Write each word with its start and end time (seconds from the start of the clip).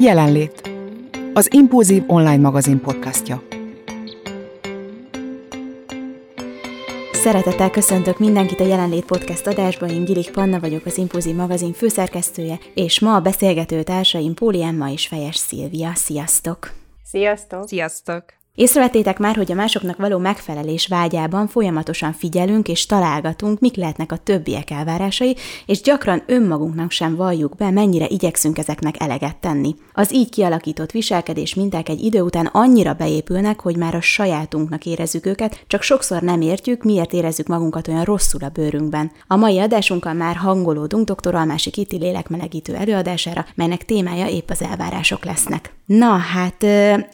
Jelenlét. 0.00 0.70
Az 1.32 1.52
Impulzív 1.52 2.02
online 2.06 2.36
magazin 2.36 2.80
podcastja. 2.80 3.42
Szeretettel 7.12 7.70
köszöntök 7.70 8.18
mindenkit 8.18 8.60
a 8.60 8.66
Jelenlét 8.66 9.04
Podcast 9.04 9.46
adásban, 9.46 9.88
én 9.88 10.04
Gilik 10.04 10.30
Panna 10.30 10.60
vagyok, 10.60 10.86
az 10.86 10.98
Impulzív 10.98 11.34
magazin 11.34 11.72
főszerkesztője, 11.72 12.58
és 12.74 13.00
ma 13.00 13.14
a 13.14 13.20
beszélgető 13.20 13.82
társaim 13.82 14.34
Póli 14.34 14.62
Emma 14.62 14.90
és 14.90 15.06
Fejes 15.06 15.36
Szilvia. 15.36 15.94
Sziasztok! 15.94 16.72
Sziasztok! 17.04 17.68
Sziasztok! 17.68 18.24
Észrevettétek 18.56 19.18
már, 19.18 19.36
hogy 19.36 19.52
a 19.52 19.54
másoknak 19.54 19.96
való 19.96 20.18
megfelelés 20.18 20.86
vágyában 20.86 21.46
folyamatosan 21.46 22.12
figyelünk 22.12 22.68
és 22.68 22.86
találgatunk, 22.86 23.60
mik 23.60 23.76
lehetnek 23.76 24.12
a 24.12 24.16
többiek 24.16 24.70
elvárásai, 24.70 25.36
és 25.66 25.80
gyakran 25.80 26.22
önmagunknak 26.26 26.90
sem 26.90 27.16
valljuk 27.16 27.56
be, 27.56 27.70
mennyire 27.70 28.06
igyekszünk 28.08 28.58
ezeknek 28.58 29.00
eleget 29.00 29.36
tenni. 29.36 29.74
Az 29.92 30.14
így 30.14 30.28
kialakított 30.28 30.90
viselkedés 30.90 31.54
minták 31.54 31.88
egy 31.88 32.00
idő 32.00 32.20
után 32.20 32.46
annyira 32.46 32.94
beépülnek, 32.94 33.60
hogy 33.60 33.76
már 33.76 33.94
a 33.94 34.00
sajátunknak 34.00 34.86
érezzük 34.86 35.26
őket, 35.26 35.64
csak 35.66 35.82
sokszor 35.82 36.22
nem 36.22 36.40
értjük, 36.40 36.82
miért 36.82 37.12
érezzük 37.12 37.46
magunkat 37.46 37.88
olyan 37.88 38.04
rosszul 38.04 38.44
a 38.44 38.48
bőrünkben. 38.48 39.12
A 39.26 39.36
mai 39.36 39.58
adásunkkal 39.58 40.12
már 40.12 40.36
hangolódunk 40.36 41.10
dr. 41.10 41.34
Almási 41.34 41.70
Kiti 41.70 41.96
lélekmelegítő 41.96 42.74
előadására, 42.74 43.46
melynek 43.54 43.84
témája 43.84 44.28
épp 44.28 44.50
az 44.50 44.62
elvárások 44.62 45.24
lesznek. 45.24 45.75
Na, 45.86 46.16
hát 46.16 46.62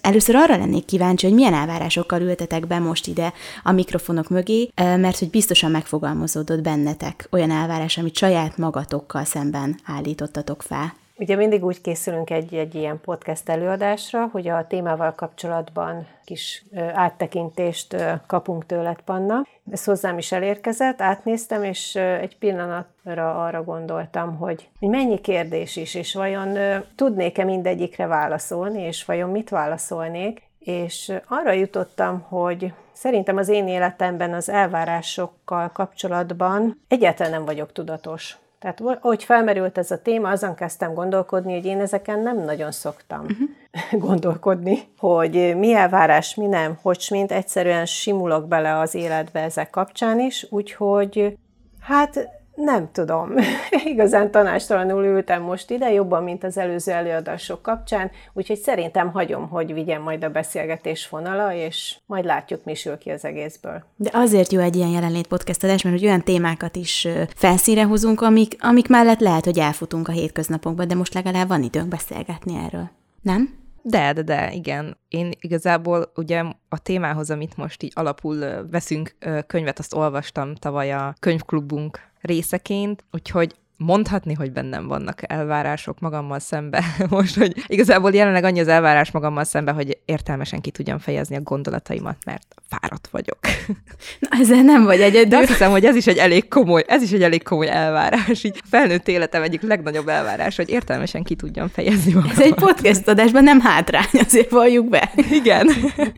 először 0.01 0.35
arra 0.35 0.57
lennék 0.57 0.85
kíváncsi, 0.85 1.27
hogy 1.27 1.35
milyen 1.35 1.55
elvárásokkal 1.55 2.21
ültetek 2.21 2.67
be 2.67 2.79
most 2.79 3.07
ide 3.07 3.33
a 3.63 3.73
mikrofonok 3.73 4.29
mögé, 4.29 4.71
mert 4.77 5.19
hogy 5.19 5.31
biztosan 5.31 5.71
megfogalmazódott 5.71 6.63
bennetek 6.63 7.29
olyan 7.31 7.51
elvárás, 7.51 7.99
amit 7.99 8.17
saját 8.17 8.59
magatokkal 8.59 9.25
szemben 9.25 9.81
állítottatok 9.85 10.63
fel. 10.63 11.01
Ugye 11.23 11.37
mindig 11.37 11.65
úgy 11.65 11.81
készülünk 11.81 12.31
egy, 12.31 12.55
egy 12.55 12.75
ilyen 12.75 13.01
podcast 13.01 13.49
előadásra, 13.49 14.29
hogy 14.33 14.49
a 14.49 14.67
témával 14.67 15.13
kapcsolatban 15.13 16.07
kis 16.25 16.65
áttekintést 16.93 17.97
kapunk 18.27 18.67
tőled, 18.67 19.01
Panna. 19.05 19.47
Ez 19.71 19.85
hozzám 19.85 20.19
is 20.19 20.33
elérkezett, 20.33 21.01
átnéztem, 21.01 21.65
és 21.65 21.95
egy 21.95 22.39
pillanatra 22.39 23.45
arra 23.45 23.65
gondoltam, 23.65 24.37
hogy 24.37 24.69
mennyi 24.81 25.21
kérdés 25.21 25.77
is, 25.77 25.95
és 25.95 26.15
vajon 26.15 26.59
tudnék-e 26.97 27.45
mindegyikre 27.45 28.07
válaszolni, 28.07 28.83
és 28.83 29.05
vajon 29.05 29.31
mit 29.31 29.49
válaszolnék, 29.49 30.43
és 30.59 31.13
arra 31.29 31.53
jutottam, 31.53 32.21
hogy 32.21 32.73
szerintem 32.93 33.37
az 33.37 33.49
én 33.49 33.69
életemben 33.69 34.35
az 34.35 34.49
elvárásokkal 34.49 35.71
kapcsolatban 35.73 36.81
egyáltalán 36.89 37.33
nem 37.33 37.45
vagyok 37.45 37.73
tudatos. 37.73 38.37
Tehát, 38.63 38.81
ahogy 39.01 39.25
felmerült 39.25 39.79
ez 39.79 39.91
a 39.91 40.03
téma, 40.03 40.29
azon 40.29 40.55
kezdtem 40.55 40.95
gondolkodni, 40.95 41.53
hogy 41.53 41.65
én 41.65 41.81
ezeken 41.81 42.21
nem 42.21 42.45
nagyon 42.45 42.73
szoktam 42.73 43.21
uh-huh. 43.21 44.01
gondolkodni, 44.09 44.79
hogy 44.99 45.57
mi 45.57 45.73
elvárás, 45.75 46.35
mi 46.35 46.47
nem, 46.47 46.79
hogy 46.83 47.07
mint 47.11 47.33
egyszerűen 47.33 47.87
simulok 47.87 48.49
bele 48.49 48.79
az 48.79 48.95
életbe 48.95 49.41
ezek 49.41 49.71
kapcsán 49.71 50.21
is, 50.21 50.47
úgyhogy 50.51 51.39
hát 51.81 52.29
nem 52.55 52.89
tudom. 52.93 53.35
Igazán 53.85 54.31
tanástalanul 54.31 55.05
ültem 55.05 55.43
most 55.43 55.71
ide, 55.71 55.93
jobban, 55.93 56.23
mint 56.23 56.45
az 56.45 56.59
előző 56.59 56.93
előadások 56.93 57.63
kapcsán, 57.63 58.11
úgyhogy 58.33 58.59
szerintem 58.59 59.13
hagyom, 59.13 59.49
hogy 59.49 59.73
vigyen 59.73 60.01
majd 60.01 60.25
a 60.25 60.31
beszélgetés 60.31 61.05
fonala, 61.07 61.55
és 61.55 61.97
majd 62.07 62.25
látjuk, 62.25 62.65
mi 62.65 62.75
sül 62.75 62.99
ki 62.99 63.11
az 63.11 63.25
egészből. 63.25 63.85
De 63.97 64.11
azért 64.13 64.53
jó 64.53 64.61
egy 64.61 64.77
ilyen 64.77 64.89
jelenlét 64.89 65.27
podcast 65.27 65.65
adás, 65.65 65.83
mert 65.83 65.97
hogy 65.97 66.07
olyan 66.07 66.23
témákat 66.23 66.77
is 66.77 67.09
felszínre 67.35 67.85
hozunk, 67.85 68.21
amik, 68.21 68.57
amik 68.61 68.89
mellett 68.89 69.21
lehet, 69.21 69.45
hogy 69.45 69.59
elfutunk 69.59 70.09
a 70.09 70.13
hétköznapokban, 70.13 70.89
de 70.89 70.95
most 70.95 71.15
legalább 71.15 71.49
van 71.49 71.63
időnk 71.63 71.89
beszélgetni 71.89 72.55
erről. 72.65 72.91
Nem? 73.23 73.61
De, 73.83 74.13
de, 74.13 74.23
de, 74.23 74.53
igen. 74.53 74.97
Én 75.09 75.33
igazából 75.41 76.13
ugye 76.15 76.43
a 76.69 76.83
témához, 76.83 77.31
amit 77.31 77.57
most 77.57 77.83
így 77.83 77.93
alapul 77.95 78.67
veszünk 78.71 79.17
könyvet, 79.47 79.79
azt 79.79 79.95
olvastam 79.95 80.55
tavaly 80.55 80.93
a 80.93 81.15
könyvklubunk 81.21 82.12
részeként, 82.23 83.05
úgyhogy 83.13 83.55
mondhatni, 83.83 84.35
hogy 84.35 84.53
bennem 84.53 84.87
vannak 84.87 85.19
elvárások 85.23 86.01
magammal 86.01 86.39
szembe. 86.39 86.85
Most, 87.11 87.37
hogy 87.37 87.65
igazából 87.67 88.15
jelenleg 88.15 88.45
annyi 88.45 88.61
az 88.61 88.69
elvárás 88.69 89.11
magammal 89.11 89.45
szembe, 89.45 89.73
hogy 89.73 89.99
értelmesen 90.05 90.61
ki 90.61 90.71
tudjam 90.71 90.99
fejezni 90.99 91.37
a 91.37 91.41
gondolataimat, 91.41 92.17
mert 92.25 92.55
fáradt 92.69 93.09
vagyok. 93.11 93.39
Na, 94.21 94.29
ezzel 94.41 94.63
nem 94.63 94.85
vagy 94.85 95.01
egyedül. 95.01 95.29
De 95.29 95.37
azt 95.37 95.49
hiszem, 95.49 95.71
hogy 95.71 95.85
ez 95.85 95.97
is 95.97 96.07
egy 96.07 96.17
elég 96.17 96.49
komoly, 96.49 96.85
ez 96.87 97.03
is 97.03 97.13
egy 97.13 97.23
elég 97.23 97.43
komoly 97.43 97.69
elvárás. 97.69 98.45
Így 98.45 98.63
felnőtt 98.71 99.09
életem 99.09 99.43
egyik 99.43 99.63
legnagyobb 99.63 100.09
elvárás, 100.09 100.57
hogy 100.57 100.71
értelmesen 100.71 101.23
ki 101.23 101.35
tudjam 101.35 101.69
fejezni 101.69 102.13
magam. 102.13 102.31
Ez 102.31 102.41
egy 102.41 102.55
podcast 102.55 103.09
adásban 103.09 103.45
nem 103.45 103.61
hátrány, 103.61 104.11
azért 104.13 104.51
valljuk 104.51 104.89
be. 104.89 105.13
Igen. 105.41 105.69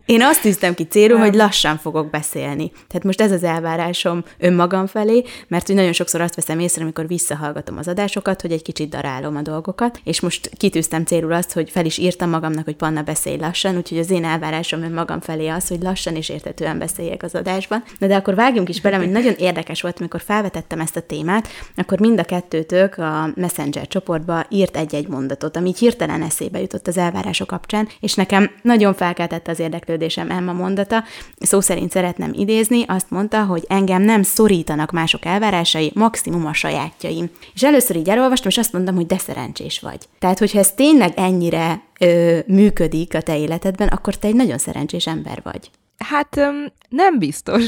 Én 0.06 0.22
azt 0.22 0.40
tűztem 0.40 0.74
ki 0.74 0.84
célul, 0.84 1.18
hogy 1.18 1.34
lassan 1.34 1.78
fogok 1.78 2.10
beszélni. 2.10 2.70
Tehát 2.70 3.04
most 3.04 3.20
ez 3.20 3.32
az 3.32 3.42
elvárásom 3.42 4.24
önmagam 4.38 4.86
felé, 4.86 5.24
mert 5.48 5.66
hogy 5.66 5.76
nagyon 5.76 5.92
sokszor 5.92 6.20
azt 6.20 6.34
veszem 6.34 6.58
észre, 6.58 6.82
amikor 6.82 7.06
visszahallgatom 7.06 7.53
az 7.76 7.88
adásokat, 7.88 8.40
hogy 8.40 8.52
egy 8.52 8.62
kicsit 8.62 8.88
darálom 8.88 9.36
a 9.36 9.42
dolgokat, 9.42 10.00
és 10.04 10.20
most 10.20 10.50
kitűztem 10.56 11.04
célul 11.04 11.32
azt, 11.32 11.52
hogy 11.52 11.70
fel 11.70 11.84
is 11.84 11.98
írtam 11.98 12.30
magamnak, 12.30 12.64
hogy 12.64 12.76
Panna 12.76 13.02
beszélj 13.02 13.36
lassan, 13.36 13.76
úgyhogy 13.76 13.98
az 13.98 14.10
én 14.10 14.24
elvárásom 14.24 14.82
önmagam 14.82 15.20
felé 15.20 15.48
az, 15.48 15.68
hogy 15.68 15.82
lassan 15.82 16.16
és 16.16 16.28
értetően 16.28 16.78
beszéljek 16.78 17.22
az 17.22 17.34
adásban. 17.34 17.84
Na 17.98 18.06
de 18.06 18.16
akkor 18.16 18.34
vágjunk 18.34 18.68
is 18.68 18.80
bele, 18.80 18.96
hogy 18.96 19.10
nagyon 19.10 19.34
érdekes 19.38 19.80
volt, 19.82 19.98
amikor 19.98 20.20
felvetettem 20.20 20.80
ezt 20.80 20.96
a 20.96 21.00
témát, 21.00 21.48
akkor 21.76 22.00
mind 22.00 22.18
a 22.18 22.24
kettőtök 22.24 22.98
a 22.98 23.30
Messenger 23.34 23.86
csoportba 23.86 24.46
írt 24.48 24.76
egy-egy 24.76 25.08
mondatot, 25.08 25.56
ami 25.56 25.72
hirtelen 25.78 26.22
eszébe 26.22 26.60
jutott 26.60 26.86
az 26.86 26.96
elvárások 26.96 27.46
kapcsán, 27.46 27.88
és 28.00 28.14
nekem 28.14 28.50
nagyon 28.62 28.94
felkeltette 28.94 29.50
az 29.50 29.58
érdeklődésem 29.58 30.30
Emma 30.30 30.52
mondata, 30.52 31.04
szó 31.40 31.60
szerint 31.60 31.90
szeretném 31.90 32.30
idézni, 32.32 32.84
azt 32.86 33.10
mondta, 33.10 33.44
hogy 33.44 33.64
engem 33.68 34.02
nem 34.02 34.22
szorítanak 34.22 34.90
mások 34.90 35.24
elvárásai, 35.24 35.90
maximum 35.94 36.46
a 36.46 36.52
sajátjaim. 36.52 37.30
És 37.54 37.62
először 37.62 37.96
így 37.96 38.08
elolvastam, 38.08 38.48
és 38.48 38.58
azt 38.58 38.72
mondtam, 38.72 38.94
hogy 38.94 39.06
de 39.06 39.18
szerencsés 39.18 39.80
vagy. 39.80 40.08
Tehát, 40.18 40.38
hogyha 40.38 40.58
ez 40.58 40.72
tényleg 40.72 41.12
ennyire 41.16 41.82
ö, 42.00 42.38
működik 42.46 43.14
a 43.14 43.20
te 43.20 43.38
életedben, 43.38 43.88
akkor 43.88 44.16
te 44.16 44.26
egy 44.26 44.34
nagyon 44.34 44.58
szerencsés 44.58 45.06
ember 45.06 45.40
vagy. 45.42 45.70
Hát 45.98 46.40
nem 46.88 47.18
biztos. 47.18 47.64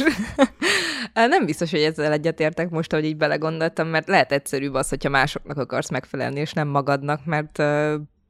nem 1.15 1.47
biztos, 1.47 1.71
hogy 1.71 1.81
ezzel 1.81 2.13
egyetértek 2.13 2.71
most, 2.71 2.93
hogy 2.93 3.05
így 3.05 3.17
belegondoltam, 3.17 3.89
mert 3.89 4.09
lehet 4.09 4.33
egyszerűbb 4.33 4.75
az, 4.75 4.89
hogyha 4.89 5.09
másoknak 5.09 5.59
akarsz 5.59 5.91
megfelelni, 5.91 6.41
és 6.41 6.53
nem 6.53 6.69
magadnak, 6.69 7.25
mert 7.25 7.63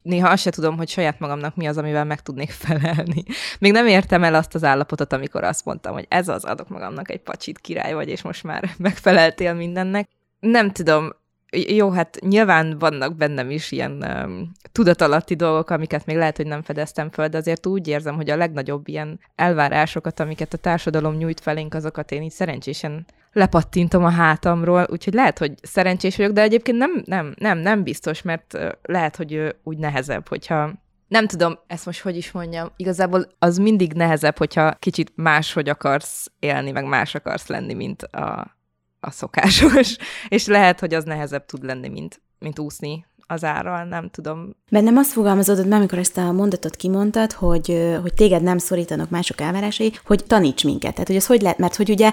néha 0.06 0.29
azt 0.29 0.43
se 0.43 0.51
tudom, 0.51 0.77
hogy 0.77 0.89
saját 0.89 1.19
magamnak 1.19 1.56
mi 1.56 1.67
az, 1.67 1.79
amivel 1.79 2.05
meg 2.05 2.21
tudnék 2.21 2.51
felelni. 2.65 3.23
Még 3.59 3.73
nem 3.73 3.87
értem 3.87 4.25
el 4.25 4.35
azt 4.35 4.55
az 4.55 4.65
állapotot, 4.65 5.12
amikor 5.12 5.45
azt 5.45 5.65
mondtam, 5.65 5.93
hogy 5.93 6.06
ez 6.09 6.29
az, 6.29 6.45
adok 6.45 6.69
magamnak 6.69 7.11
egy 7.11 7.21
pacsit, 7.21 7.59
király 7.59 7.93
vagy, 7.93 8.09
és 8.09 8.23
most 8.23 8.43
már 8.43 8.71
megfeleltél 8.79 9.55
mindennek. 9.55 10.09
Nem 10.41 10.71
tudom, 10.71 11.12
jó, 11.56 11.91
hát 11.91 12.19
nyilván 12.21 12.78
vannak 12.78 13.17
bennem 13.17 13.50
is 13.50 13.72
ilyen 13.72 14.25
um, 14.25 14.53
tudatalatti 14.72 15.34
dolgok, 15.34 15.71
amiket 15.71 16.06
még 16.06 16.17
lehet, 16.17 16.37
hogy 16.37 16.47
nem 16.47 16.62
fedeztem 16.62 17.11
fel, 17.11 17.28
de 17.28 17.39
azért 17.39 17.67
úgy 17.67 17.89
érzem, 17.89 18.15
hogy 18.15 18.31
a 18.31 18.37
legnagyobb 18.37 18.89
ilyen 18.89 19.21
elvárásokat, 19.34 20.21
amiket 20.21 20.53
a 20.53 20.59
társadalom 20.59 21.15
nyújt 21.15 21.41
felénk, 21.41 21.75
azokat 21.75 22.12
én 22.12 22.22
így 22.22 22.31
szerencsésen 22.31 23.06
lepattintom 23.33 24.05
a 24.05 24.11
hátamról, 24.11 24.87
úgyhogy 24.91 25.15
lehet, 25.15 25.39
hogy 25.39 25.55
szerencsés 25.62 26.17
vagyok, 26.17 26.33
de 26.33 26.43
egyébként 26.43 26.78
nem, 26.78 27.03
nem, 27.05 27.34
nem, 27.39 27.59
nem 27.59 27.83
biztos, 27.83 28.23
mert 28.23 28.59
lehet, 28.83 29.17
hogy 29.17 29.56
úgy 29.62 29.78
nehezebb, 29.78 30.28
hogyha 30.28 30.73
nem 31.09 31.27
tudom, 31.27 31.59
ezt 31.67 31.87
most 31.87 32.00
hogy 32.00 32.17
is 32.17 32.33
mondjam, 32.33 32.73
igazából 32.77 33.27
az 33.38 33.59
mindig 33.59 33.93
nehezebb, 33.93 34.38
hogyha 34.38 34.75
kicsit 34.75 35.12
máshogy 35.15 35.69
akarsz 35.69 36.33
élni, 36.38 36.71
meg 36.71 36.84
más 36.84 37.15
akarsz 37.15 37.47
lenni, 37.47 37.75
mint 37.75 38.03
a, 38.03 38.56
a 39.01 39.11
szokásos, 39.11 39.97
és 40.29 40.47
lehet, 40.47 40.81
hogy 40.81 40.95
az 40.95 41.05
nehezebb 41.05 41.47
tud 41.47 41.65
lenni, 41.65 41.89
mint, 41.89 42.21
mint 42.39 42.59
úszni 42.59 43.07
az 43.27 43.45
árral, 43.45 43.84
nem 43.84 44.11
tudom. 44.11 44.57
Bennem 44.71 44.97
azt 44.97 45.12
fogalmazódott 45.12 45.67
meg, 45.67 45.79
amikor 45.79 45.99
ezt 45.99 46.19
a 46.19 46.32
mondatot 46.32 46.76
kimondtad, 46.76 47.32
hogy, 47.32 47.97
hogy 48.03 48.15
téged 48.15 48.43
nem 48.43 48.59
szorítanak 48.59 49.11
mások 49.11 49.41
elvárásai, 49.41 49.93
hogy 50.05 50.25
taníts 50.26 50.65
minket. 50.65 50.93
Tehát, 50.93 51.06
hogy 51.06 51.17
ez 51.17 51.26
hogy 51.26 51.43
lehet, 51.43 51.59
mert 51.59 51.76
hogy 51.76 51.91
ugye 51.91 52.12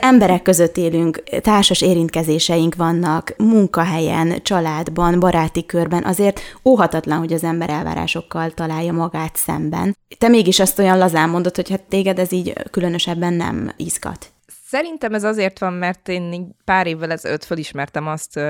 emberek 0.00 0.42
között 0.42 0.76
élünk, 0.76 1.22
társas 1.40 1.80
érintkezéseink 1.80 2.74
vannak, 2.74 3.34
munkahelyen, 3.38 4.42
családban, 4.42 5.20
baráti 5.20 5.66
körben, 5.66 6.04
azért 6.04 6.40
óhatatlan, 6.64 7.18
hogy 7.18 7.32
az 7.32 7.44
ember 7.44 7.70
elvárásokkal 7.70 8.50
találja 8.50 8.92
magát 8.92 9.36
szemben. 9.36 9.96
Te 10.18 10.28
mégis 10.28 10.60
azt 10.60 10.78
olyan 10.78 10.98
lazán 10.98 11.28
mondod, 11.28 11.56
hogy 11.56 11.70
hát 11.70 11.82
téged 11.82 12.18
ez 12.18 12.32
így 12.32 12.52
különösebben 12.70 13.32
nem 13.32 13.72
izgat. 13.76 14.34
Szerintem 14.68 15.14
ez 15.14 15.24
azért 15.24 15.58
van, 15.58 15.72
mert 15.72 16.08
én 16.08 16.56
pár 16.64 16.86
évvel 16.86 17.10
ezelőtt 17.10 17.44
felismertem 17.44 18.06
azt, 18.06 18.40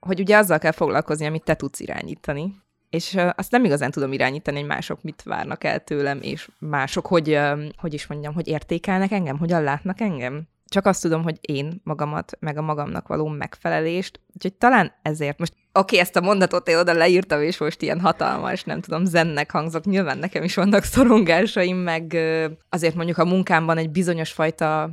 hogy 0.00 0.20
ugye 0.20 0.36
azzal 0.36 0.58
kell 0.58 0.72
foglalkozni, 0.72 1.26
amit 1.26 1.44
te 1.44 1.54
tudsz 1.54 1.80
irányítani. 1.80 2.54
És 2.90 3.16
azt 3.36 3.50
nem 3.50 3.64
igazán 3.64 3.90
tudom 3.90 4.12
irányítani, 4.12 4.58
hogy 4.58 4.66
mások 4.66 5.02
mit 5.02 5.22
várnak 5.22 5.64
el 5.64 5.84
tőlem, 5.84 6.18
és 6.22 6.48
mások 6.58 7.06
hogy, 7.06 7.38
hogy 7.76 7.94
is 7.94 8.06
mondjam, 8.06 8.34
hogy 8.34 8.48
értékelnek 8.48 9.10
engem, 9.10 9.38
hogyan 9.38 9.62
látnak 9.62 10.00
engem. 10.00 10.48
csak 10.68 10.86
azt 10.86 11.02
tudom, 11.02 11.22
hogy 11.22 11.38
én 11.40 11.80
magamat, 11.84 12.32
meg 12.40 12.56
a 12.56 12.62
magamnak 12.62 13.08
való 13.08 13.28
megfelelést, 13.28 14.20
úgyhogy 14.34 14.54
talán 14.54 14.92
ezért 15.02 15.38
most, 15.38 15.52
oké, 15.72 15.98
ezt 15.98 16.16
a 16.16 16.20
mondatot 16.20 16.68
én 16.68 16.76
oda 16.76 16.92
leírtam, 16.92 17.42
és 17.42 17.58
most 17.58 17.82
ilyen 17.82 18.00
hatalmas, 18.00 18.64
nem 18.64 18.80
tudom, 18.80 19.04
zennek 19.04 19.50
hangzok, 19.50 19.84
nyilván 19.84 20.18
nekem 20.18 20.42
is 20.42 20.54
vannak 20.54 20.82
szorongásaim, 20.82 21.76
meg 21.76 22.16
azért 22.68 22.94
mondjuk 22.94 23.18
a 23.18 23.24
munkámban 23.24 23.78
egy 23.78 23.90
bizonyos 23.90 24.32
fajta 24.32 24.90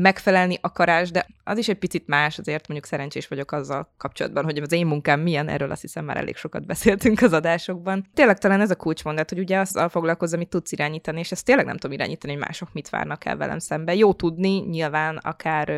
megfelelni 0.00 0.58
akarás, 0.60 1.10
de 1.10 1.26
az 1.44 1.58
is 1.58 1.68
egy 1.68 1.78
picit 1.78 2.06
más, 2.06 2.38
azért 2.38 2.68
mondjuk 2.68 2.90
szerencsés 2.90 3.28
vagyok 3.28 3.52
azzal 3.52 3.88
kapcsolatban, 3.96 4.44
hogy 4.44 4.58
az 4.58 4.72
én 4.72 4.86
munkám 4.86 5.20
milyen, 5.20 5.48
erről 5.48 5.70
azt 5.70 5.80
hiszem 5.80 6.04
már 6.04 6.16
elég 6.16 6.36
sokat 6.36 6.66
beszéltünk 6.66 7.20
az 7.20 7.32
adásokban. 7.32 8.06
Tényleg 8.14 8.38
talán 8.38 8.60
ez 8.60 8.70
a 8.70 8.76
kulcsmondat, 8.76 9.28
hogy 9.28 9.38
ugye 9.38 9.58
azzal 9.58 9.88
foglalkozz, 9.88 10.34
amit 10.34 10.48
tudsz 10.48 10.72
irányítani, 10.72 11.18
és 11.18 11.32
ezt 11.32 11.44
tényleg 11.44 11.66
nem 11.66 11.76
tudom 11.76 11.96
irányítani, 11.96 12.32
hogy 12.32 12.42
mások 12.42 12.68
mit 12.72 12.90
várnak 12.90 13.24
el 13.24 13.36
velem 13.36 13.58
szembe. 13.58 13.94
Jó 13.94 14.12
tudni, 14.12 14.58
nyilván 14.58 15.16
akár, 15.16 15.68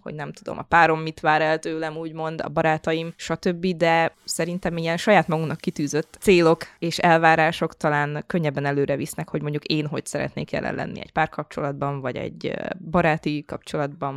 hogy 0.00 0.14
nem 0.14 0.32
tudom, 0.32 0.58
a 0.58 0.62
párom 0.62 1.00
mit 1.00 1.20
vár 1.20 1.42
el 1.42 1.58
tőlem, 1.58 1.96
úgymond, 1.96 2.40
a 2.40 2.48
barátaim, 2.48 3.12
stb., 3.16 3.66
de 3.66 4.14
szerintem 4.24 4.76
ilyen 4.76 4.96
saját 4.96 5.28
magunknak 5.28 5.60
kitűzött 5.60 6.16
célok 6.20 6.62
és 6.78 6.98
elvárások 6.98 7.76
talán 7.76 8.24
könnyebben 8.26 8.64
előre 8.64 8.96
visznek, 8.96 9.28
hogy 9.28 9.42
mondjuk 9.42 9.64
én 9.64 9.86
hogy 9.86 10.06
szeretnék 10.06 10.50
jelen 10.50 10.74
lenni 10.74 11.00
egy 11.00 11.12
párkapcsolatban, 11.12 12.00
vagy 12.00 12.16
egy 12.16 12.54
baráti 12.90 13.44
kapcsolatban, 13.46 13.66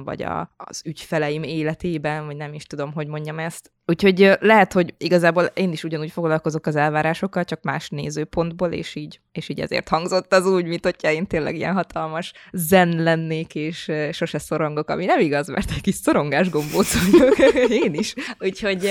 vagy 0.04 0.24
a, 0.24 0.54
az 0.58 0.82
ügyfeleim 0.86 1.44
életében, 1.44 2.26
vagy 2.26 2.36
nem 2.36 2.54
is 2.54 2.64
tudom, 2.64 2.94
hogy 2.94 3.08
mondjam 3.08 3.40
ezt. 3.40 3.72
Úgyhogy 3.92 4.38
lehet, 4.40 4.74
hogy 4.74 4.94
igazából 4.98 5.44
én 5.44 5.72
is 5.72 5.84
ugyanúgy 5.84 6.12
foglalkozok 6.12 6.66
az 6.66 6.76
elvárásokkal, 6.76 7.44
csak 7.44 7.62
más 7.62 7.90
nézőpontból, 7.90 8.72
és 8.72 8.96
így, 8.96 9.20
és 9.32 9.50
így 9.50 9.60
ezért 9.60 9.88
hangzott 9.88 10.34
az 10.34 10.46
úgy, 10.46 10.66
mint 10.66 10.84
hogyha 10.84 11.12
én 11.12 11.28
tényleg 11.28 11.56
ilyen 11.56 11.74
hatalmas 11.74 12.34
zen 12.52 13.04
lennék, 13.04 13.56
és 13.56 13.92
sose 14.12 14.40
szorongok, 14.40 14.90
ami 14.90 15.06
nem 15.06 15.20
igaz, 15.20 15.48
mert 15.48 15.72
egy 15.72 15.82
kis 15.82 15.96
szorongás 15.96 16.50
gombóc 16.50 17.12
vagyok, 17.12 17.38
én 17.86 17.94
is. 17.94 18.14
Úgyhogy 18.40 18.82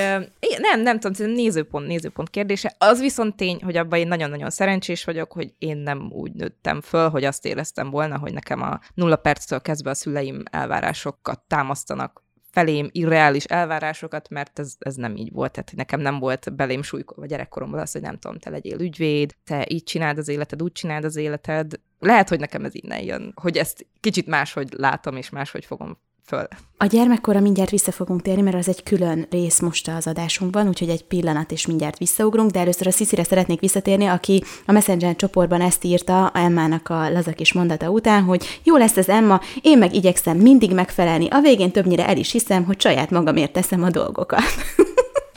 nem, 0.59 0.81
nem 0.83 1.01
tudom, 1.01 1.33
nézőpont, 1.33 1.87
nézőpont 1.87 2.31
kérdése. 2.31 2.75
Az 2.79 3.01
viszont 3.01 3.37
tény, 3.37 3.59
hogy 3.63 3.77
abban 3.77 3.99
én 3.99 4.09
nagyon-nagyon 4.09 4.51
szerencsés 4.51 5.05
vagyok, 5.05 5.33
hogy 5.33 5.53
én 5.59 5.77
nem 5.77 6.11
úgy 6.13 6.33
nőttem 6.33 6.81
föl, 6.81 7.09
hogy 7.09 7.25
azt 7.25 7.47
éreztem 7.47 7.91
volna, 7.91 8.19
hogy 8.19 8.33
nekem 8.33 8.63
a 8.63 8.81
nulla 8.95 9.17
perctől 9.17 9.61
kezdve 9.61 9.91
a 9.91 9.95
szüleim 9.95 10.43
elvárásokat 10.51 11.41
támasztanak 11.47 12.29
felém 12.51 12.89
irreális 12.93 13.45
elvárásokat, 13.45 14.29
mert 14.29 14.59
ez, 14.59 14.75
ez 14.79 14.95
nem 14.95 15.17
így 15.17 15.33
volt. 15.33 15.53
Tehát 15.53 15.73
nekem 15.77 16.01
nem 16.01 16.19
volt 16.19 16.55
belém 16.55 16.83
súlykolva 16.83 17.27
gyerekkoromban 17.27 17.81
az, 17.81 17.93
hogy 17.93 18.01
nem 18.01 18.19
tudom, 18.19 18.39
te 18.39 18.51
legyél 18.51 18.81
ügyvéd, 18.81 19.35
te 19.45 19.67
így 19.69 19.83
csináld 19.83 20.19
az 20.19 20.29
életed, 20.29 20.63
úgy 20.63 20.73
csináld 20.73 21.05
az 21.05 21.17
életed. 21.17 21.81
Lehet, 21.99 22.29
hogy 22.29 22.41
nekem 22.41 22.65
ez 22.65 22.75
innen 22.75 23.03
jön, 23.03 23.33
hogy 23.35 23.57
ezt 23.57 23.87
kicsit 24.01 24.27
máshogy 24.27 24.73
látom, 24.77 25.17
és 25.17 25.31
máshogy 25.31 25.65
fogom 25.65 25.99
föl. 26.31 26.47
A 26.77 26.87
gyermekkorra 26.87 27.41
mindjárt 27.41 27.71
vissza 27.71 27.93
fogunk 27.93 28.23
térni, 28.23 28.43
mert 28.43 28.57
az 28.57 28.69
egy 28.69 28.83
külön 28.83 29.27
rész 29.31 29.61
most 29.61 29.89
az 29.89 30.07
adásunkban, 30.07 30.69
úgyhogy 30.69 30.89
egy 30.89 31.05
pillanat 31.05 31.53
és 31.53 31.67
mindjárt 31.67 31.99
visszaugrunk, 31.99 32.51
de 32.51 32.59
először 32.59 32.87
a 32.87 32.91
Sziszire 32.91 33.25
szeretnék 33.25 33.61
visszatérni, 33.61 34.07
aki 34.07 34.45
a 34.67 34.73
Messenger 34.73 35.17
csoportban 35.17 35.61
ezt 35.61 35.85
írta 35.85 36.31
Emmának 36.35 36.89
a 36.89 37.11
lazakis 37.11 37.53
mondata 37.53 37.91
után, 37.91 38.23
hogy 38.23 38.61
jó 38.63 38.77
lesz 38.77 38.97
ez 38.97 39.09
Emma, 39.09 39.41
én 39.63 39.79
meg 39.79 39.95
igyekszem 39.95 40.37
mindig 40.37 40.75
megfelelni, 40.75 41.29
a 41.31 41.41
végén 41.41 41.71
többnyire 41.71 42.07
el 42.07 42.17
is 42.17 42.33
hiszem, 42.33 42.65
hogy 42.65 42.81
saját 42.81 43.11
magamért 43.11 43.53
teszem 43.53 43.83
a 43.83 43.91
dolgokat. 43.91 44.43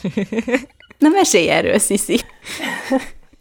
Na 1.03 1.09
mesélj 1.09 1.49
erről, 1.49 1.77
Sziszi! 1.77 2.19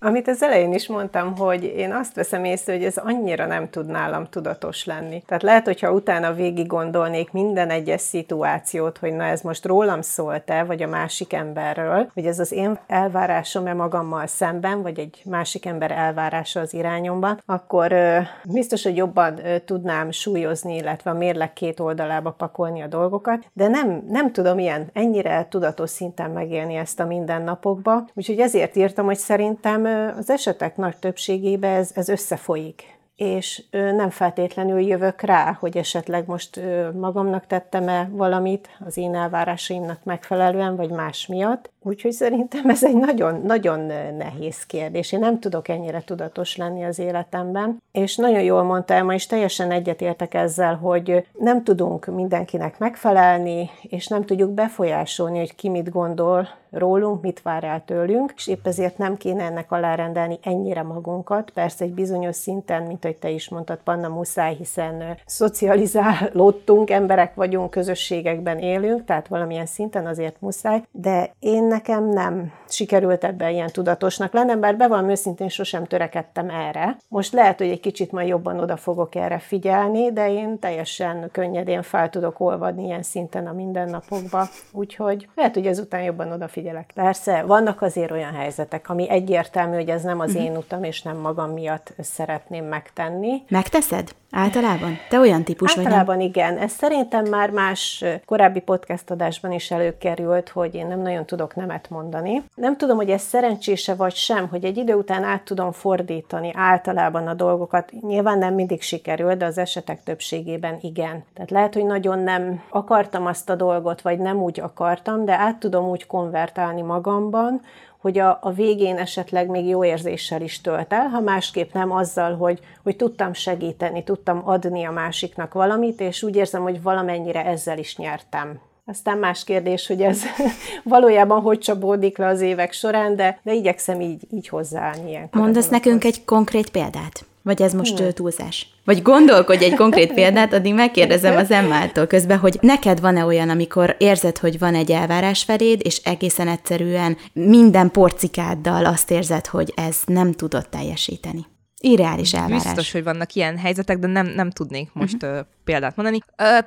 Amit 0.04 0.28
az 0.28 0.42
elején 0.42 0.72
is 0.72 0.88
mondtam, 0.88 1.36
hogy 1.36 1.64
én 1.64 1.92
azt 1.92 2.14
veszem 2.14 2.44
észre, 2.44 2.72
hogy 2.72 2.84
ez 2.84 2.96
annyira 2.96 3.46
nem 3.46 3.70
tud 3.70 3.86
nálam 3.86 4.28
tudatos 4.28 4.84
lenni. 4.84 5.22
Tehát 5.26 5.42
lehet, 5.42 5.64
hogyha 5.64 5.92
utána 5.92 6.32
végig 6.32 6.66
gondolnék 6.66 7.32
minden 7.32 7.70
egyes 7.70 8.00
szituációt, 8.00 8.98
hogy 8.98 9.12
na 9.12 9.24
ez 9.24 9.40
most 9.40 9.64
rólam 9.64 10.00
szólt-e, 10.00 10.64
vagy 10.64 10.82
a 10.82 10.86
másik 10.86 11.32
emberről, 11.32 12.10
hogy 12.14 12.26
ez 12.26 12.38
az 12.38 12.52
én 12.52 12.78
elvárásom-e 12.86 13.74
magammal 13.74 14.26
szemben, 14.26 14.82
vagy 14.82 14.98
egy 14.98 15.22
másik 15.24 15.66
ember 15.66 15.90
elvárása 15.90 16.60
az 16.60 16.74
irányomban, 16.74 17.42
akkor 17.46 17.92
ö, 17.92 18.18
biztos, 18.44 18.82
hogy 18.82 18.96
jobban 18.96 19.46
ö, 19.46 19.58
tudnám 19.58 20.10
súlyozni, 20.10 20.76
illetve 20.76 21.10
a 21.10 21.14
mérleg 21.14 21.52
két 21.52 21.80
oldalába 21.80 22.30
pakolni 22.30 22.82
a 22.82 22.86
dolgokat, 22.86 23.44
de 23.52 23.68
nem, 23.68 24.04
nem 24.08 24.32
tudom 24.32 24.58
ilyen 24.58 24.90
ennyire 24.92 25.46
tudatos 25.50 25.90
szinten 25.90 26.30
megélni 26.30 26.74
ezt 26.74 27.00
a 27.00 27.06
mindennapokba. 27.06 28.08
Úgyhogy 28.14 28.38
ezért 28.38 28.76
írtam, 28.76 29.04
hogy 29.04 29.18
szerintem 29.18 29.90
az 30.16 30.30
esetek 30.30 30.76
nagy 30.76 30.96
többségében 30.96 31.74
ez, 31.74 31.90
ez 31.94 32.08
összefolyik 32.08 33.00
és 33.22 33.62
nem 33.70 34.10
feltétlenül 34.10 34.80
jövök 34.80 35.20
rá, 35.20 35.56
hogy 35.60 35.76
esetleg 35.76 36.26
most 36.26 36.60
magamnak 36.94 37.46
tettem-e 37.46 38.08
valamit 38.12 38.68
az 38.86 38.96
én 38.96 39.14
elvárásaimnak 39.14 40.04
megfelelően, 40.04 40.76
vagy 40.76 40.90
más 40.90 41.26
miatt. 41.26 41.70
Úgyhogy 41.82 42.12
szerintem 42.12 42.68
ez 42.68 42.84
egy 42.84 42.96
nagyon-nagyon 42.96 43.80
nehéz 44.16 44.66
kérdés. 44.66 45.12
Én 45.12 45.18
nem 45.18 45.40
tudok 45.40 45.68
ennyire 45.68 46.02
tudatos 46.04 46.56
lenni 46.56 46.84
az 46.84 46.98
életemben, 46.98 47.82
és 47.92 48.16
nagyon 48.16 48.42
jól 48.42 48.62
mondta 48.62 48.94
Emma, 48.94 49.14
és 49.14 49.26
teljesen 49.26 49.70
egyetértek 49.70 50.34
ezzel, 50.34 50.74
hogy 50.76 51.26
nem 51.38 51.64
tudunk 51.64 52.06
mindenkinek 52.06 52.78
megfelelni, 52.78 53.70
és 53.82 54.06
nem 54.06 54.24
tudjuk 54.24 54.50
befolyásolni, 54.50 55.38
hogy 55.38 55.54
ki 55.54 55.68
mit 55.68 55.90
gondol 55.90 56.48
rólunk, 56.72 57.22
mit 57.22 57.42
vár 57.42 57.64
el 57.64 57.82
tőlünk, 57.84 58.32
és 58.36 58.46
épp 58.46 58.66
ezért 58.66 58.98
nem 58.98 59.16
kéne 59.16 59.44
ennek 59.44 59.72
alárendelni 59.72 60.38
ennyire 60.42 60.82
magunkat. 60.82 61.50
Persze 61.50 61.84
egy 61.84 61.94
bizonyos 61.94 62.36
szinten, 62.36 62.82
mint 62.82 63.04
hogy 63.04 63.16
te 63.16 63.30
is 63.30 63.48
mondtad, 63.48 63.78
Panna, 63.84 64.08
muszáj, 64.08 64.54
hiszen 64.54 65.02
szocializálódtunk, 65.26 66.90
emberek 66.90 67.34
vagyunk, 67.34 67.70
közösségekben 67.70 68.58
élünk, 68.58 69.04
tehát 69.04 69.28
valamilyen 69.28 69.66
szinten 69.66 70.06
azért 70.06 70.40
muszáj, 70.40 70.82
de 70.90 71.30
én 71.38 71.64
nekem 71.64 72.08
nem 72.08 72.52
sikerült 72.68 73.24
ebben 73.24 73.50
ilyen 73.50 73.70
tudatosnak 73.72 74.32
lennem, 74.32 74.60
bár 74.60 74.76
bevallom 74.76 75.10
őszintén 75.10 75.48
sosem 75.48 75.84
törekedtem 75.84 76.50
erre. 76.50 76.96
Most 77.08 77.32
lehet, 77.32 77.58
hogy 77.58 77.68
egy 77.68 77.80
kicsit 77.80 78.12
majd 78.12 78.28
jobban 78.28 78.60
oda 78.60 78.76
fogok 78.76 79.14
erre 79.14 79.38
figyelni, 79.38 80.12
de 80.12 80.32
én 80.32 80.58
teljesen 80.58 81.28
könnyedén 81.32 81.82
fel 81.82 82.10
tudok 82.10 82.40
olvadni 82.40 82.84
ilyen 82.84 83.02
szinten 83.02 83.46
a 83.46 83.52
mindennapokba, 83.52 84.48
úgyhogy 84.72 85.28
lehet, 85.34 85.54
hogy 85.54 85.66
ezután 85.66 86.02
jobban 86.02 86.32
odafigyelek. 86.32 86.61
Persze, 86.94 87.42
vannak 87.42 87.82
azért 87.82 88.10
olyan 88.10 88.34
helyzetek, 88.34 88.88
ami 88.88 89.10
egyértelmű, 89.10 89.74
hogy 89.74 89.88
ez 89.88 90.02
nem 90.02 90.20
az 90.20 90.34
én 90.34 90.56
utam, 90.56 90.84
és 90.84 91.02
nem 91.02 91.16
magam 91.16 91.50
miatt 91.50 91.92
szeretném 91.98 92.64
megtenni. 92.64 93.42
Megteszed? 93.48 94.14
Általában? 94.34 94.98
Te 95.08 95.18
olyan 95.18 95.42
típus 95.42 95.78
Általában 95.78 96.16
vagy? 96.16 96.24
igen. 96.24 96.58
Ez 96.58 96.72
szerintem 96.72 97.24
már 97.24 97.50
más 97.50 98.04
korábbi 98.24 98.60
podcast 98.60 99.10
adásban 99.10 99.52
is 99.52 99.70
előkerült, 99.70 100.48
hogy 100.48 100.74
én 100.74 100.86
nem 100.86 101.00
nagyon 101.00 101.24
tudok 101.24 101.54
nemet 101.54 101.90
mondani. 101.90 102.42
Nem 102.54 102.76
tudom, 102.76 102.96
hogy 102.96 103.10
ez 103.10 103.22
szerencsése 103.22 103.94
vagy 103.94 104.14
sem, 104.14 104.48
hogy 104.48 104.64
egy 104.64 104.76
idő 104.76 104.94
után 104.94 105.24
át 105.24 105.42
tudom 105.42 105.72
fordítani 105.72 106.50
általában 106.54 107.26
a 107.26 107.34
dolgokat. 107.34 107.92
Nyilván 108.00 108.38
nem 108.38 108.54
mindig 108.54 108.82
sikerül, 108.82 109.34
de 109.34 109.44
az 109.44 109.58
esetek 109.58 110.02
többségében 110.02 110.78
igen. 110.80 111.24
Tehát 111.34 111.50
lehet, 111.50 111.74
hogy 111.74 111.84
nagyon 111.84 112.18
nem 112.18 112.62
akartam 112.68 113.26
azt 113.26 113.50
a 113.50 113.54
dolgot, 113.54 114.00
vagy 114.00 114.18
nem 114.18 114.42
úgy 114.42 114.60
akartam, 114.60 115.24
de 115.24 115.32
át 115.32 115.56
tudom 115.56 115.88
úgy 115.88 116.06
konvertálni 116.06 116.50
magamban, 116.82 117.60
hogy 118.02 118.18
a, 118.18 118.38
a 118.42 118.52
végén 118.52 118.96
esetleg 118.96 119.48
még 119.48 119.66
jó 119.68 119.84
érzéssel 119.84 120.42
is 120.42 120.60
tölt 120.60 120.92
el, 120.92 121.08
ha 121.08 121.20
másképp 121.20 121.72
nem 121.72 121.92
azzal, 121.92 122.36
hogy, 122.36 122.60
hogy 122.82 122.96
tudtam 122.96 123.32
segíteni, 123.32 124.04
tudtam 124.04 124.42
adni 124.44 124.84
a 124.84 124.90
másiknak 124.90 125.52
valamit, 125.52 126.00
és 126.00 126.22
úgy 126.22 126.36
érzem, 126.36 126.62
hogy 126.62 126.82
valamennyire 126.82 127.44
ezzel 127.44 127.78
is 127.78 127.96
nyertem. 127.96 128.60
Aztán 128.84 129.18
más 129.18 129.44
kérdés, 129.44 129.86
hogy 129.86 130.02
ez 130.02 130.22
valójában 130.84 131.40
hogy 131.40 131.58
csapódik 131.58 132.18
le 132.18 132.26
az 132.26 132.40
évek 132.40 132.72
során, 132.72 133.16
de, 133.16 133.40
de 133.42 133.52
igyekszem 133.52 134.00
így, 134.00 134.22
így 134.30 134.48
hozzáállni 134.48 135.10
ilyen. 135.10 135.28
Mondasz 135.32 135.68
nekünk 135.68 136.04
egy 136.04 136.24
konkrét 136.24 136.70
példát? 136.70 137.24
Vagy 137.42 137.62
ez 137.62 137.72
most 137.72 137.98
hmm. 137.98 138.10
túlzás? 138.10 138.66
Vagy 138.84 139.02
gondolkodj 139.02 139.64
egy 139.64 139.74
konkrét 139.74 140.14
példát, 140.18 140.52
addig 140.52 140.74
megkérdezem 140.74 141.36
az 141.36 141.50
Emmától 141.50 142.06
közben, 142.06 142.38
hogy 142.38 142.58
neked 142.60 143.00
van-e 143.00 143.24
olyan, 143.24 143.48
amikor 143.48 143.96
érzed, 143.98 144.38
hogy 144.38 144.58
van 144.58 144.74
egy 144.74 144.90
elvárás 144.90 145.42
feléd, 145.42 145.80
és 145.84 146.00
egészen 146.04 146.48
egyszerűen 146.48 147.16
minden 147.32 147.90
porcikáddal 147.90 148.84
azt 148.84 149.10
érzed, 149.10 149.46
hogy 149.46 149.72
ez 149.76 149.96
nem 150.06 150.32
tudod 150.32 150.68
teljesíteni? 150.68 151.46
Irreális 151.84 152.34
elvárás. 152.34 152.62
Biztos, 152.62 152.92
hogy 152.92 153.02
vannak 153.02 153.34
ilyen 153.34 153.58
helyzetek, 153.58 153.98
de 153.98 154.06
nem, 154.06 154.26
nem 154.26 154.50
tudnék 154.50 154.90
most 154.92 155.22
uh-huh. 155.22 155.38
uh, 155.38 155.46
példát 155.64 155.96
mondani. 155.96 156.18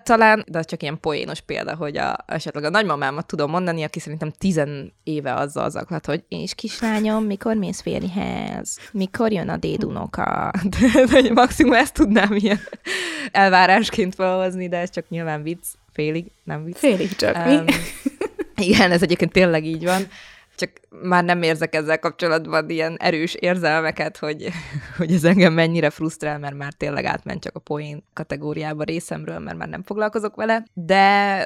Talán, 0.03 0.45
de 0.48 0.62
csak 0.62 0.81
ilyen 0.81 1.00
poénos 1.00 1.41
példa, 1.41 1.75
hogy 1.75 1.98
a, 1.98 2.17
esetleg 2.27 2.63
a 2.63 2.69
nagymamámat 2.69 3.25
tudom 3.25 3.50
mondani, 3.50 3.84
aki 3.84 4.00
szerintem 4.00 4.31
tizen 4.38 4.93
éve 5.03 5.34
azzal 5.34 5.69
zaklat, 5.69 6.05
hogy 6.05 6.24
és 6.29 6.55
kislányom, 6.55 7.24
mikor 7.24 7.55
mész 7.55 7.81
férjhez? 7.81 8.77
Mikor 8.91 9.31
jön 9.31 9.50
a 9.50 9.57
dédunoka? 9.57 10.51
De, 11.12 11.31
maximum 11.34 11.74
ezt 11.74 11.93
tudnám 11.93 12.34
ilyen 12.34 12.60
elvárásként 13.31 14.15
felhozni, 14.15 14.69
de 14.69 14.77
ez 14.77 14.89
csak 14.89 15.10
nyilván 15.10 15.43
vicc. 15.43 15.65
Félig, 15.91 16.31
nem 16.43 16.63
vicc. 16.63 16.77
Félig 16.77 17.15
csak, 17.15 17.36
um, 17.36 17.63
mi? 17.63 17.74
igen, 18.55 18.91
ez 18.91 19.01
egyébként 19.01 19.31
tényleg 19.31 19.65
így 19.65 19.84
van 19.84 20.07
csak 20.55 20.71
már 21.01 21.24
nem 21.24 21.41
érzek 21.41 21.75
ezzel 21.75 22.00
kapcsolatban 22.00 22.69
ilyen 22.69 22.97
erős 23.00 23.33
érzelmeket, 23.33 24.17
hogy, 24.17 24.50
hogy 24.97 25.13
ez 25.13 25.24
engem 25.24 25.53
mennyire 25.53 25.89
frusztrál, 25.89 26.39
mert 26.39 26.55
már 26.55 26.74
tényleg 26.74 27.05
átment 27.05 27.43
csak 27.43 27.55
a 27.55 27.59
poén 27.59 28.03
kategóriába 28.13 28.83
részemről, 28.83 29.39
mert 29.39 29.57
már 29.57 29.67
nem 29.67 29.83
foglalkozok 29.83 30.35
vele, 30.35 30.63
de 30.74 31.43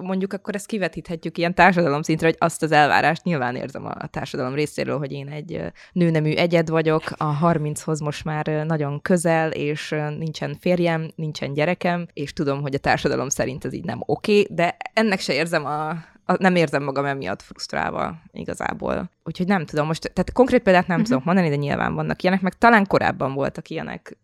mondjuk 0.00 0.32
akkor 0.32 0.54
ezt 0.54 0.66
kivetíthetjük 0.66 1.38
ilyen 1.38 1.54
társadalom 1.54 2.02
szintre, 2.02 2.26
hogy 2.26 2.36
azt 2.38 2.62
az 2.62 2.72
elvárást 2.72 3.24
nyilván 3.24 3.56
érzem 3.56 3.86
a 3.86 4.06
társadalom 4.06 4.54
részéről, 4.54 4.98
hogy 4.98 5.12
én 5.12 5.28
egy 5.28 5.60
nőnemű 5.92 6.34
egyed 6.34 6.68
vagyok, 6.68 7.02
a 7.16 7.38
30-hoz 7.38 8.00
most 8.00 8.24
már 8.24 8.46
nagyon 8.66 9.00
közel, 9.00 9.50
és 9.50 9.94
nincsen 10.18 10.56
férjem, 10.60 11.10
nincsen 11.16 11.52
gyerekem, 11.52 12.06
és 12.12 12.32
tudom, 12.32 12.60
hogy 12.60 12.74
a 12.74 12.78
társadalom 12.78 13.28
szerint 13.28 13.64
ez 13.64 13.72
így 13.72 13.84
nem 13.84 14.02
oké, 14.06 14.40
okay, 14.40 14.54
de 14.54 14.76
ennek 14.92 15.20
se 15.20 15.34
érzem 15.34 15.64
a 15.66 16.10
nem 16.38 16.56
érzem 16.56 16.82
magam 16.82 17.04
emiatt 17.04 17.42
frusztrálva 17.42 18.22
igazából. 18.32 19.10
Úgyhogy 19.24 19.46
nem 19.46 19.64
tudom, 19.64 19.86
most, 19.86 20.10
tehát 20.12 20.32
konkrét 20.32 20.62
példát 20.62 20.86
nem 20.86 20.96
uh-huh. 20.96 21.10
tudok 21.10 21.24
mondani, 21.24 21.48
de 21.48 21.56
nyilván 21.56 21.94
vannak 21.94 22.22
ilyenek, 22.22 22.40
meg 22.40 22.58
talán 22.58 22.86
korábban 22.86 23.34
voltak 23.34 23.68
ilyenek, 23.68 24.16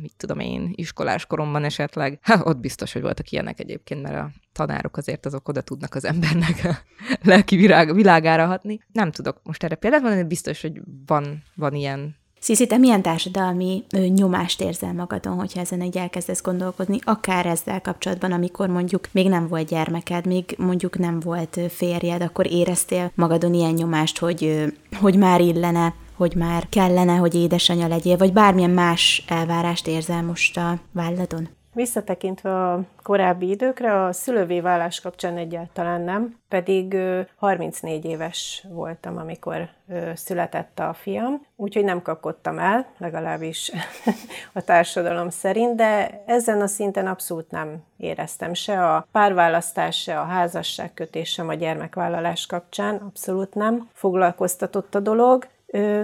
mit 0.00 0.16
tudom 0.16 0.38
én, 0.38 0.72
iskolás 0.74 1.26
koromban 1.26 1.64
esetleg. 1.64 2.18
Ha, 2.22 2.40
ott 2.44 2.58
biztos, 2.58 2.92
hogy 2.92 3.02
voltak 3.02 3.30
ilyenek 3.30 3.60
egyébként, 3.60 4.02
mert 4.02 4.16
a 4.16 4.30
tanárok 4.52 4.96
azért 4.96 5.26
azok 5.26 5.48
oda 5.48 5.60
tudnak 5.60 5.94
az 5.94 6.04
embernek 6.04 6.64
a 6.64 6.76
lelki 7.28 7.56
virág, 7.56 7.94
világára 7.94 8.46
hatni. 8.46 8.80
Nem 8.92 9.10
tudok 9.10 9.40
most 9.42 9.64
erre 9.64 9.74
példát 9.74 10.00
mondani, 10.00 10.22
de 10.22 10.28
biztos, 10.28 10.60
hogy 10.60 10.80
van, 11.06 11.42
van 11.54 11.74
ilyen 11.74 12.16
Sziszi, 12.40 12.66
te 12.66 12.76
milyen 12.76 13.02
társadalmi 13.02 13.84
nyomást 14.14 14.60
érzel 14.60 14.92
magadon, 14.92 15.36
hogyha 15.36 15.60
ezen 15.60 15.80
egy 15.80 15.96
elkezdesz 15.96 16.42
gondolkozni, 16.42 16.98
akár 17.04 17.46
ezzel 17.46 17.80
kapcsolatban, 17.80 18.32
amikor 18.32 18.68
mondjuk 18.68 19.08
még 19.12 19.28
nem 19.28 19.48
volt 19.48 19.68
gyermeked, 19.68 20.26
még 20.26 20.54
mondjuk 20.58 20.98
nem 20.98 21.20
volt 21.20 21.60
férjed, 21.68 22.22
akkor 22.22 22.52
éreztél 22.52 23.12
magadon 23.14 23.54
ilyen 23.54 23.72
nyomást, 23.72 24.18
hogy, 24.18 24.64
hogy 25.00 25.16
már 25.16 25.40
illene 25.40 25.94
hogy 26.16 26.34
már 26.34 26.68
kellene, 26.68 27.16
hogy 27.16 27.34
édesanyja 27.34 27.86
legyél, 27.86 28.16
vagy 28.16 28.32
bármilyen 28.32 28.70
más 28.70 29.24
elvárást 29.26 29.86
érzel 29.86 30.22
most 30.22 30.56
a 30.56 30.78
válladon? 30.92 31.48
Visszatekintve 31.78 32.70
a 32.70 32.80
korábbi 33.02 33.48
időkre, 33.48 34.04
a 34.04 34.12
szülővé 34.12 34.60
válás 34.60 35.00
kapcsán 35.00 35.36
egyáltalán 35.36 36.00
nem, 36.00 36.38
pedig 36.48 36.96
34 37.36 38.04
éves 38.04 38.64
voltam, 38.68 39.16
amikor 39.16 39.68
született 40.14 40.78
a 40.78 40.94
fiam, 40.94 41.46
úgyhogy 41.56 41.84
nem 41.84 42.02
kapkodtam 42.02 42.58
el, 42.58 42.86
legalábbis 42.96 43.72
a 44.52 44.60
társadalom 44.60 45.30
szerint, 45.30 45.74
de 45.74 46.22
ezen 46.26 46.60
a 46.60 46.66
szinten 46.66 47.06
abszolút 47.06 47.50
nem 47.50 47.82
éreztem 47.96 48.54
se 48.54 48.86
a 48.86 49.06
párválasztás, 49.12 50.02
se 50.02 50.20
a 50.20 50.24
házasságkötés, 50.24 51.30
sem 51.30 51.48
a 51.48 51.54
gyermekvállalás 51.54 52.46
kapcsán, 52.46 52.96
abszolút 52.96 53.54
nem 53.54 53.88
foglalkoztatott 53.92 54.94
a 54.94 55.00
dolog. 55.00 55.46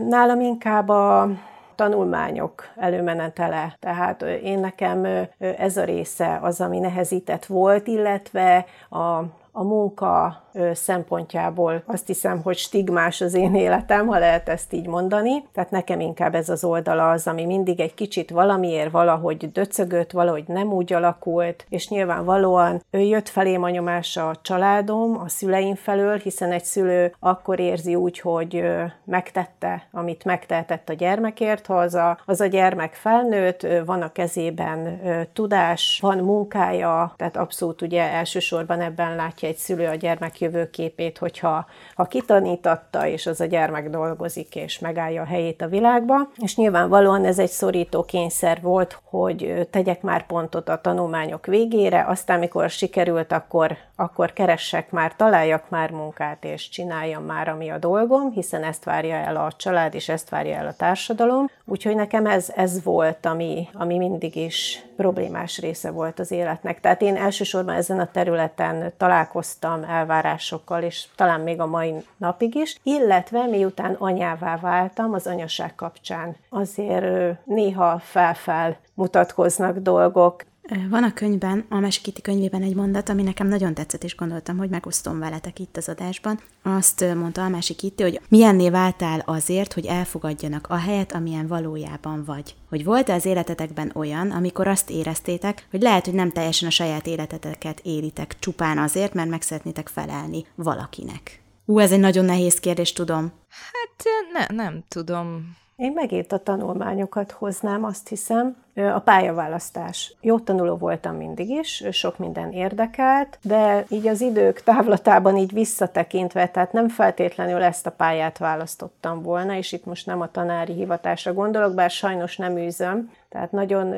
Nálam 0.09 0.41
inkább 0.41 0.89
a 0.89 1.29
tanulmányok 1.75 2.69
előmenetele. 2.77 3.77
Tehát 3.81 4.23
én 4.23 4.59
nekem 4.59 5.07
ez 5.39 5.77
a 5.77 5.85
része 5.85 6.39
az, 6.43 6.61
ami 6.61 6.79
nehezített 6.79 7.45
volt, 7.47 7.87
illetve 7.87 8.67
a, 8.89 9.19
a 9.53 9.63
munka 9.63 10.44
szempontjából 10.73 11.83
azt 11.87 12.07
hiszem, 12.07 12.43
hogy 12.43 12.57
stigmás 12.57 13.21
az 13.21 13.35
én 13.35 13.55
életem, 13.55 14.07
ha 14.07 14.19
lehet 14.19 14.49
ezt 14.49 14.73
így 14.73 14.87
mondani. 14.87 15.47
Tehát 15.53 15.71
nekem 15.71 16.01
inkább 16.01 16.35
ez 16.35 16.49
az 16.49 16.65
oldala 16.65 17.11
az, 17.11 17.27
ami 17.27 17.45
mindig 17.45 17.81
egy 17.81 17.95
kicsit 17.95 18.31
valamiért 18.31 18.91
valahogy 18.91 19.53
döcögött, 19.53 20.11
valahogy 20.11 20.45
nem 20.47 20.73
úgy 20.73 20.93
alakult, 20.93 21.67
és 21.69 21.89
nyilvánvalóan 21.89 22.83
ő 22.91 22.99
jött 22.99 23.29
felém 23.29 23.63
a 23.63 23.71
nyomása 23.71 24.29
a 24.29 24.37
családom, 24.43 25.19
a 25.19 25.29
szüleim 25.29 25.75
felől, 25.75 26.17
hiszen 26.17 26.53
egy 26.53 26.65
szülő 26.65 27.15
akkor 27.19 27.61
érzi 27.61 27.95
úgy, 27.95 28.19
hogy 28.19 28.65
megtette, 29.05 29.89
amit 29.93 30.25
megtehetett 30.25 30.89
a 30.89 30.93
gyermekért, 30.93 31.67
ha 31.67 31.79
az 31.79 31.95
a, 31.95 32.19
az 32.27 32.41
a 32.41 32.47
gyermek 32.47 32.95
felnőtt, 32.95 33.67
van 33.87 34.03
a 34.03 34.13
kezében 34.13 35.01
tudás, 35.33 35.99
van 36.03 36.19
munkája, 36.19 37.15
tehát 37.17 37.37
abszolút 37.37 37.83
ugye 37.83 38.03
elsősorban 38.03 38.81
ebben 38.81 39.17
látja 39.17 39.49
egy 39.49 39.57
szülő 39.57 39.87
a 39.87 39.95
gyermek 39.95 40.41
jövőképét, 40.45 41.19
hogyha 41.19 41.67
ha 41.95 42.05
kitanítatta, 42.05 43.07
és 43.07 43.27
az 43.27 43.41
a 43.41 43.45
gyermek 43.45 43.91
dolgozik, 43.91 44.57
és 44.57 44.79
megállja 44.79 45.23
a 45.23 45.27
helyét 45.27 45.63
a 45.63 45.69
világba. 45.69 46.29
És 46.37 46.57
nyilvánvalóan 46.57 47.25
ez 47.25 47.39
egy 47.39 47.51
szorító 47.51 48.03
kényszer 48.03 48.61
volt, 48.63 49.01
hogy 49.05 49.69
tegyek 49.71 50.03
már 50.03 50.27
pontot 50.27 50.69
a 50.69 50.81
tanulmányok 50.81 51.47
végére, 51.47 52.05
aztán 52.09 52.39
mikor 52.39 52.71
sikerült, 52.71 53.33
akkor, 53.33 53.77
akkor 53.97 54.33
keressek 54.33 54.91
már, 54.91 55.17
találjak 55.17 55.69
már 55.69 55.91
munkát, 55.91 56.45
és 56.45 56.69
csináljam 56.69 57.25
már, 57.25 57.49
ami 57.49 57.71
a 57.71 57.79
dolgom, 57.79 58.31
hiszen 58.31 58.63
ezt 58.63 58.85
várja 58.85 59.15
el 59.15 59.37
a 59.37 59.53
család, 59.57 59.95
és 59.95 60.09
ezt 60.09 60.29
várja 60.29 60.57
el 60.57 60.67
a 60.67 60.75
társadalom. 60.77 61.51
Úgyhogy 61.65 61.95
nekem 61.95 62.27
ez, 62.27 62.53
ez 62.57 62.83
volt, 62.83 63.27
ami, 63.27 63.69
ami 63.73 63.99
mindig 63.99 64.37
is 64.37 64.83
problémás 64.97 65.61
része 65.61 65.91
volt 65.91 66.19
az 66.19 66.31
életnek. 66.31 66.81
Tehát 66.81 67.03
én 67.03 67.17
elsősorban 67.17 67.75
ezen 67.75 68.01
a 68.01 68.11
területen 68.11 68.93
találkoztam 68.97 69.85
elvárásokkal, 69.85 70.83
és 70.83 71.05
talán 71.17 71.41
még 71.41 71.61
a 71.61 71.67
mai 71.67 71.95
napig 72.17 72.55
is, 72.55 72.77
illetve 72.83 73.47
miután 73.47 73.95
anyává 73.99 74.57
váltam 74.57 75.13
az 75.13 75.27
anyaság 75.27 75.75
kapcsán, 75.75 76.37
azért 76.49 77.37
néha 77.45 77.99
felfel 77.99 78.77
mutatkoznak 78.95 79.77
dolgok, 79.79 80.43
van 80.91 81.03
a 81.03 81.13
könyvben, 81.13 81.65
a 81.69 81.79
Mesikiti 81.79 82.21
könyvében 82.21 82.63
egy 82.63 82.75
mondat, 82.75 83.09
ami 83.09 83.23
nekem 83.23 83.47
nagyon 83.47 83.75
tetszett, 83.75 84.05
és 84.05 84.17
gondoltam, 84.17 84.57
hogy 84.57 84.69
megosztom 84.69 85.19
veletek 85.19 85.59
itt 85.59 85.77
az 85.77 85.89
adásban. 85.89 86.41
Azt 86.63 87.15
mondta 87.15 87.45
a 87.45 87.49
Mesikiti, 87.49 88.03
hogy 88.03 88.21
milyenné 88.29 88.71
váltál 88.71 89.23
azért, 89.27 89.73
hogy 89.73 89.87
elfogadjanak 89.87 90.67
a 90.69 90.77
helyet, 90.77 91.13
amilyen 91.13 91.47
valójában 91.47 92.25
vagy. 92.25 92.55
Hogy 92.69 92.85
volt-e 92.85 93.15
az 93.15 93.25
életetekben 93.25 93.93
olyan, 93.95 94.31
amikor 94.31 94.69
azt 94.69 94.91
éreztétek, 94.91 95.67
hogy 95.71 95.83
lehet, 95.83 96.05
hogy 96.05 96.15
nem 96.15 96.31
teljesen 96.31 96.69
a 96.69 96.73
saját 96.73 97.07
életeteket 97.07 97.81
élitek 97.83 98.39
csupán 98.39 98.79
azért, 98.79 99.15
mert 99.15 99.31
meg 99.31 99.43
szeretnétek 99.43 99.89
felelni 99.89 100.47
valakinek. 100.55 101.43
Ú, 101.65 101.79
ez 101.79 101.93
egy 101.93 102.01
nagyon 102.01 102.25
nehéz 102.25 102.61
kérdés, 102.61 102.93
tudom. 102.93 103.33
Hát 103.49 104.05
ne, 104.33 104.57
nem 104.57 104.85
tudom. 104.89 105.57
Én 105.77 105.93
megint 105.93 106.33
a 106.33 106.39
tanulmányokat 106.39 107.31
hoznám, 107.31 107.85
azt 107.85 108.09
hiszem. 108.09 108.64
A 108.77 108.99
pályaválasztás. 108.99 110.15
Jó 110.21 110.39
tanuló 110.39 110.77
voltam 110.77 111.17
mindig 111.17 111.49
is, 111.49 111.85
sok 111.91 112.19
minden 112.19 112.53
érdekelt, 112.53 113.39
de 113.43 113.85
így 113.89 114.07
az 114.07 114.21
idők 114.21 114.63
távlatában 114.63 115.37
így 115.37 115.53
visszatekintve, 115.53 116.49
tehát 116.49 116.73
nem 116.73 116.89
feltétlenül 116.89 117.63
ezt 117.63 117.87
a 117.87 117.91
pályát 117.91 118.39
választottam 118.39 119.23
volna, 119.23 119.57
és 119.57 119.73
itt 119.73 119.85
most 119.85 120.07
nem 120.07 120.21
a 120.21 120.31
tanári 120.31 120.73
hivatásra 120.73 121.33
gondolok, 121.33 121.75
bár 121.75 121.91
sajnos 121.91 122.37
nem 122.37 122.57
űzöm, 122.57 123.11
tehát 123.29 123.53
nagyon 123.53 123.95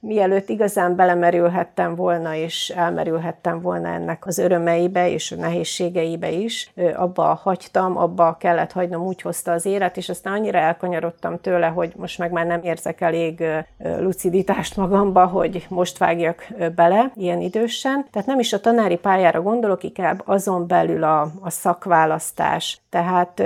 mielőtt 0.00 0.48
igazán 0.48 0.96
belemerülhettem 0.96 1.94
volna, 1.94 2.34
és 2.34 2.68
elmerülhettem 2.68 3.60
volna 3.60 3.88
ennek 3.88 4.26
az 4.26 4.38
örömeibe 4.38 5.10
és 5.10 5.32
a 5.32 5.36
nehézségeibe 5.36 6.30
is, 6.30 6.72
abba 6.94 7.22
hagytam, 7.22 7.96
abba 7.96 8.36
kellett 8.40 8.72
hagynom, 8.72 9.02
úgy 9.02 9.22
hozta 9.22 9.52
az 9.52 9.66
élet, 9.66 9.96
és 9.96 10.08
aztán 10.08 10.32
annyira 10.32 10.58
elkanyarodtam 10.58 11.40
tőle, 11.40 11.66
hogy 11.66 11.92
most 11.96 12.18
meg 12.18 12.32
már 12.32 12.46
nem 12.46 12.62
érzek 12.62 13.00
elég 13.00 13.44
luciditást 14.00 14.76
magamba, 14.76 15.26
hogy 15.26 15.66
most 15.68 15.98
vágjak 15.98 16.46
bele 16.74 17.12
ilyen 17.14 17.40
idősen. 17.40 18.06
Tehát 18.10 18.28
nem 18.28 18.38
is 18.38 18.52
a 18.52 18.60
tanári 18.60 18.96
pályára 18.96 19.42
gondolok, 19.42 19.82
inkább 19.82 20.22
azon 20.24 20.66
belül 20.66 21.02
a, 21.04 21.20
a 21.40 21.50
szakválasztás. 21.50 22.80
Tehát 22.90 23.42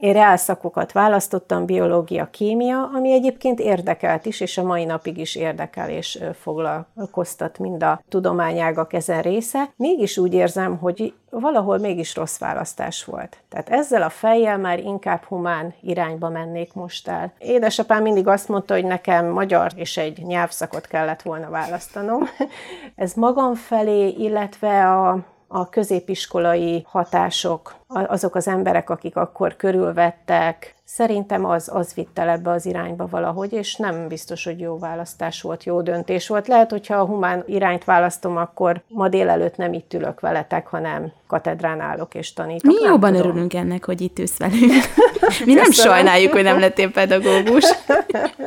én 0.00 0.12
reálszakokat 0.12 0.92
választottam, 0.92 1.66
biológia, 1.66 2.30
kémia, 2.30 2.90
ami 2.94 3.12
egyébként 3.12 3.60
érdekelt 3.60 4.26
is, 4.26 4.40
és 4.40 4.58
a 4.58 4.62
mai 4.62 4.84
napig 4.84 5.18
is 5.18 5.34
érdekel 5.34 5.90
és 5.90 6.24
foglalkoztat 6.40 7.58
mind 7.58 7.82
a 7.82 8.02
tudományágak 8.08 8.92
ezen 8.92 9.22
része. 9.22 9.72
Mégis 9.76 10.18
úgy 10.18 10.34
érzem, 10.34 10.76
hogy 10.78 11.14
valahol 11.30 11.78
mégis 11.78 12.14
rossz 12.14 12.38
választás 12.38 13.04
volt. 13.04 13.36
Tehát 13.48 13.68
ezzel 13.68 14.02
a 14.02 14.08
fejjel 14.08 14.58
már 14.58 14.78
inkább 14.78 15.22
humán 15.22 15.74
irányba 15.80 16.28
mennék 16.28 16.74
most 16.74 17.08
el. 17.08 17.32
Édesapám 17.38 18.02
mindig 18.02 18.26
azt 18.26 18.48
mondta, 18.48 18.74
hogy 18.74 18.84
nekem 18.84 19.26
magyar 19.26 19.72
és 19.74 19.96
egy 19.96 20.22
nyelvszakot 20.22 20.86
kellett 20.86 21.22
volna 21.22 21.50
választanom. 21.50 22.22
Ez 22.94 23.14
magam 23.14 23.54
felé, 23.54 24.08
illetve 24.08 24.90
a 24.90 25.18
a 25.52 25.68
középiskolai 25.68 26.86
hatások, 26.88 27.74
azok 27.88 28.34
az 28.34 28.48
emberek, 28.48 28.90
akik 28.90 29.16
akkor 29.16 29.56
körülvettek, 29.56 30.74
szerintem 30.84 31.44
az, 31.44 31.70
az 31.72 31.94
vitt 31.94 32.18
el 32.18 32.28
ebbe 32.28 32.50
az 32.50 32.66
irányba 32.66 33.06
valahogy, 33.10 33.52
és 33.52 33.76
nem 33.76 34.08
biztos, 34.08 34.44
hogy 34.44 34.60
jó 34.60 34.78
választás 34.78 35.42
volt, 35.42 35.64
jó 35.64 35.80
döntés 35.82 36.28
volt. 36.28 36.48
Lehet, 36.48 36.70
hogyha 36.70 36.96
a 36.96 37.04
humán 37.04 37.44
irányt 37.46 37.84
választom, 37.84 38.36
akkor 38.36 38.82
ma 38.88 39.08
délelőtt 39.08 39.56
nem 39.56 39.72
itt 39.72 39.94
ülök 39.94 40.20
veletek, 40.20 40.66
hanem 40.66 41.12
katedrán 41.26 41.80
állok 41.80 42.14
és 42.14 42.32
tanítok. 42.32 42.72
Mi 42.72 42.82
jobban 42.82 43.12
tudom. 43.12 43.28
örülünk 43.28 43.54
ennek, 43.54 43.84
hogy 43.84 44.00
itt 44.00 44.18
ülsz 44.18 44.38
velünk. 44.38 44.72
Mi 45.46 45.54
nem 45.54 45.70
sajnáljuk, 45.70 46.32
hogy 46.32 46.42
nem 46.42 46.60
lettél 46.60 46.90
pedagógus. 46.90 47.64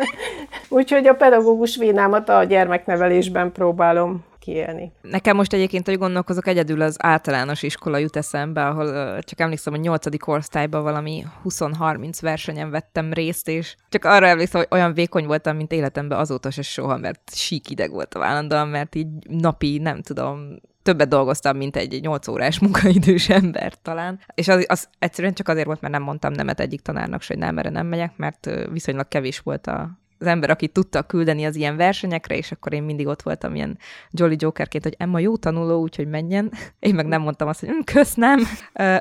Úgyhogy 0.70 1.08
a 1.08 1.14
pedagógus 1.14 1.78
vénámat 1.78 2.30
a 2.30 2.44
gyermeknevelésben 2.44 3.52
próbálom 3.52 4.24
kiélni. 4.44 4.92
Nekem 5.02 5.36
most 5.36 5.54
egyébként, 5.54 5.88
hogy 5.88 5.98
gondolkozok, 5.98 6.48
egyedül 6.48 6.82
az 6.82 6.96
általános 7.00 7.64
iskola 7.64 7.98
jut 7.98 8.16
eszembe, 8.16 8.66
ahol 8.66 9.20
csak 9.22 9.40
emlékszem, 9.40 9.74
hogy 9.74 9.82
8. 9.82 10.28
osztályban 10.28 10.84
valami 10.84 11.26
20-30 11.44 12.18
versenyen 12.22 12.70
vettem 12.70 13.14
részt, 13.14 13.48
és 13.48 13.76
csak 13.90 14.06
arra 14.06 14.28
emlékszem, 14.28 14.60
hogy 14.62 14.80
olyan 14.80 14.94
vékony 14.94 15.26
voltam, 15.26 15.56
mint 15.56 15.72
életemben 15.72 16.20
azóta 16.20 16.52
se 16.52 16.62
soha, 16.62 16.98
mert 16.98 17.36
sík 17.36 17.70
ideg 17.70 17.92
a 17.94 18.20
vállandóan, 18.20 18.68
mert 18.68 18.96
így 18.96 19.08
napi, 19.30 19.78
nem 19.78 20.02
tudom, 20.02 20.60
többet 20.84 21.08
dolgoztam, 21.08 21.58
mint 21.58 21.76
egy 21.76 22.02
8 22.02 22.28
órás 22.28 22.60
munkaidős 22.60 23.30
ember 23.30 23.74
talán. 23.82 24.20
És 24.36 24.48
az, 24.48 24.66
az 24.68 24.88
egyszerűen 25.00 25.34
csak 25.34 25.48
azért 25.48 25.66
volt, 25.66 25.82
mert 25.82 25.94
nem 25.94 26.04
mondtam 26.04 26.34
nemet 26.34 26.60
egyik 26.60 26.82
tanárnak, 26.82 27.24
hogy 27.28 27.38
nem, 27.38 27.58
erre 27.58 27.70
nem 27.70 27.88
megyek, 27.88 28.18
mert 28.18 28.50
viszonylag 28.72 29.08
kevés 29.08 29.40
volt 29.40 29.68
a, 29.68 30.03
az 30.24 30.30
ember, 30.30 30.50
aki 30.50 30.68
tudta 30.68 31.02
küldeni 31.02 31.46
az 31.46 31.56
ilyen 31.56 31.78
versenyekre, 31.78 32.38
és 32.38 32.52
akkor 32.52 32.74
én 32.74 32.84
mindig 32.84 33.08
ott 33.08 33.22
voltam 33.22 33.56
ilyen 33.56 33.78
Jolly 34.12 34.36
Jokerként, 34.40 34.84
hogy 34.84 34.96
Emma 34.98 35.20
jó 35.20 35.38
tanuló, 35.38 35.82
úgyhogy 35.82 36.08
menjen. 36.08 36.52
Én 36.80 36.96
meg 36.96 37.06
nem 37.06 37.22
mondtam 37.22 37.48
azt, 37.48 37.60
hogy 37.60 37.70
hm, 37.70 37.80
kösz, 37.94 38.14
nem. 38.14 38.40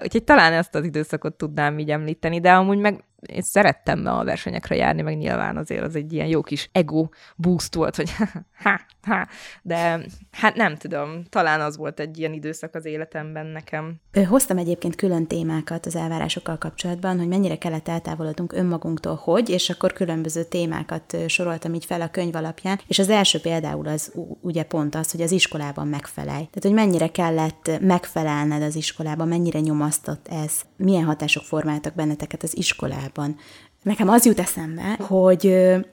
Úgyhogy 0.02 0.25
talán 0.25 0.52
ezt 0.52 0.75
az 0.75 0.85
időszakot 0.85 1.35
tudnám 1.35 1.79
így 1.79 1.91
említeni, 1.91 2.41
de 2.41 2.52
amúgy 2.52 2.79
meg 2.79 3.05
én 3.26 3.43
szerettem 3.43 4.07
a 4.07 4.25
versenyekre 4.25 4.75
járni, 4.75 5.02
meg 5.02 5.17
nyilván 5.17 5.57
azért 5.57 5.83
az 5.83 5.97
egy 5.97 6.12
ilyen 6.12 6.26
jó 6.26 6.43
kis 6.43 6.69
ego 6.73 7.09
boost 7.37 7.75
volt, 7.75 7.97
hogy 7.97 8.11
ha, 8.64 8.81
ha, 9.02 9.26
de 9.62 10.00
hát 10.31 10.55
nem 10.55 10.76
tudom, 10.76 11.25
talán 11.29 11.61
az 11.61 11.76
volt 11.76 12.00
egy 12.00 12.19
ilyen 12.19 12.33
időszak 12.33 12.75
az 12.75 12.85
életemben 12.85 13.47
nekem. 13.47 14.00
Hoztam 14.29 14.59
egyébként 14.59 14.95
külön 14.95 15.26
témákat 15.26 15.87
az 15.87 15.97
elvárásokkal 15.97 16.59
kapcsolatban, 16.59 17.19
hogy 17.19 17.29
mennyire 17.29 17.59
kellett 17.59 17.88
eltávolodnunk 17.88 18.52
önmagunktól, 18.52 19.14
hogy, 19.14 19.49
és 19.49 19.71
akkor 19.71 19.93
különböző 19.93 20.45
témákat 20.45 21.17
soroltam 21.26 21.75
így 21.75 21.85
fel 21.85 22.00
a 22.00 22.11
könyv 22.11 22.35
alapján, 22.35 22.81
és 22.87 22.99
az 22.99 23.09
első 23.09 23.41
például 23.41 23.87
az 23.87 24.12
ugye 24.41 24.62
pont 24.62 24.95
az, 24.95 25.11
hogy 25.11 25.21
az 25.21 25.31
iskolában 25.31 25.88
megfelelj. 25.88 26.49
Tehát, 26.50 26.62
hogy 26.62 26.73
mennyire 26.73 27.09
kellett 27.09 27.71
megfelelned 27.81 28.62
az 28.62 28.76
iskolában, 28.76 29.29
mennyire 29.29 29.61
nyomasztott 29.61 30.29
ez, 30.29 30.61
milyen 30.83 31.05
hatások 31.05 31.43
formáltak 31.43 31.95
benneteket 31.95 32.43
az 32.43 32.57
iskolában. 32.57 33.37
Nekem 33.83 34.09
az 34.09 34.25
jut 34.25 34.39
eszembe, 34.39 34.99
hogy 35.01 35.45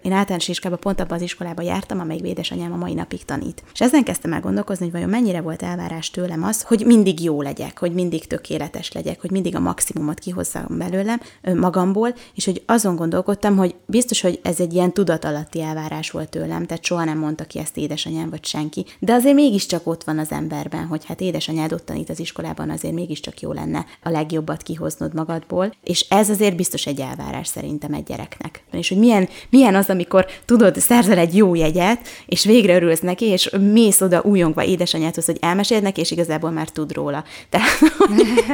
én 0.01 0.12
általános 0.12 0.48
iskolában 0.48 0.84
pont 0.84 1.00
abban 1.00 1.17
az 1.17 1.24
iskolában 1.24 1.65
jártam, 1.65 2.00
amelyik 2.00 2.25
édesanyám 2.25 2.74
a 2.74 2.77
mai 2.77 2.93
napig 2.93 3.25
tanít. 3.25 3.63
És 3.74 3.81
ezen 3.81 4.03
kezdtem 4.03 4.34
el 4.34 4.39
gondolkozni, 4.39 4.84
hogy 4.84 4.93
vajon 4.93 5.10
mennyire 5.10 5.41
volt 5.41 5.62
elvárás 5.62 6.10
tőlem 6.10 6.43
az, 6.43 6.62
hogy 6.62 6.84
mindig 6.86 7.24
jó 7.24 7.41
legyek, 7.41 7.79
hogy 7.79 7.93
mindig 7.93 8.27
tökéletes 8.27 8.91
legyek, 8.91 9.22
hogy 9.22 9.31
mindig 9.31 9.55
a 9.55 9.60
maximumot 9.60 10.19
kihozzam 10.19 10.77
belőlem, 10.77 11.22
magamból, 11.55 12.15
és 12.36 12.46
hogy 12.46 12.63
azon 12.65 12.96
gondolkodtam, 12.96 13.58
hogy 13.58 13.75
biztos, 13.86 14.22
hogy 14.22 14.39
ez 14.43 14.60
egy 14.60 14.74
ilyen 14.74 14.93
tudatalatti 14.93 15.62
elvárás 15.62 16.12
volt 16.12 16.29
tőlem, 16.29 16.65
tehát 16.65 16.84
soha 16.84 17.03
nem 17.03 17.17
mondta 17.17 17.43
ki 17.43 17.60
ezt 17.60 17.77
édesanyám 17.77 18.29
vagy 18.29 18.46
senki. 18.46 18.86
De 19.00 19.13
azért 19.13 19.36
mégiscsak 19.36 19.88
ott 19.88 20.03
van 20.03 20.19
az 20.19 20.31
emberben, 20.31 20.86
hogy 20.86 21.05
hát 21.05 21.22
édesanyád 21.22 21.74
ott 21.74 21.86
tanít 21.86 22.10
az 22.10 22.19
iskolában, 22.19 22.69
azért 22.69 22.93
mégiscsak 22.93 23.39
jó 23.39 23.51
lenne 23.51 23.86
a 24.03 24.10
legjobbat 24.10 24.63
kihoznod 24.63 25.13
magadból, 25.13 25.74
és 25.84 26.05
ez 26.10 26.29
azért 26.29 26.55
biztos 26.55 26.86
egy 26.86 27.00
elvárás 27.00 27.48
szerint 27.48 27.77
szerintem 27.79 27.93
egy 27.93 28.03
gyereknek. 28.03 28.63
És 28.71 28.89
hogy 28.89 28.98
milyen, 28.98 29.29
milyen 29.50 29.75
az, 29.75 29.89
amikor 29.89 30.25
tudod, 30.45 30.77
szerzel 30.77 31.17
egy 31.17 31.36
jó 31.36 31.55
jegyet, 31.55 32.00
és 32.25 32.45
végre 32.45 32.75
örülsz 32.75 33.00
neki, 33.00 33.25
és 33.25 33.50
mész 33.71 34.01
oda 34.01 34.21
újongva 34.21 34.63
édesanyádhoz, 34.63 35.25
hogy 35.25 35.38
elmeséld 35.41 35.83
neki, 35.83 36.01
és 36.01 36.12
igazából 36.12 36.51
már 36.51 36.69
tud 36.69 36.93
róla. 36.93 37.24
Tehát, 37.50 37.69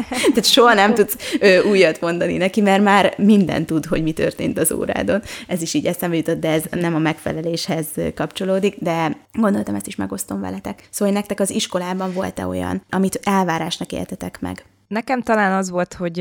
tehát 0.09 0.45
soha 0.45 0.73
nem 0.73 0.93
tudsz 0.93 1.15
ö, 1.39 1.63
újat 1.69 2.01
mondani 2.01 2.37
neki, 2.37 2.61
mert 2.61 2.83
már 2.83 3.13
minden 3.17 3.65
tud, 3.65 3.85
hogy 3.85 4.03
mi 4.03 4.11
történt 4.11 4.59
az 4.59 4.71
órádon. 4.71 5.21
Ez 5.47 5.61
is 5.61 5.73
így 5.73 5.85
eszembe 5.85 6.15
jutott, 6.15 6.39
de 6.39 6.49
ez 6.49 6.63
nem 6.71 6.95
a 6.95 6.99
megfeleléshez 6.99 7.85
kapcsolódik, 8.15 8.75
de 8.79 9.17
gondoltam, 9.33 9.75
ezt 9.75 9.87
is 9.87 9.95
megosztom 9.95 10.41
veletek. 10.41 10.87
Szóval 10.89 11.13
nektek 11.13 11.39
az 11.39 11.49
iskolában 11.49 12.13
volt-e 12.13 12.45
olyan, 12.45 12.83
amit 12.89 13.19
elvárásnak 13.23 13.91
éltetek 13.91 14.37
meg? 14.41 14.65
Nekem 14.87 15.21
talán 15.21 15.53
az 15.57 15.69
volt, 15.69 15.93
hogy 15.93 16.17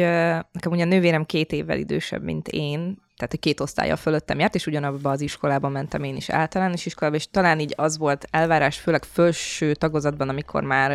nekem 0.53 0.73
ugye 0.73 0.83
a 0.83 0.87
nővérem 0.87 1.25
két 1.25 1.53
évvel 1.53 1.79
idősebb, 1.79 2.23
mint 2.23 2.49
én, 2.49 2.81
tehát 3.17 3.31
hogy 3.31 3.41
két 3.41 3.61
osztálya 3.61 3.97
fölöttem 3.97 4.39
járt, 4.39 4.55
és 4.55 4.67
ugyanabba 4.67 5.11
az 5.11 5.21
iskolában 5.21 5.73
mentem 5.73 6.03
én 6.03 6.17
is 6.17 6.31
általános 6.31 6.87
iskolába, 6.87 7.17
és 7.17 7.31
talán 7.31 7.61
így 7.61 7.75
az 7.77 7.99
volt 7.99 8.27
elvárás, 8.31 8.79
főleg 8.79 9.05
felső 9.05 9.75
tagozatban, 9.75 10.29
amikor 10.29 10.63
már 10.63 10.91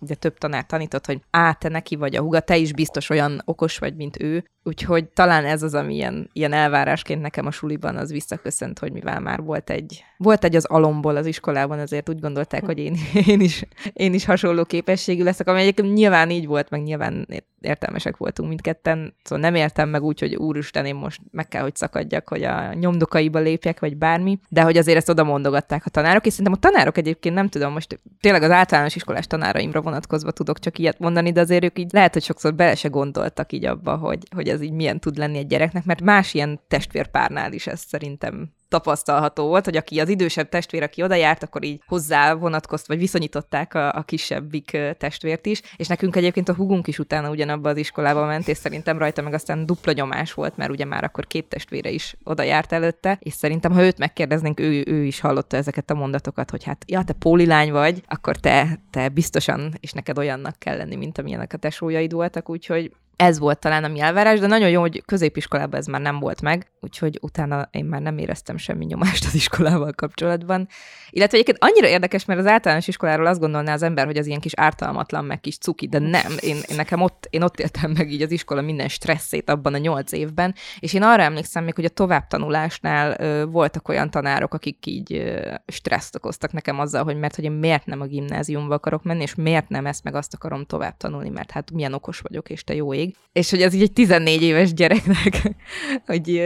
ugye 0.00 0.14
több 0.14 0.38
tanár 0.38 0.66
tanított, 0.66 1.06
hogy 1.06 1.20
á, 1.30 1.52
te 1.52 1.68
neki 1.68 1.96
vagy 1.96 2.16
a 2.16 2.20
huga, 2.20 2.40
te 2.40 2.56
is 2.56 2.72
biztos 2.72 3.10
olyan 3.10 3.42
okos 3.44 3.78
vagy, 3.78 3.96
mint 3.96 4.22
ő, 4.22 4.44
úgyhogy 4.68 5.08
talán 5.08 5.44
ez 5.44 5.62
az, 5.62 5.74
ami 5.74 5.94
ilyen, 5.94 6.30
ilyen 6.32 6.52
elvárásként 6.52 7.20
nekem 7.20 7.46
a 7.46 7.50
suliban 7.50 7.96
az 7.96 8.12
visszaköszönt, 8.12 8.78
hogy 8.78 8.92
mivel 8.92 9.20
már 9.20 9.40
volt 9.42 9.70
egy, 9.70 10.04
volt 10.16 10.44
egy 10.44 10.56
az 10.56 10.64
alomból 10.64 11.16
az 11.16 11.26
iskolában, 11.26 11.78
azért 11.78 12.08
úgy 12.08 12.20
gondolták, 12.20 12.64
hogy 12.64 12.78
én, 12.78 12.96
én, 13.26 13.40
is, 13.40 13.64
én 13.92 14.14
is 14.14 14.24
hasonló 14.24 14.64
képességű 14.64 15.22
leszek, 15.22 15.48
ami 15.48 15.60
egyébként 15.60 15.92
nyilván 15.92 16.30
így 16.30 16.46
volt, 16.46 16.70
meg 16.70 16.82
nyilván 16.82 17.26
értelmesek 17.60 18.16
voltunk 18.16 18.48
mindketten, 18.48 19.14
szóval 19.22 19.44
nem 19.44 19.54
értem 19.54 19.88
meg 19.88 20.02
úgy, 20.02 20.20
hogy 20.20 20.34
úristen, 20.34 20.86
én 20.86 20.94
most 20.94 21.20
meg 21.30 21.48
kell, 21.48 21.62
hogy 21.62 21.76
szakadjak, 21.76 22.28
hogy 22.28 22.42
a 22.42 22.74
nyomdokaiba 22.74 23.38
lépjek, 23.38 23.80
vagy 23.80 23.96
bármi, 23.96 24.38
de 24.48 24.62
hogy 24.62 24.76
azért 24.76 24.96
ezt 24.96 25.08
oda 25.08 25.24
mondogatták 25.24 25.86
a 25.86 25.90
tanárok, 25.90 26.26
és 26.26 26.32
szerintem 26.32 26.60
a 26.62 26.68
tanárok 26.70 26.98
egyébként 26.98 27.34
nem 27.34 27.48
tudom, 27.48 27.72
most 27.72 28.00
tényleg 28.20 28.42
az 28.42 28.50
általános 28.50 28.96
iskolás 28.96 29.26
tanáraimra 29.26 29.80
vonatkozva 29.80 30.30
tudok 30.30 30.58
csak 30.58 30.78
ilyet 30.78 30.98
mondani, 30.98 31.32
de 31.32 31.40
azért 31.40 31.64
ők 31.64 31.78
így 31.78 31.92
lehet, 31.92 32.12
hogy 32.12 32.22
sokszor 32.22 32.54
bele 32.54 32.74
se 32.74 32.88
gondoltak 32.88 33.52
így 33.52 33.64
abba, 33.64 33.96
hogy, 33.96 34.22
hogy 34.34 34.48
ez 34.48 34.57
így 34.62 34.72
milyen 34.72 35.00
tud 35.00 35.16
lenni 35.16 35.38
egy 35.38 35.46
gyereknek, 35.46 35.84
mert 35.84 36.00
más 36.00 36.34
ilyen 36.34 36.60
testvérpárnál 36.68 37.52
is 37.52 37.66
ez 37.66 37.80
szerintem 37.80 38.56
tapasztalható 38.68 39.46
volt, 39.46 39.64
hogy 39.64 39.76
aki 39.76 40.00
az 40.00 40.08
idősebb 40.08 40.48
testvér, 40.48 40.82
aki 40.82 41.02
oda 41.02 41.14
járt, 41.14 41.42
akkor 41.42 41.64
így 41.64 41.82
hozzá 41.86 42.34
vonatkozt, 42.34 42.86
vagy 42.86 42.98
viszonyították 42.98 43.74
a, 43.74 43.92
a 43.92 44.02
kisebbik 44.02 44.78
testvért 44.98 45.46
is, 45.46 45.62
és 45.76 45.86
nekünk 45.86 46.16
egyébként 46.16 46.48
a 46.48 46.54
hugunk 46.54 46.86
is 46.86 46.98
utána 46.98 47.30
ugyanabba 47.30 47.68
az 47.68 47.76
iskolába 47.76 48.26
ment, 48.26 48.48
és 48.48 48.56
szerintem 48.56 48.98
rajta 48.98 49.22
meg 49.22 49.34
aztán 49.34 49.66
dupla 49.66 49.92
nyomás 49.92 50.34
volt, 50.34 50.56
mert 50.56 50.70
ugye 50.70 50.84
már 50.84 51.04
akkor 51.04 51.26
két 51.26 51.48
testvére 51.48 51.90
is 51.90 52.16
oda 52.24 52.42
járt 52.42 52.72
előtte, 52.72 53.18
és 53.20 53.32
szerintem, 53.32 53.72
ha 53.72 53.82
őt 53.82 53.98
megkérdeznénk, 53.98 54.60
ő, 54.60 54.84
ő 54.86 55.04
is 55.04 55.20
hallotta 55.20 55.56
ezeket 55.56 55.90
a 55.90 55.94
mondatokat, 55.94 56.50
hogy 56.50 56.64
hát, 56.64 56.84
ja, 56.86 57.02
te 57.02 57.12
pólilány 57.12 57.72
vagy, 57.72 58.02
akkor 58.06 58.36
te, 58.36 58.80
te 58.90 59.08
biztosan, 59.08 59.72
és 59.80 59.92
neked 59.92 60.18
olyannak 60.18 60.58
kell 60.58 60.76
lenni, 60.76 60.96
mint 60.96 61.18
amilyenek 61.18 61.52
a 61.52 61.56
tesójaid 61.56 62.12
voltak, 62.12 62.48
úgyhogy 62.48 62.92
ez 63.18 63.38
volt 63.38 63.58
talán 63.58 63.84
a 63.84 63.88
mi 63.88 64.00
elvárás, 64.00 64.40
de 64.40 64.46
nagyon 64.46 64.68
jó, 64.68 64.80
hogy 64.80 65.02
középiskolában 65.06 65.78
ez 65.78 65.86
már 65.86 66.00
nem 66.00 66.18
volt 66.18 66.42
meg, 66.42 66.70
úgyhogy 66.80 67.18
utána 67.22 67.68
én 67.70 67.84
már 67.84 68.00
nem 68.00 68.18
éreztem 68.18 68.56
semmi 68.56 68.84
nyomást 68.84 69.24
az 69.26 69.34
iskolával 69.34 69.92
kapcsolatban. 69.92 70.68
Illetve 71.10 71.38
egyébként 71.38 71.70
annyira 71.70 71.88
érdekes, 71.88 72.24
mert 72.24 72.40
az 72.40 72.46
általános 72.46 72.88
iskoláról 72.88 73.26
azt 73.26 73.40
gondolná 73.40 73.72
az 73.72 73.82
ember, 73.82 74.06
hogy 74.06 74.16
az 74.16 74.26
ilyen 74.26 74.40
kis 74.40 74.52
ártalmatlan, 74.56 75.24
meg 75.24 75.40
kis 75.40 75.58
cuki, 75.58 75.88
de 75.88 75.98
nem. 75.98 76.32
Én, 76.40 76.56
én 76.68 76.76
nekem 76.76 77.00
ott, 77.00 77.26
én 77.30 77.42
ott 77.42 77.60
éltem 77.60 77.90
meg 77.90 78.12
így 78.12 78.22
az 78.22 78.30
iskola 78.30 78.60
minden 78.60 78.88
stresszét 78.88 79.50
abban 79.50 79.74
a 79.74 79.78
nyolc 79.78 80.12
évben, 80.12 80.54
és 80.78 80.92
én 80.92 81.02
arra 81.02 81.22
emlékszem 81.22 81.64
még, 81.64 81.74
hogy 81.74 81.84
a 81.84 81.88
továbbtanulásnál 81.88 83.16
ö, 83.20 83.44
voltak 83.44 83.88
olyan 83.88 84.10
tanárok, 84.10 84.54
akik 84.54 84.86
így 84.86 85.12
ö, 85.12 85.54
stresszt 85.66 86.16
okoztak 86.16 86.52
nekem 86.52 86.78
azzal, 86.78 87.04
hogy 87.04 87.18
mert 87.18 87.34
hogy 87.34 87.44
én 87.44 87.52
miért 87.52 87.86
nem 87.86 88.00
a 88.00 88.06
gimnáziumba 88.06 88.74
akarok 88.74 89.02
menni, 89.02 89.22
és 89.22 89.34
miért 89.34 89.68
nem 89.68 89.86
ezt 89.86 90.04
meg 90.04 90.14
azt 90.14 90.34
akarom 90.34 90.64
tovább 90.64 90.96
tanulni, 90.96 91.28
mert 91.28 91.50
hát 91.50 91.70
milyen 91.70 91.92
okos 91.92 92.20
vagyok, 92.20 92.50
és 92.50 92.64
te 92.64 92.74
jó 92.74 92.94
ég. 92.94 93.07
És 93.32 93.50
hogy 93.50 93.62
ez 93.62 93.74
így 93.74 93.82
egy 93.82 93.92
14 93.92 94.42
éves 94.42 94.72
gyereknek, 94.74 95.42
hogy 96.06 96.42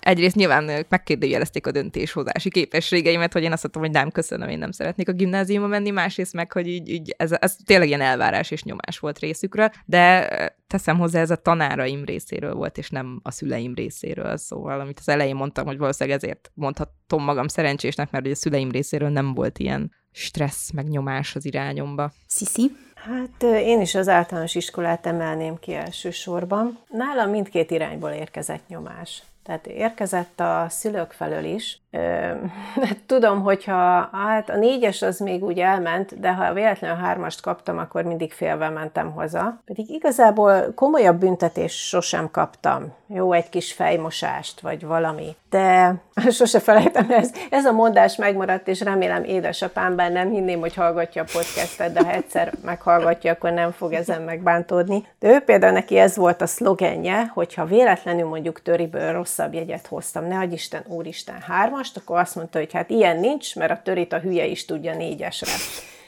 egyrészt 0.00 0.34
nyilván 0.34 0.86
megkérdőjelezték 0.88 1.66
a 1.66 1.70
döntéshozási 1.70 2.50
képességeimet, 2.50 3.32
hogy 3.32 3.42
én 3.42 3.52
azt 3.52 3.62
mondtam, 3.62 3.82
hogy 3.82 3.90
nem 3.90 4.10
köszönöm, 4.10 4.48
én 4.48 4.58
nem 4.58 4.70
szeretnék 4.70 5.08
a 5.08 5.12
gimnáziumba 5.12 5.68
menni, 5.68 5.90
másrészt 5.90 6.32
meg, 6.32 6.52
hogy 6.52 6.66
így, 6.66 6.88
így 6.88 7.14
ez, 7.16 7.32
ez 7.40 7.56
tényleg 7.64 7.88
ilyen 7.88 8.00
elvárás 8.00 8.50
és 8.50 8.62
nyomás 8.62 8.98
volt 8.98 9.18
részükről, 9.18 9.70
de 9.84 10.28
teszem 10.66 10.98
hozzá, 10.98 11.20
ez 11.20 11.30
a 11.30 11.36
tanáraim 11.36 12.04
részéről 12.04 12.54
volt, 12.54 12.78
és 12.78 12.90
nem 12.90 13.20
a 13.22 13.30
szüleim 13.30 13.74
részéről, 13.74 14.36
szóval 14.36 14.80
amit 14.80 14.98
az 14.98 15.08
elején 15.08 15.34
mondtam, 15.34 15.66
hogy 15.66 15.78
valószínűleg 15.78 16.18
ezért 16.18 16.50
mondhatom 16.54 17.24
magam 17.24 17.48
szerencsésnek, 17.48 18.10
mert 18.10 18.24
ugye 18.24 18.34
a 18.34 18.36
szüleim 18.36 18.70
részéről 18.70 19.08
nem 19.08 19.34
volt 19.34 19.58
ilyen 19.58 19.92
stressz, 20.12 20.70
meg 20.70 20.88
nyomás 20.88 21.34
az 21.36 21.44
irányomba. 21.44 22.12
Sziszi? 22.26 22.70
Hát 23.04 23.42
én 23.42 23.80
is 23.80 23.94
az 23.94 24.08
általános 24.08 24.54
iskolát 24.54 25.06
emelném 25.06 25.58
ki 25.58 25.74
elsősorban. 25.74 26.78
Nálam 26.88 27.30
mindkét 27.30 27.70
irányból 27.70 28.10
érkezett 28.10 28.68
nyomás. 28.68 29.22
Tehát 29.42 29.66
érkezett 29.66 30.40
a 30.40 30.66
szülők 30.68 31.12
felől 31.12 31.44
is. 31.44 31.80
Tudom, 33.06 33.42
hogyha 33.42 34.08
hát 34.12 34.50
a 34.50 34.56
négyes 34.56 35.02
az 35.02 35.18
még 35.18 35.44
úgy 35.44 35.58
elment, 35.58 36.20
de 36.20 36.32
ha 36.32 36.52
véletlenül 36.52 36.96
hármast 36.96 37.40
kaptam, 37.40 37.78
akkor 37.78 38.02
mindig 38.02 38.32
félve 38.32 38.68
mentem 38.68 39.12
haza. 39.12 39.58
Pedig 39.64 39.90
igazából 39.90 40.72
komolyabb 40.74 41.18
büntetés 41.18 41.88
sosem 41.88 42.30
kaptam. 42.30 42.92
Jó, 43.06 43.32
egy 43.32 43.48
kis 43.48 43.72
fejmosást, 43.72 44.60
vagy 44.60 44.86
valami. 44.86 45.36
De 45.50 45.94
sose 46.30 46.60
felejtem, 46.60 47.10
ez, 47.10 47.30
ez 47.50 47.64
a 47.64 47.72
mondás 47.72 48.16
megmaradt, 48.16 48.68
és 48.68 48.80
remélem 48.80 49.24
édesapám, 49.24 49.96
bár 49.96 50.12
nem 50.12 50.30
hinném, 50.30 50.60
hogy 50.60 50.74
hallgatja 50.74 51.22
a 51.22 51.26
podcastet, 51.32 51.92
de 51.92 52.04
ha 52.04 52.10
egyszer 52.10 52.52
meghallgatja, 52.64 53.32
akkor 53.32 53.52
nem 53.52 53.70
fog 53.70 53.92
ezen 53.92 54.22
megbántódni. 54.22 55.06
De 55.18 55.28
ő 55.28 55.40
például 55.40 55.72
neki 55.72 55.98
ez 55.98 56.16
volt 56.16 56.42
a 56.42 56.46
szlogenje, 56.46 57.30
hogyha 57.34 57.64
véletlenül 57.64 58.28
mondjuk 58.28 58.62
töriből 58.62 59.12
rossz 59.12 59.34
rosszabb 59.36 59.54
jegyet 59.54 59.86
hoztam, 59.86 60.26
ne 60.26 60.44
Isten, 60.44 60.84
úristen, 60.86 61.40
hármast, 61.84 61.96
akkor 61.96 62.18
azt 62.18 62.34
mondta, 62.34 62.58
hogy 62.58 62.72
hát 62.72 62.90
ilyen 62.90 63.18
nincs, 63.18 63.56
mert 63.56 63.70
a 63.70 63.80
törit 63.82 64.12
a 64.12 64.18
hülye 64.18 64.44
is 64.44 64.64
tudja 64.64 64.94
négyesre. 64.94 65.52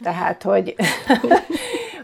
Tehát, 0.03 0.43
hogy 0.43 0.75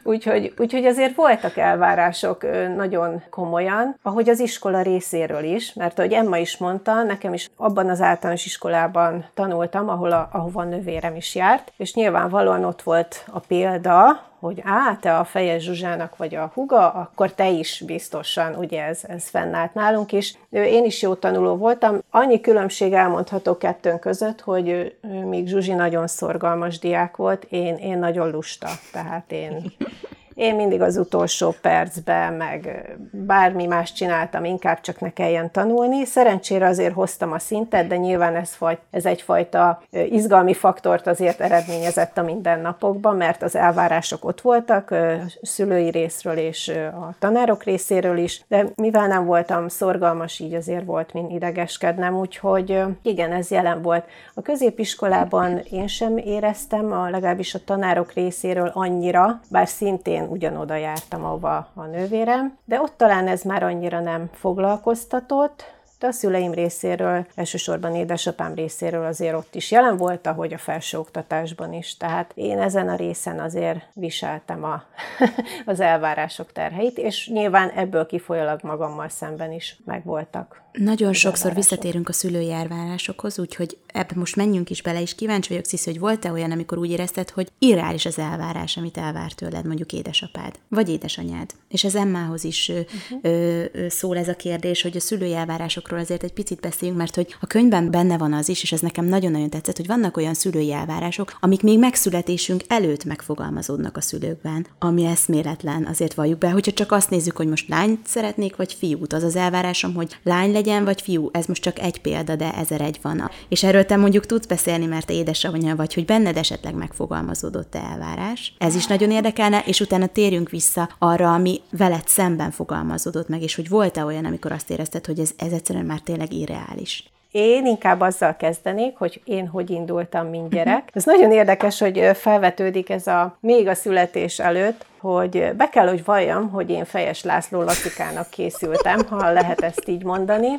Úgyhogy, 0.04 0.54
úgyhogy 0.58 0.84
azért 0.84 1.14
voltak 1.14 1.56
elvárások 1.56 2.42
nagyon 2.76 3.22
komolyan, 3.30 3.98
ahogy 4.02 4.28
az 4.28 4.40
iskola 4.40 4.82
részéről 4.82 5.44
is, 5.44 5.72
mert 5.72 5.98
ahogy 5.98 6.12
Emma 6.12 6.36
is 6.36 6.56
mondta, 6.56 7.02
nekem 7.02 7.32
is 7.32 7.50
abban 7.56 7.88
az 7.88 8.00
általános 8.00 8.44
iskolában 8.44 9.24
tanultam, 9.34 9.88
ahol 9.88 10.12
a, 10.12 10.28
ahova 10.32 10.60
a 10.60 10.64
nővérem 10.64 11.16
is 11.16 11.34
járt, 11.34 11.72
és 11.76 11.94
nyilvánvalóan 11.94 12.64
ott 12.64 12.82
volt 12.82 13.24
a 13.30 13.38
példa, 13.38 14.31
hogy 14.42 14.60
á, 14.64 14.96
te 15.00 15.16
a 15.16 15.24
fejes 15.24 15.62
Zsuzsának 15.62 16.16
vagy 16.16 16.34
a 16.34 16.50
huga, 16.54 16.90
akkor 16.90 17.32
te 17.32 17.50
is 17.50 17.82
biztosan, 17.86 18.54
ugye 18.54 18.84
ez, 18.84 19.00
ez 19.02 19.28
fennállt 19.28 19.74
nálunk 19.74 20.12
is. 20.12 20.38
Én 20.50 20.84
is 20.84 21.02
jó 21.02 21.14
tanuló 21.14 21.56
voltam. 21.56 21.98
Annyi 22.10 22.40
különbség 22.40 22.92
elmondható 22.92 23.56
kettőnk 23.56 24.00
között, 24.00 24.40
hogy 24.40 24.96
még 25.24 25.46
Zsuzsi 25.46 25.72
nagyon 25.72 26.06
szorgalmas 26.06 26.78
diák 26.78 27.16
volt, 27.16 27.46
én, 27.50 27.76
én 27.76 27.98
nagyon 27.98 28.30
lusta, 28.30 28.68
tehát 28.92 29.32
én 29.32 29.72
én 30.34 30.54
mindig 30.54 30.80
az 30.80 30.96
utolsó 30.96 31.54
percben, 31.60 32.32
meg 32.32 32.94
bármi 33.10 33.66
más 33.66 33.92
csináltam, 33.92 34.44
inkább 34.44 34.80
csak 34.80 35.00
ne 35.00 35.12
kelljen 35.12 35.50
tanulni. 35.50 36.04
Szerencsére 36.04 36.66
azért 36.66 36.94
hoztam 36.94 37.32
a 37.32 37.38
szintet, 37.38 37.86
de 37.86 37.96
nyilván 37.96 38.36
ez, 38.36 38.56
ez 38.90 39.06
egyfajta 39.06 39.82
izgalmi 39.90 40.54
faktort 40.54 41.06
azért 41.06 41.40
eredményezett 41.40 42.18
a 42.18 42.22
mindennapokban, 42.22 43.16
mert 43.16 43.42
az 43.42 43.56
elvárások 43.56 44.24
ott 44.24 44.40
voltak, 44.40 44.94
szülői 45.42 45.90
részről 45.90 46.36
és 46.36 46.68
a 46.94 47.14
tanárok 47.18 47.62
részéről 47.62 48.18
is, 48.18 48.44
de 48.48 48.66
mivel 48.76 49.06
nem 49.06 49.24
voltam 49.24 49.68
szorgalmas, 49.68 50.38
így 50.38 50.54
azért 50.54 50.84
volt 50.84 51.12
mind 51.12 51.30
idegeskednem, 51.30 52.18
úgyhogy 52.18 52.82
igen, 53.02 53.32
ez 53.32 53.50
jelen 53.50 53.82
volt. 53.82 54.04
A 54.34 54.42
középiskolában 54.42 55.60
én 55.70 55.86
sem 55.86 56.16
éreztem, 56.16 56.92
a, 56.92 57.10
legalábbis 57.10 57.54
a 57.54 57.64
tanárok 57.64 58.12
részéről 58.12 58.70
annyira, 58.74 59.40
bár 59.50 59.68
szintén 59.68 60.28
ugyanoda 60.32 60.74
jártam, 60.76 61.24
ahova 61.24 61.68
a 61.74 61.84
nővérem, 61.84 62.58
de 62.64 62.80
ott 62.80 62.96
talán 62.96 63.28
ez 63.28 63.42
már 63.42 63.62
annyira 63.62 64.00
nem 64.00 64.30
foglalkoztatott, 64.32 65.64
de 66.02 66.08
a 66.08 66.12
szüleim 66.12 66.52
részéről, 66.52 67.26
elsősorban 67.34 67.94
édesapám 67.94 68.54
részéről 68.54 69.04
azért 69.04 69.34
ott 69.34 69.54
is 69.54 69.70
jelen 69.70 69.96
volt, 69.96 70.26
ahogy 70.26 70.52
a 70.52 70.58
felsőoktatásban 70.58 71.72
is. 71.72 71.96
Tehát 71.96 72.32
én 72.34 72.58
ezen 72.58 72.88
a 72.88 72.96
részen 72.96 73.40
azért 73.40 73.78
viseltem 73.94 74.64
a, 74.64 74.82
az 75.72 75.80
elvárások 75.80 76.52
terheit, 76.52 76.98
és 76.98 77.28
nyilván 77.28 77.68
ebből 77.70 78.06
kifolyólag 78.06 78.60
magammal 78.62 79.08
szemben 79.08 79.52
is 79.52 79.76
megvoltak 79.84 80.61
nagyon 80.72 81.12
sokszor 81.12 81.54
visszatérünk 81.54 82.08
a 82.08 82.12
szülői 82.12 82.52
elvárásokhoz, 82.52 83.38
úgyhogy 83.38 83.76
ebbe 83.86 84.12
most 84.14 84.36
menjünk 84.36 84.70
is 84.70 84.82
bele, 84.82 85.00
és 85.00 85.14
kíváncsi 85.14 85.48
vagyok, 85.48 85.64
Sziszi, 85.64 85.90
hogy 85.90 86.00
volt-e 86.00 86.32
olyan, 86.32 86.50
amikor 86.50 86.78
úgy 86.78 86.90
érezted, 86.90 87.30
hogy 87.30 87.48
irreális 87.58 88.06
az 88.06 88.18
elvárás, 88.18 88.76
amit 88.76 88.96
elvárt 88.96 89.36
tőled 89.36 89.66
mondjuk 89.66 89.92
édesapád, 89.92 90.54
vagy 90.68 90.88
édesanyád. 90.88 91.50
És 91.68 91.84
ez 91.84 91.94
Emmához 91.94 92.44
is 92.44 92.68
uh-huh. 92.68 93.18
ö, 93.22 93.64
ö, 93.72 93.88
szól 93.88 94.18
ez 94.18 94.28
a 94.28 94.34
kérdés, 94.34 94.82
hogy 94.82 94.96
a 94.96 95.00
szülői 95.00 95.34
elvárásokról 95.34 95.98
azért 95.98 96.22
egy 96.22 96.32
picit 96.32 96.60
beszéljünk, 96.60 97.00
mert 97.00 97.14
hogy 97.14 97.36
a 97.40 97.46
könyvben 97.46 97.90
benne 97.90 98.18
van 98.18 98.32
az 98.32 98.48
is, 98.48 98.62
és 98.62 98.72
ez 98.72 98.80
nekem 98.80 99.04
nagyon-nagyon 99.04 99.50
tetszett, 99.50 99.76
hogy 99.76 99.86
vannak 99.86 100.16
olyan 100.16 100.34
szülői 100.34 100.72
elvárások, 100.72 101.36
amik 101.40 101.62
még 101.62 101.78
megszületésünk 101.78 102.62
előtt 102.68 103.04
megfogalmazódnak 103.04 103.96
a 103.96 104.00
szülőkben, 104.00 104.66
ami 104.78 105.04
eszméletlen, 105.04 105.86
azért 105.86 106.14
valljuk 106.14 106.38
be, 106.38 106.50
hogyha 106.50 106.72
csak 106.72 106.92
azt 106.92 107.10
nézzük, 107.10 107.36
hogy 107.36 107.48
most 107.48 107.68
lányt 107.68 108.06
szeretnék, 108.06 108.56
vagy 108.56 108.72
fiút, 108.72 109.12
az 109.12 109.22
az 109.22 109.36
elvárásom, 109.36 109.94
hogy 109.94 110.18
lány 110.22 110.52
legyen, 110.52 110.61
vagy 110.64 111.00
fiú. 111.00 111.28
Ez 111.32 111.46
most 111.46 111.62
csak 111.62 111.78
egy 111.78 112.00
példa, 112.00 112.36
de 112.36 112.52
ezer 112.54 112.80
egy 112.80 112.98
van. 113.02 113.30
És 113.48 113.62
erről 113.62 113.86
te 113.86 113.96
mondjuk 113.96 114.26
tudsz 114.26 114.46
beszélni, 114.46 114.86
mert 114.86 115.06
te 115.06 115.12
édesanyja 115.12 115.76
vagy, 115.76 115.94
hogy 115.94 116.04
benned 116.04 116.36
esetleg 116.36 116.74
megfogalmazódott 116.74 117.74
elvárás. 117.74 118.54
Ez 118.58 118.74
is 118.74 118.86
nagyon 118.86 119.10
érdekelne, 119.10 119.62
és 119.66 119.80
utána 119.80 120.06
térjünk 120.06 120.50
vissza 120.50 120.88
arra, 120.98 121.32
ami 121.32 121.60
veled 121.70 122.08
szemben 122.08 122.50
fogalmazódott 122.50 123.28
meg, 123.28 123.42
és 123.42 123.54
hogy 123.54 123.68
volt-e 123.68 124.04
olyan, 124.04 124.24
amikor 124.24 124.52
azt 124.52 124.70
érezted, 124.70 125.06
hogy 125.06 125.18
ez, 125.18 125.30
ez 125.36 125.52
egyszerűen 125.52 125.84
már 125.84 126.00
tényleg 126.00 126.32
irreális. 126.32 127.12
Én 127.30 127.66
inkább 127.66 128.00
azzal 128.00 128.36
kezdenék, 128.36 128.96
hogy 128.96 129.20
én 129.24 129.46
hogy 129.46 129.70
indultam, 129.70 130.26
mint 130.26 130.50
gyerek. 130.50 130.90
Ez 130.92 131.04
nagyon 131.04 131.32
érdekes, 131.32 131.78
hogy 131.78 132.10
felvetődik 132.14 132.90
ez 132.90 133.06
a 133.06 133.36
még 133.40 133.66
a 133.68 133.74
születés 133.74 134.38
előtt, 134.38 134.84
hogy 135.02 135.52
be 135.56 135.68
kell, 135.68 135.88
hogy 135.88 136.04
valljam, 136.04 136.50
hogy 136.50 136.70
én 136.70 136.84
Fejes 136.84 137.24
László 137.24 137.62
Lacikának 137.62 138.30
készültem, 138.30 139.06
ha 139.08 139.32
lehet 139.32 139.60
ezt 139.60 139.88
így 139.88 140.04
mondani. 140.04 140.58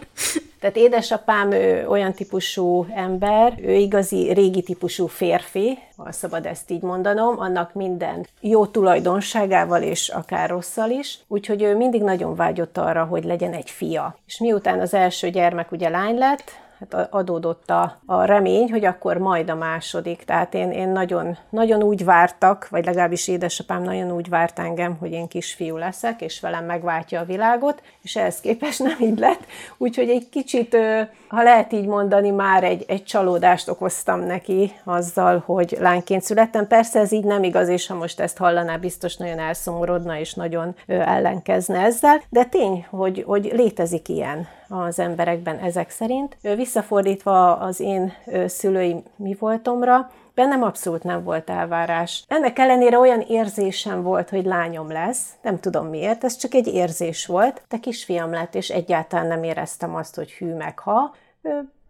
Tehát 0.60 0.76
édesapám 0.76 1.52
ő 1.52 1.86
olyan 1.88 2.14
típusú 2.14 2.86
ember, 2.96 3.54
ő 3.62 3.74
igazi 3.74 4.34
régi 4.34 4.62
típusú 4.62 5.08
férfi, 5.08 5.78
ha 5.98 6.12
szabad 6.12 6.46
ezt 6.46 6.72
így 6.72 6.82
mondanom, 6.82 7.40
annak 7.40 7.74
minden 7.74 8.28
jó 8.40 8.66
tulajdonságával 8.66 9.82
és 9.82 10.10
akár 10.10 10.50
rosszal 10.50 10.90
is, 10.90 11.20
úgyhogy 11.28 11.62
ő 11.62 11.76
mindig 11.76 12.02
nagyon 12.02 12.36
vágyott 12.36 12.78
arra, 12.78 13.04
hogy 13.04 13.24
legyen 13.24 13.54
egy 13.54 13.70
fia. 13.70 14.16
És 14.28 14.40
miután 14.40 14.80
az 14.80 14.94
első 14.94 15.30
gyermek 15.30 15.72
ugye 15.72 15.90
lány 15.90 16.18
lett, 16.18 16.52
hát 16.92 17.08
adódott 17.10 17.70
a, 17.70 18.00
a 18.06 18.24
remény, 18.24 18.72
hogy 18.72 18.86
akkor 18.86 19.18
majd 19.18 19.50
a 19.50 19.56
második. 19.56 20.24
Tehát 20.24 20.54
én, 20.54 20.72
én 20.72 20.90
nagyon, 20.90 21.38
nagyon 21.50 21.84
úgy 21.84 22.06
vártak, 22.06 22.68
vagy 22.70 22.86
legalábbis 22.86 23.28
édesapám 23.28 23.84
nagyon 23.84 24.12
úgy 24.12 24.30
várt 24.30 24.60
engem, 24.60 24.98
hogy 25.00 25.12
én 25.12 25.28
kisfiú 25.28 25.78
leszek, 25.78 26.22
és 26.22 26.40
velem 26.40 26.66
megváltja 26.66 27.20
a 27.20 27.26
világot, 27.26 27.82
és 28.02 28.16
ehhez 28.16 28.40
képest 28.40 28.80
nem 28.80 28.98
így 29.00 29.20
lett. 29.20 29.46
Úgyhogy 29.78 30.10
egy 30.10 30.30
kicsit, 30.30 30.78
ha 31.28 31.44
lehet 31.44 31.74
így 31.74 31.86
mondani, 31.86 32.30
már 32.30 32.64
egy, 32.64 32.86
egy 32.88 33.04
csalódást 33.04 33.70
okoztam 33.70 34.20
neki 34.20 34.72
azzal, 34.84 35.44
hogy 35.46 35.78
lányként 35.80 36.22
születtem. 36.22 36.68
Persze 36.68 37.00
ez 37.00 37.12
így 37.12 37.26
nem 37.26 37.44
igaz, 37.44 37.68
és 37.68 37.88
ha 37.88 37.96
most 37.96 38.20
ezt 38.20 38.38
hallaná, 38.38 38.78
biztos 38.78 39.18
nagyon 39.18 39.40
elszomorodna, 39.40 40.18
és 40.18 40.34
nagyon 40.34 40.76
ellenkezne 40.88 41.80
ezzel, 41.80 42.22
de 42.30 42.44
tény, 42.44 42.86
hogy, 42.90 43.24
hogy 43.28 43.52
létezik 43.54 44.10
ilyen 44.10 44.48
az 44.74 45.00
emberekben 45.00 45.58
ezek 45.58 45.90
szerint. 45.90 46.38
Visszafordítva 46.42 47.58
az 47.58 47.80
én 47.80 48.14
szülői 48.46 49.04
mi 49.16 49.36
voltomra, 49.40 50.10
bennem 50.36 50.64
abszolút 50.64 51.04
nem 51.04 51.24
volt 51.24 51.50
elvárás. 51.50 52.24
Ennek 52.28 52.60
ellenére 52.60 52.98
olyan 52.98 53.22
érzésem 53.22 54.04
volt, 54.04 54.30
hogy 54.30 54.46
lányom 54.46 54.92
lesz, 54.92 55.30
nem 55.42 55.60
tudom 55.60 55.88
miért, 55.88 56.24
ez 56.24 56.36
csak 56.36 56.54
egy 56.54 56.68
érzés 56.68 57.26
volt, 57.26 57.62
de 57.70 57.78
kisfiam 57.78 58.32
lett, 58.32 58.56
és 58.56 58.70
egyáltalán 58.70 59.28
nem 59.28 59.44
éreztem 59.44 59.96
azt, 59.96 60.16
hogy 60.16 60.32
hű 60.32 60.54
meg 60.54 60.80
ha 60.80 61.16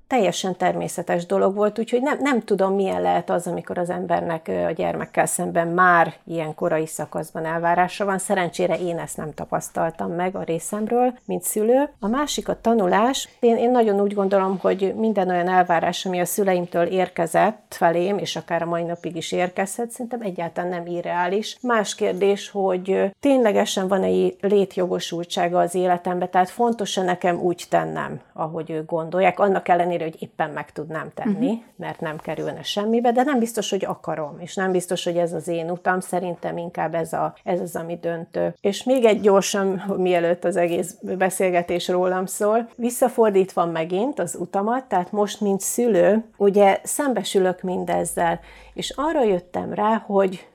teljesen 0.07 0.55
természetes 0.55 1.25
dolog 1.25 1.55
volt, 1.55 1.79
úgyhogy 1.79 2.01
nem, 2.01 2.17
nem 2.21 2.41
tudom, 2.41 2.73
milyen 2.73 3.01
lehet 3.01 3.29
az, 3.29 3.47
amikor 3.47 3.77
az 3.77 3.89
embernek 3.89 4.51
a 4.67 4.71
gyermekkel 4.71 5.25
szemben 5.25 5.67
már 5.67 6.13
ilyen 6.25 6.55
korai 6.55 6.85
szakaszban 6.85 7.45
elvárása 7.45 8.05
van. 8.05 8.17
Szerencsére 8.17 8.79
én 8.79 8.99
ezt 8.99 9.17
nem 9.17 9.33
tapasztaltam 9.33 10.11
meg 10.11 10.35
a 10.35 10.43
részemről, 10.43 11.13
mint 11.25 11.43
szülő. 11.43 11.89
A 11.99 12.07
másik 12.07 12.49
a 12.49 12.61
tanulás. 12.61 13.29
Én, 13.39 13.57
én 13.57 13.71
nagyon 13.71 14.01
úgy 14.01 14.13
gondolom, 14.13 14.57
hogy 14.61 14.93
minden 14.97 15.29
olyan 15.29 15.49
elvárás, 15.49 16.05
ami 16.05 16.19
a 16.19 16.25
szüleimtől 16.25 16.85
érkezett 16.85 17.75
felém, 17.77 18.17
és 18.17 18.35
akár 18.35 18.61
a 18.61 18.65
mai 18.65 18.83
napig 18.83 19.15
is 19.15 19.31
érkezhet, 19.31 19.89
szerintem 19.89 20.21
egyáltalán 20.21 20.69
nem 20.69 20.85
irreális. 20.85 21.57
Más 21.61 21.95
kérdés, 21.95 22.49
hogy 22.49 23.11
ténylegesen 23.19 23.87
van 23.87 24.03
egy 24.03 24.37
létjogosultsága 24.41 25.59
az 25.59 25.75
életemben, 25.75 26.29
tehát 26.29 26.49
fontos-e 26.49 27.01
nekem 27.01 27.39
úgy 27.39 27.65
tennem, 27.69 28.21
ahogy 28.33 28.71
ők 28.71 28.89
gondolják, 28.89 29.39
annak 29.39 29.67
ellenére, 29.67 29.92
hogy 30.01 30.15
éppen 30.19 30.49
meg 30.49 30.71
tudnám 30.71 31.11
tenni, 31.13 31.49
uh-huh. 31.49 31.63
mert 31.75 31.99
nem 31.99 32.17
kerülne 32.17 32.63
semmibe, 32.63 33.11
de 33.11 33.23
nem 33.23 33.39
biztos, 33.39 33.69
hogy 33.69 33.85
akarom, 33.85 34.39
és 34.39 34.55
nem 34.55 34.71
biztos, 34.71 35.03
hogy 35.03 35.17
ez 35.17 35.33
az 35.33 35.47
én 35.47 35.71
utam, 35.71 35.99
szerintem 35.99 36.57
inkább 36.57 36.95
ez, 36.95 37.13
a, 37.13 37.35
ez 37.43 37.59
az, 37.59 37.75
ami 37.75 37.97
döntő. 38.01 38.55
És 38.61 38.83
még 38.83 39.05
egy 39.05 39.21
gyorsan, 39.21 39.83
mielőtt 39.97 40.43
az 40.43 40.55
egész 40.55 40.95
beszélgetés 41.01 41.87
rólam 41.87 42.25
szól, 42.25 42.69
visszafordítva 42.75 43.65
megint 43.65 44.19
az 44.19 44.35
utamat, 44.39 44.85
tehát 44.85 45.11
most, 45.11 45.41
mint 45.41 45.61
szülő, 45.61 46.23
ugye 46.37 46.79
szembesülök 46.83 47.61
mindezzel, 47.61 48.39
és 48.73 48.93
arra 48.95 49.23
jöttem 49.23 49.73
rá, 49.73 50.03
hogy 50.05 50.47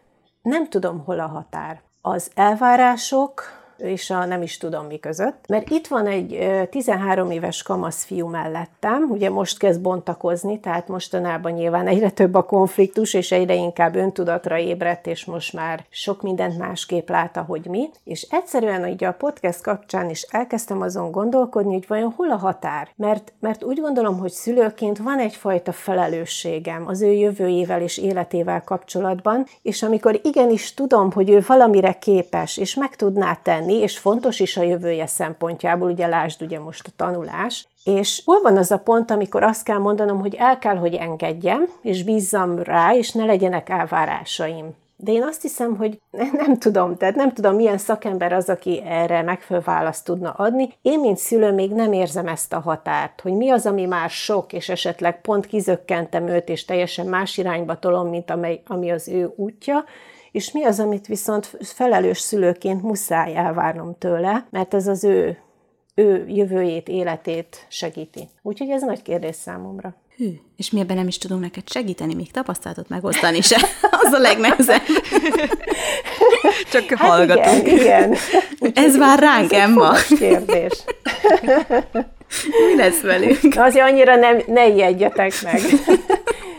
nem 0.43 0.69
tudom, 0.69 1.03
hol 1.05 1.21
a 1.21 1.27
határ. 1.27 1.81
Az 2.01 2.31
elvárások, 2.35 3.58
és 3.79 4.11
a 4.11 4.25
nem 4.25 4.43
is 4.43 4.59
tudom 4.59 4.87
mi 4.87 4.99
között. 4.99 5.45
Mert 5.49 5.71
itt 5.71 5.87
van 5.87 6.07
egy 6.07 6.49
13 6.71 7.31
éves 7.31 7.63
kamasz 7.63 8.05
fiú 8.05 8.27
mellettem, 8.27 9.11
ugye 9.11 9.31
most 9.31 9.59
kezd 9.59 9.81
bontakozni, 9.81 10.61
tehát 10.61 10.89
mostanában 10.89 11.53
nyilván 11.53 11.87
egyre 11.87 12.11
több 12.11 12.35
a 12.35 12.43
konfliktus, 12.43 13.15
és 13.15 13.33
egyre 13.33 13.55
inkább 13.55 13.95
öntudatra 13.95 14.59
ébredt, 14.59 15.07
és 15.07 15.25
most 15.25 15.53
már 15.53 15.85
sok 15.91 16.23
mindent 16.23 16.59
másképp 16.59 17.09
lát, 17.09 17.37
ahogy 17.37 17.67
mi. 17.67 17.89
És 18.05 18.27
egyszerűen 18.31 18.87
így 18.87 19.05
a 19.05 19.13
podcast 19.13 19.63
kapcsán 19.63 20.11
is 20.11 20.23
elkezdtem 20.23 20.81
azon 20.81 21.11
gondolkodni, 21.11 21.73
hogy 21.73 21.85
vajon 21.89 22.13
hol 22.17 22.31
a 22.31 22.37
határ. 22.37 22.89
Mert, 22.97 23.33
mert 23.41 23.65
úgy 23.65 23.81
gondolom, 23.81 24.19
hogy 24.19 24.31
szülőként 24.31 24.99
van 24.99 25.19
egyfajta 25.19 25.73
felelősségem 25.73 26.87
az 26.87 27.03
ő 27.03 27.13
jövőjével 27.13 27.81
és 27.81 27.99
életével 27.99 28.63
kapcsolatban, 28.65 29.47
és 29.63 29.83
amikor 29.83 30.21
igenis 30.23 30.75
tudom, 30.75 31.13
hogy 31.13 31.31
ő 31.31 31.45
valamire 31.47 31.93
képes, 31.93 32.57
és 32.57 32.75
meg 32.75 32.97
tudná 32.97 33.35
tenni, 33.35 33.68
lenni, 33.69 33.83
és 33.83 33.99
fontos 33.99 34.41
is 34.41 34.57
a 34.57 34.63
jövője 34.63 35.07
szempontjából, 35.07 35.91
ugye 35.91 36.07
lásd 36.07 36.43
ugye 36.43 36.59
most 36.59 36.87
a 36.87 36.91
tanulás, 36.97 37.67
és 37.85 38.23
hol 38.25 38.41
van 38.43 38.57
az 38.57 38.71
a 38.71 38.79
pont, 38.79 39.11
amikor 39.11 39.43
azt 39.43 39.63
kell 39.63 39.79
mondanom, 39.79 40.21
hogy 40.21 40.35
el 40.35 40.59
kell, 40.59 40.77
hogy 40.77 40.95
engedjem, 40.95 41.69
és 41.83 42.03
bízzam 42.03 42.63
rá, 42.63 42.95
és 42.95 43.11
ne 43.13 43.25
legyenek 43.25 43.69
elvárásaim. 43.69 44.75
De 45.01 45.13
én 45.13 45.23
azt 45.23 45.43
hiszem, 45.43 45.77
hogy 45.77 46.01
nem 46.45 46.59
tudom, 46.59 46.97
tehát 46.97 47.15
nem 47.15 47.33
tudom, 47.33 47.55
milyen 47.55 47.79
szakember 47.79 48.33
az, 48.33 48.49
aki 48.49 48.83
erre 48.87 49.23
megfelelő 49.23 49.65
választ 49.67 50.05
tudna 50.05 50.31
adni. 50.31 50.73
Én, 50.83 51.01
mint 51.01 51.19
szülő, 51.19 51.53
még 51.53 51.71
nem 51.73 51.93
érzem 51.93 52.29
ezt 52.29 52.53
a 52.53 52.61
határt, 52.61 53.21
hogy 53.21 53.33
mi 53.33 53.51
az, 53.51 53.67
ami 53.67 53.85
már 53.85 54.11
sok, 54.11 54.53
és 54.53 54.69
esetleg 54.69 55.21
pont 55.21 55.47
kizökkentem 55.47 56.29
őt, 56.29 56.49
és 56.49 56.65
teljesen 56.65 57.07
más 57.07 57.39
irányba 57.39 57.79
tolom, 57.79 58.09
mint 58.09 58.31
amely, 58.31 58.63
ami 58.67 58.91
az 58.91 59.09
ő 59.09 59.33
útja, 59.37 59.85
és 60.39 60.53
mi 60.53 60.65
az, 60.65 60.81
amit 60.81 61.07
viszont 61.07 61.51
felelős 61.61 62.19
szülőként 62.19 62.83
muszáj 62.83 63.37
elvárnom 63.37 63.97
tőle, 63.99 64.47
mert 64.51 64.75
ez 64.75 64.87
az 64.87 65.05
ő, 65.05 65.39
ő 65.95 66.25
jövőjét, 66.29 66.89
életét 66.89 67.67
segíti. 67.69 68.29
Úgyhogy 68.43 68.71
ez 68.71 68.83
nagy 68.83 69.03
kérdés 69.03 69.37
számomra. 69.37 69.95
Hű, 70.17 70.29
és 70.57 70.71
mi 70.71 70.81
ebben 70.81 70.97
nem 70.97 71.07
is 71.09 71.19
tudunk 71.19 71.41
neked 71.41 71.63
segíteni, 71.71 72.15
még 72.15 72.31
tapasztalatot 72.31 72.89
megosztani 72.89 73.41
se. 73.41 73.57
Az 74.03 74.13
a 74.13 74.19
legnehezebb. 74.19 74.83
Csak 76.73 76.89
hát 76.89 77.09
hallgatunk. 77.09 77.67
Igen, 77.67 77.79
igen. 77.79 78.11
Úgyhogy 78.61 78.85
Ez 78.85 78.97
vár 78.97 79.19
ránk, 79.19 79.53
Emma. 79.53 79.93
kérdés. 80.19 80.85
Mi 82.67 82.77
lesz 82.77 83.01
velünk? 83.01 83.39
Azért 83.57 83.87
annyira 83.87 84.17
nem, 84.17 84.43
ne 84.47 84.67
ijedjetek 84.69 85.33
meg. 85.43 85.61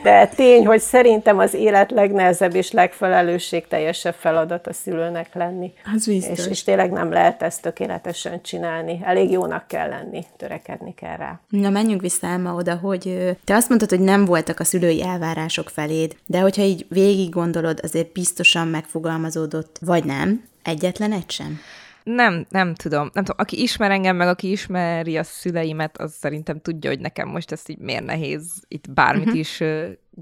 De 0.04 0.28
tény, 0.28 0.66
hogy 0.66 0.80
szerintem 0.80 1.40
az 1.40 1.54
élet 1.54 1.92
legnehezebb 1.92 2.56
és 2.56 2.72
legfelelősségteljesebb 2.72 4.14
feladat 4.14 4.68
a 4.68 4.74
szülőnek 4.74 5.34
lenni. 5.34 5.74
Az 5.96 6.06
biztos. 6.06 6.38
És, 6.38 6.48
és 6.48 6.64
tényleg 6.64 6.92
nem 6.92 7.12
lehet 7.12 7.42
ezt 7.42 7.62
tökéletesen 7.62 8.42
csinálni. 8.42 9.00
Elég 9.04 9.32
jónak 9.32 9.68
kell 9.68 9.90
lenni, 9.90 10.26
törekedni 10.38 10.94
kell 10.94 11.18
rá. 11.18 11.40
Na, 11.50 11.70
menjünk 11.70 12.02
vissza 12.02 12.28
Emma 12.28 12.54
oda, 12.54 12.76
hogy 12.76 13.36
te 13.44 13.56
azt 13.56 13.70
mondtad, 13.70 13.90
hogy 13.90 14.00
nem 14.00 14.26
voltak 14.26 14.60
a 14.60 14.64
szülői 14.64 15.04
elvárások 15.04 15.70
feléd, 15.70 16.16
de 16.26 16.40
hogyha 16.40 16.62
így 16.62 16.86
végig 16.90 17.30
gondolod, 17.30 17.80
azért 17.84 18.12
biztosan 18.12 18.68
megfogalmazódott, 18.68 19.78
vagy 19.82 20.04
nem, 20.04 20.44
egyetlen 20.64 21.12
egy 21.12 21.32
sem? 21.32 21.60
Nem, 22.04 22.46
nem 22.50 22.74
tudom. 22.74 23.10
Nem 23.14 23.24
tudom. 23.24 23.38
Aki 23.40 23.62
ismer 23.62 23.92
engem, 23.92 24.16
meg 24.16 24.28
aki 24.28 24.52
ismeri 24.52 25.18
a 25.18 25.24
szüleimet, 25.24 25.98
az 25.98 26.14
szerintem 26.14 26.60
tudja, 26.62 26.90
hogy 26.90 27.00
nekem 27.00 27.28
most 27.28 27.52
ez 27.52 27.62
így 27.68 27.78
miért 27.78 28.06
nehéz 28.06 28.64
itt 28.68 28.92
bármit 28.92 29.26
uh-huh. 29.26 29.40
is 29.40 29.64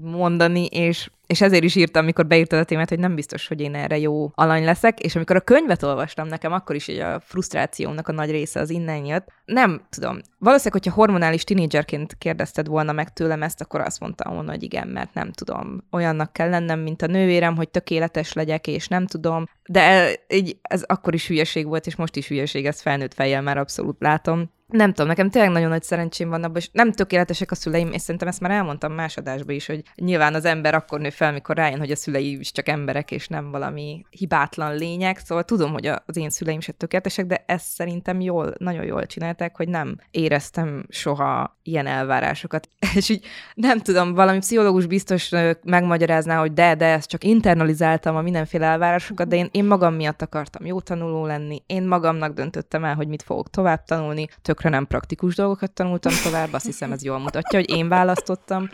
mondani, 0.00 0.66
és 0.66 1.08
és 1.28 1.40
ezért 1.40 1.64
is 1.64 1.74
írtam, 1.74 2.02
amikor 2.02 2.26
beírtad 2.26 2.58
a 2.58 2.64
témát, 2.64 2.88
hogy 2.88 2.98
nem 2.98 3.14
biztos, 3.14 3.48
hogy 3.48 3.60
én 3.60 3.74
erre 3.74 3.98
jó 3.98 4.30
alany 4.34 4.64
leszek, 4.64 5.00
és 5.00 5.16
amikor 5.16 5.36
a 5.36 5.40
könyvet 5.40 5.82
olvastam, 5.82 6.28
nekem 6.28 6.52
akkor 6.52 6.74
is 6.74 6.88
így 6.88 6.98
a 6.98 7.20
frusztrációmnak 7.20 8.08
a 8.08 8.12
nagy 8.12 8.30
része 8.30 8.60
az 8.60 8.70
innen 8.70 9.04
jött. 9.04 9.28
Nem 9.44 9.86
tudom. 9.90 10.20
Valószínűleg, 10.38 10.82
hogyha 10.82 11.00
hormonális 11.00 11.44
tinédzserként 11.44 12.14
kérdezted 12.18 12.66
volna 12.66 12.92
meg 12.92 13.12
tőlem 13.12 13.42
ezt, 13.42 13.60
akkor 13.60 13.80
azt 13.80 14.00
mondtam 14.00 14.34
volna, 14.34 14.50
hogy 14.50 14.62
igen, 14.62 14.88
mert 14.88 15.14
nem 15.14 15.32
tudom. 15.32 15.84
Olyannak 15.90 16.32
kell 16.32 16.48
lennem, 16.48 16.80
mint 16.80 17.02
a 17.02 17.06
nővérem, 17.06 17.56
hogy 17.56 17.68
tökéletes 17.68 18.32
legyek, 18.32 18.66
és 18.66 18.88
nem 18.88 19.06
tudom. 19.06 19.44
De 19.68 20.10
így, 20.28 20.56
ez 20.62 20.82
akkor 20.82 21.14
is 21.14 21.26
hülyeség 21.26 21.66
volt, 21.66 21.86
és 21.86 21.96
most 21.96 22.16
is 22.16 22.28
hülyeség, 22.28 22.66
ezt 22.66 22.80
felnőtt 22.80 23.14
fejjel 23.14 23.42
már 23.42 23.58
abszolút 23.58 23.96
látom 24.00 24.50
nem 24.68 24.92
tudom, 24.92 25.06
nekem 25.06 25.30
tényleg 25.30 25.50
nagyon 25.50 25.68
nagy 25.68 25.82
szerencsém 25.82 26.28
van 26.28 26.44
abban, 26.44 26.56
és 26.56 26.68
nem 26.72 26.92
tökéletesek 26.92 27.50
a 27.50 27.54
szüleim, 27.54 27.92
és 27.92 28.00
szerintem 28.00 28.28
ezt 28.28 28.40
már 28.40 28.50
elmondtam 28.50 28.92
más 28.92 29.16
adásban 29.16 29.54
is, 29.54 29.66
hogy 29.66 29.82
nyilván 29.94 30.34
az 30.34 30.44
ember 30.44 30.74
akkor 30.74 31.00
nő 31.00 31.10
fel, 31.10 31.32
mikor 31.32 31.56
rájön, 31.56 31.78
hogy 31.78 31.90
a 31.90 31.96
szülei 31.96 32.38
is 32.38 32.52
csak 32.52 32.68
emberek, 32.68 33.10
és 33.10 33.28
nem 33.28 33.50
valami 33.50 34.04
hibátlan 34.10 34.76
lények, 34.76 35.18
szóval 35.18 35.44
tudom, 35.44 35.72
hogy 35.72 35.86
az 35.86 36.16
én 36.16 36.30
szüleim 36.30 36.60
se 36.60 36.72
tökéletesek, 36.72 37.26
de 37.26 37.44
ezt 37.46 37.66
szerintem 37.66 38.20
jól, 38.20 38.54
nagyon 38.58 38.84
jól 38.84 39.06
csinálták, 39.06 39.56
hogy 39.56 39.68
nem 39.68 39.96
éreztem 40.10 40.86
soha 40.88 41.58
ilyen 41.62 41.86
elvárásokat. 41.86 42.68
És 42.94 43.08
így 43.08 43.24
nem 43.54 43.78
tudom, 43.78 44.14
valami 44.14 44.38
pszichológus 44.38 44.86
biztos 44.86 45.30
megmagyarázná, 45.64 46.38
hogy 46.38 46.52
de, 46.52 46.74
de 46.74 46.86
ezt 46.86 47.08
csak 47.08 47.24
internalizáltam 47.24 48.16
a 48.16 48.22
mindenféle 48.22 48.66
elvárásokat, 48.66 49.28
de 49.28 49.36
én, 49.36 49.48
én 49.52 49.64
magam 49.64 49.94
miatt 49.94 50.22
akartam 50.22 50.66
jó 50.66 50.80
tanuló 50.80 51.26
lenni, 51.26 51.62
én 51.66 51.82
magamnak 51.82 52.32
döntöttem 52.32 52.84
el, 52.84 52.94
hogy 52.94 53.08
mit 53.08 53.22
fogok 53.22 53.50
tovább 53.50 53.84
tanulni, 53.84 54.28
tök 54.42 54.57
tökre 54.58 54.76
nem 54.76 54.86
praktikus 54.86 55.34
dolgokat 55.34 55.72
tanultam 55.72 56.12
tovább, 56.24 56.52
azt 56.52 56.64
hiszem 56.64 56.92
ez 56.92 57.02
jól 57.04 57.18
mutatja, 57.18 57.58
hogy 57.58 57.70
én 57.70 57.88
választottam, 57.88 58.68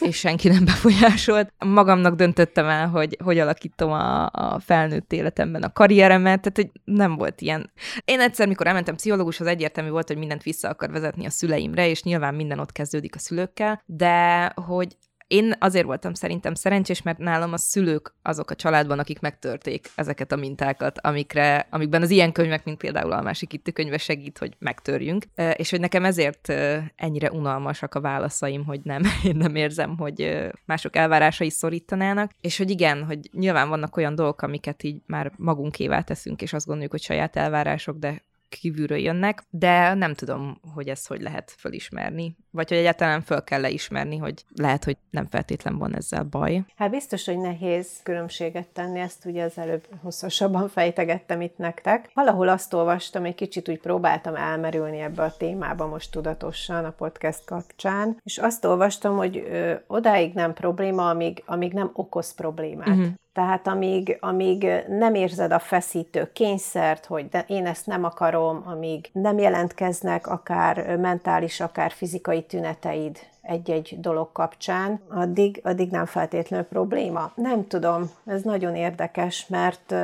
és 0.00 0.16
senki 0.16 0.48
nem 0.48 0.64
befolyásolt. 0.64 1.52
Magamnak 1.64 2.14
döntöttem 2.14 2.66
el, 2.66 2.88
hogy 2.88 3.16
hogy 3.24 3.38
alakítom 3.38 3.90
a, 3.90 4.26
a 4.26 4.58
felnőtt 4.58 5.12
életemben 5.12 5.62
a 5.62 5.72
karrieremet, 5.72 6.40
tehát 6.40 6.56
hogy 6.56 6.94
nem 6.94 7.16
volt 7.16 7.40
ilyen. 7.40 7.70
Én 8.04 8.20
egyszer, 8.20 8.48
mikor 8.48 8.66
elmentem 8.66 8.94
pszichológushoz, 8.94 9.46
egyértelmű 9.46 9.90
volt, 9.90 10.08
hogy 10.08 10.16
mindent 10.18 10.42
vissza 10.42 10.68
akar 10.68 10.90
vezetni 10.90 11.26
a 11.26 11.30
szüleimre, 11.30 11.88
és 11.88 12.02
nyilván 12.02 12.34
minden 12.34 12.58
ott 12.58 12.72
kezdődik 12.72 13.14
a 13.14 13.18
szülőkkel, 13.18 13.82
de 13.86 14.46
hogy 14.66 14.96
én 15.26 15.54
azért 15.58 15.86
voltam 15.86 16.14
szerintem 16.14 16.54
szerencsés, 16.54 17.02
mert 17.02 17.18
nálam 17.18 17.52
a 17.52 17.56
szülők 17.56 18.14
azok 18.22 18.50
a 18.50 18.54
családban, 18.54 18.98
akik 18.98 19.20
megtörték 19.20 19.90
ezeket 19.94 20.32
a 20.32 20.36
mintákat, 20.36 20.98
amikre, 21.00 21.66
amikben 21.70 22.02
az 22.02 22.10
ilyen 22.10 22.32
könyvek, 22.32 22.64
mint 22.64 22.78
például 22.78 23.12
a 23.12 23.22
másik 23.22 23.52
itt 23.52 23.72
könyve 23.72 23.98
segít, 23.98 24.38
hogy 24.38 24.56
megtörjünk, 24.58 25.24
és 25.56 25.70
hogy 25.70 25.80
nekem 25.80 26.04
ezért 26.04 26.48
ennyire 26.96 27.30
unalmasak 27.30 27.94
a 27.94 28.00
válaszaim, 28.00 28.64
hogy 28.64 28.80
nem, 28.82 29.02
én 29.24 29.36
nem 29.36 29.54
érzem, 29.54 29.96
hogy 29.96 30.48
mások 30.66 30.96
elvárásai 30.96 31.50
szorítanának, 31.50 32.30
és 32.40 32.56
hogy 32.56 32.70
igen, 32.70 33.04
hogy 33.04 33.18
nyilván 33.32 33.68
vannak 33.68 33.96
olyan 33.96 34.14
dolgok, 34.14 34.42
amiket 34.42 34.82
így 34.82 35.02
már 35.06 35.32
magunkévá 35.36 36.00
teszünk, 36.00 36.42
és 36.42 36.52
azt 36.52 36.66
gondoljuk, 36.66 36.92
hogy 36.92 37.02
saját 37.02 37.36
elvárások, 37.36 37.98
de 37.98 38.22
kívülről 38.48 38.98
jönnek, 38.98 39.42
de 39.50 39.94
nem 39.94 40.14
tudom, 40.14 40.60
hogy 40.74 40.88
ezt 40.88 41.06
hogy 41.08 41.20
lehet 41.20 41.54
fölismerni, 41.58 42.36
vagy 42.54 42.68
hogy 42.68 42.78
egyáltalán 42.78 43.22
föl 43.22 43.44
kell 43.44 43.60
leismerni, 43.60 44.16
hogy 44.16 44.44
lehet, 44.56 44.84
hogy 44.84 44.96
nem 45.10 45.26
feltétlen 45.26 45.78
van 45.78 45.94
ezzel 45.94 46.22
baj. 46.22 46.62
Hát 46.76 46.90
biztos, 46.90 47.24
hogy 47.24 47.38
nehéz 47.38 47.88
különbséget 48.02 48.68
tenni, 48.68 49.00
ezt 49.00 49.24
ugye 49.24 49.44
az 49.44 49.58
előbb 49.58 49.86
hosszasabban 50.02 50.68
fejtegettem 50.68 51.40
itt 51.40 51.56
nektek. 51.56 52.10
Valahol 52.14 52.48
azt 52.48 52.74
olvastam, 52.74 53.24
egy 53.24 53.34
kicsit 53.34 53.68
úgy 53.68 53.80
próbáltam 53.80 54.34
elmerülni 54.34 54.98
ebbe 54.98 55.22
a 55.22 55.36
témába 55.36 55.86
most 55.86 56.10
tudatosan 56.10 56.84
a 56.84 56.90
podcast 56.90 57.44
kapcsán, 57.44 58.20
és 58.22 58.38
azt 58.38 58.64
olvastam, 58.64 59.16
hogy 59.16 59.36
ö, 59.36 59.74
odáig 59.86 60.34
nem 60.34 60.52
probléma, 60.52 61.08
amíg, 61.08 61.42
amíg 61.46 61.72
nem 61.72 61.90
okoz 61.92 62.34
problémát. 62.34 62.88
Uh-huh. 62.88 63.06
Tehát 63.34 63.66
amíg, 63.66 64.16
amíg 64.20 64.66
nem 64.88 65.14
érzed 65.14 65.52
a 65.52 65.58
feszítő 65.58 66.30
kényszert, 66.32 67.06
hogy 67.06 67.28
de 67.28 67.44
én 67.48 67.66
ezt 67.66 67.86
nem 67.86 68.04
akarom, 68.04 68.62
amíg 68.66 69.10
nem 69.12 69.38
jelentkeznek 69.38 70.26
akár 70.26 70.96
mentális, 70.96 71.60
akár 71.60 71.90
fizikai 71.90 72.43
tüneteid 72.46 73.18
egy-egy 73.44 73.96
dolog 74.00 74.32
kapcsán, 74.32 75.00
addig, 75.08 75.60
addig 75.64 75.90
nem 75.90 76.06
feltétlenül 76.06 76.66
probléma. 76.66 77.32
Nem 77.34 77.66
tudom, 77.66 78.10
ez 78.26 78.42
nagyon 78.42 78.74
érdekes, 78.74 79.46
mert 79.46 79.94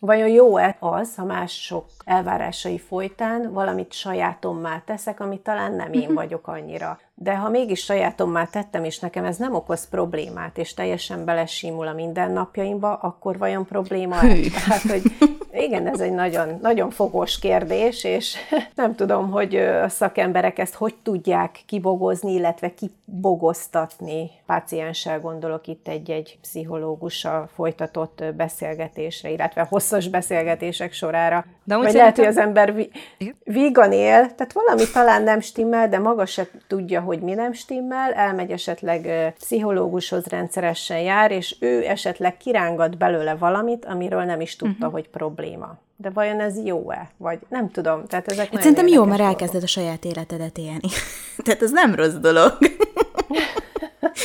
vajon 0.00 0.28
jó-e 0.28 0.76
az, 0.78 1.14
ha 1.16 1.24
mások 1.24 1.84
elvárásai 2.04 2.78
folytán 2.78 3.52
valamit 3.52 3.92
sajátommá 3.92 4.82
teszek, 4.84 5.20
ami 5.20 5.38
talán 5.38 5.72
nem 5.72 5.92
én 5.92 6.14
vagyok 6.20 6.46
annyira. 6.46 6.98
De 7.22 7.36
ha 7.36 7.48
mégis 7.48 7.84
sajátommá 7.84 8.44
tettem, 8.44 8.84
és 8.84 8.98
nekem 8.98 9.24
ez 9.24 9.36
nem 9.36 9.54
okoz 9.54 9.88
problémát, 9.88 10.58
és 10.58 10.74
teljesen 10.74 11.24
belesimul 11.24 11.86
a 11.86 11.92
mindennapjaimba, 11.92 12.94
akkor 12.94 13.38
vajon 13.38 13.66
probléma? 13.66 14.16
Tehát, 14.66 14.82
hogy 14.82 15.02
igen, 15.52 15.86
ez 15.86 16.00
egy 16.00 16.12
nagyon, 16.12 16.58
nagyon 16.62 16.90
fogos 16.90 17.38
kérdés, 17.38 18.04
és 18.04 18.36
nem 18.74 18.94
tudom, 18.94 19.30
hogy 19.30 19.56
a 19.56 19.88
szakemberek 19.88 20.58
ezt 20.58 20.74
hogy 20.74 20.94
tudják 21.02 21.62
kibogozni, 21.66 22.32
illetve 22.32 22.74
kibogoztatni. 22.74 24.30
Pácienssel 24.46 25.20
gondolok 25.20 25.66
itt 25.66 25.88
egy-egy 25.88 26.38
pszichológussal 26.40 27.48
folytatott 27.54 28.24
beszélgetésre, 28.36 29.30
illetve 29.30 29.66
hosszas 29.68 30.08
beszélgetések 30.08 30.92
sorára. 30.92 31.44
De 31.64 31.76
Vagy 31.76 31.94
lehet, 31.94 32.16
hogy 32.16 32.26
az 32.26 32.38
ember 32.38 32.74
vígan 33.44 33.92
él, 33.92 34.34
tehát 34.34 34.52
valami 34.52 34.82
talán 34.92 35.22
nem 35.22 35.40
stimmel, 35.40 35.88
de 35.88 35.98
maga 35.98 36.26
se 36.26 36.46
tudja, 36.66 37.00
hogy 37.10 37.20
mi 37.20 37.34
nem 37.34 37.52
stimmel, 37.52 38.12
elmegy 38.12 38.50
esetleg 38.50 39.32
pszichológushoz 39.38 40.26
rendszeresen 40.26 41.00
jár, 41.00 41.30
és 41.30 41.56
ő 41.60 41.86
esetleg 41.86 42.36
kirángat 42.36 42.98
belőle 42.98 43.34
valamit, 43.34 43.84
amiről 43.84 44.22
nem 44.22 44.40
is 44.40 44.56
tudta, 44.56 44.74
uh-huh. 44.74 44.92
hogy 44.92 45.08
probléma. 45.08 45.78
De 45.96 46.10
vajon 46.10 46.40
ez 46.40 46.64
jó-e? 46.64 47.10
Vagy 47.16 47.38
nem 47.48 47.70
tudom. 47.70 48.06
Tehát 48.06 48.32
ezek 48.32 48.50
hát 48.50 48.60
szerintem 48.60 48.86
jó, 48.86 49.04
mert 49.04 49.20
elkezded 49.20 49.62
a 49.62 49.66
saját 49.66 50.04
életedet 50.04 50.58
élni. 50.58 50.88
Tehát 51.44 51.62
ez 51.62 51.70
nem 51.70 51.94
rossz 51.94 52.14
dolog. 52.14 52.58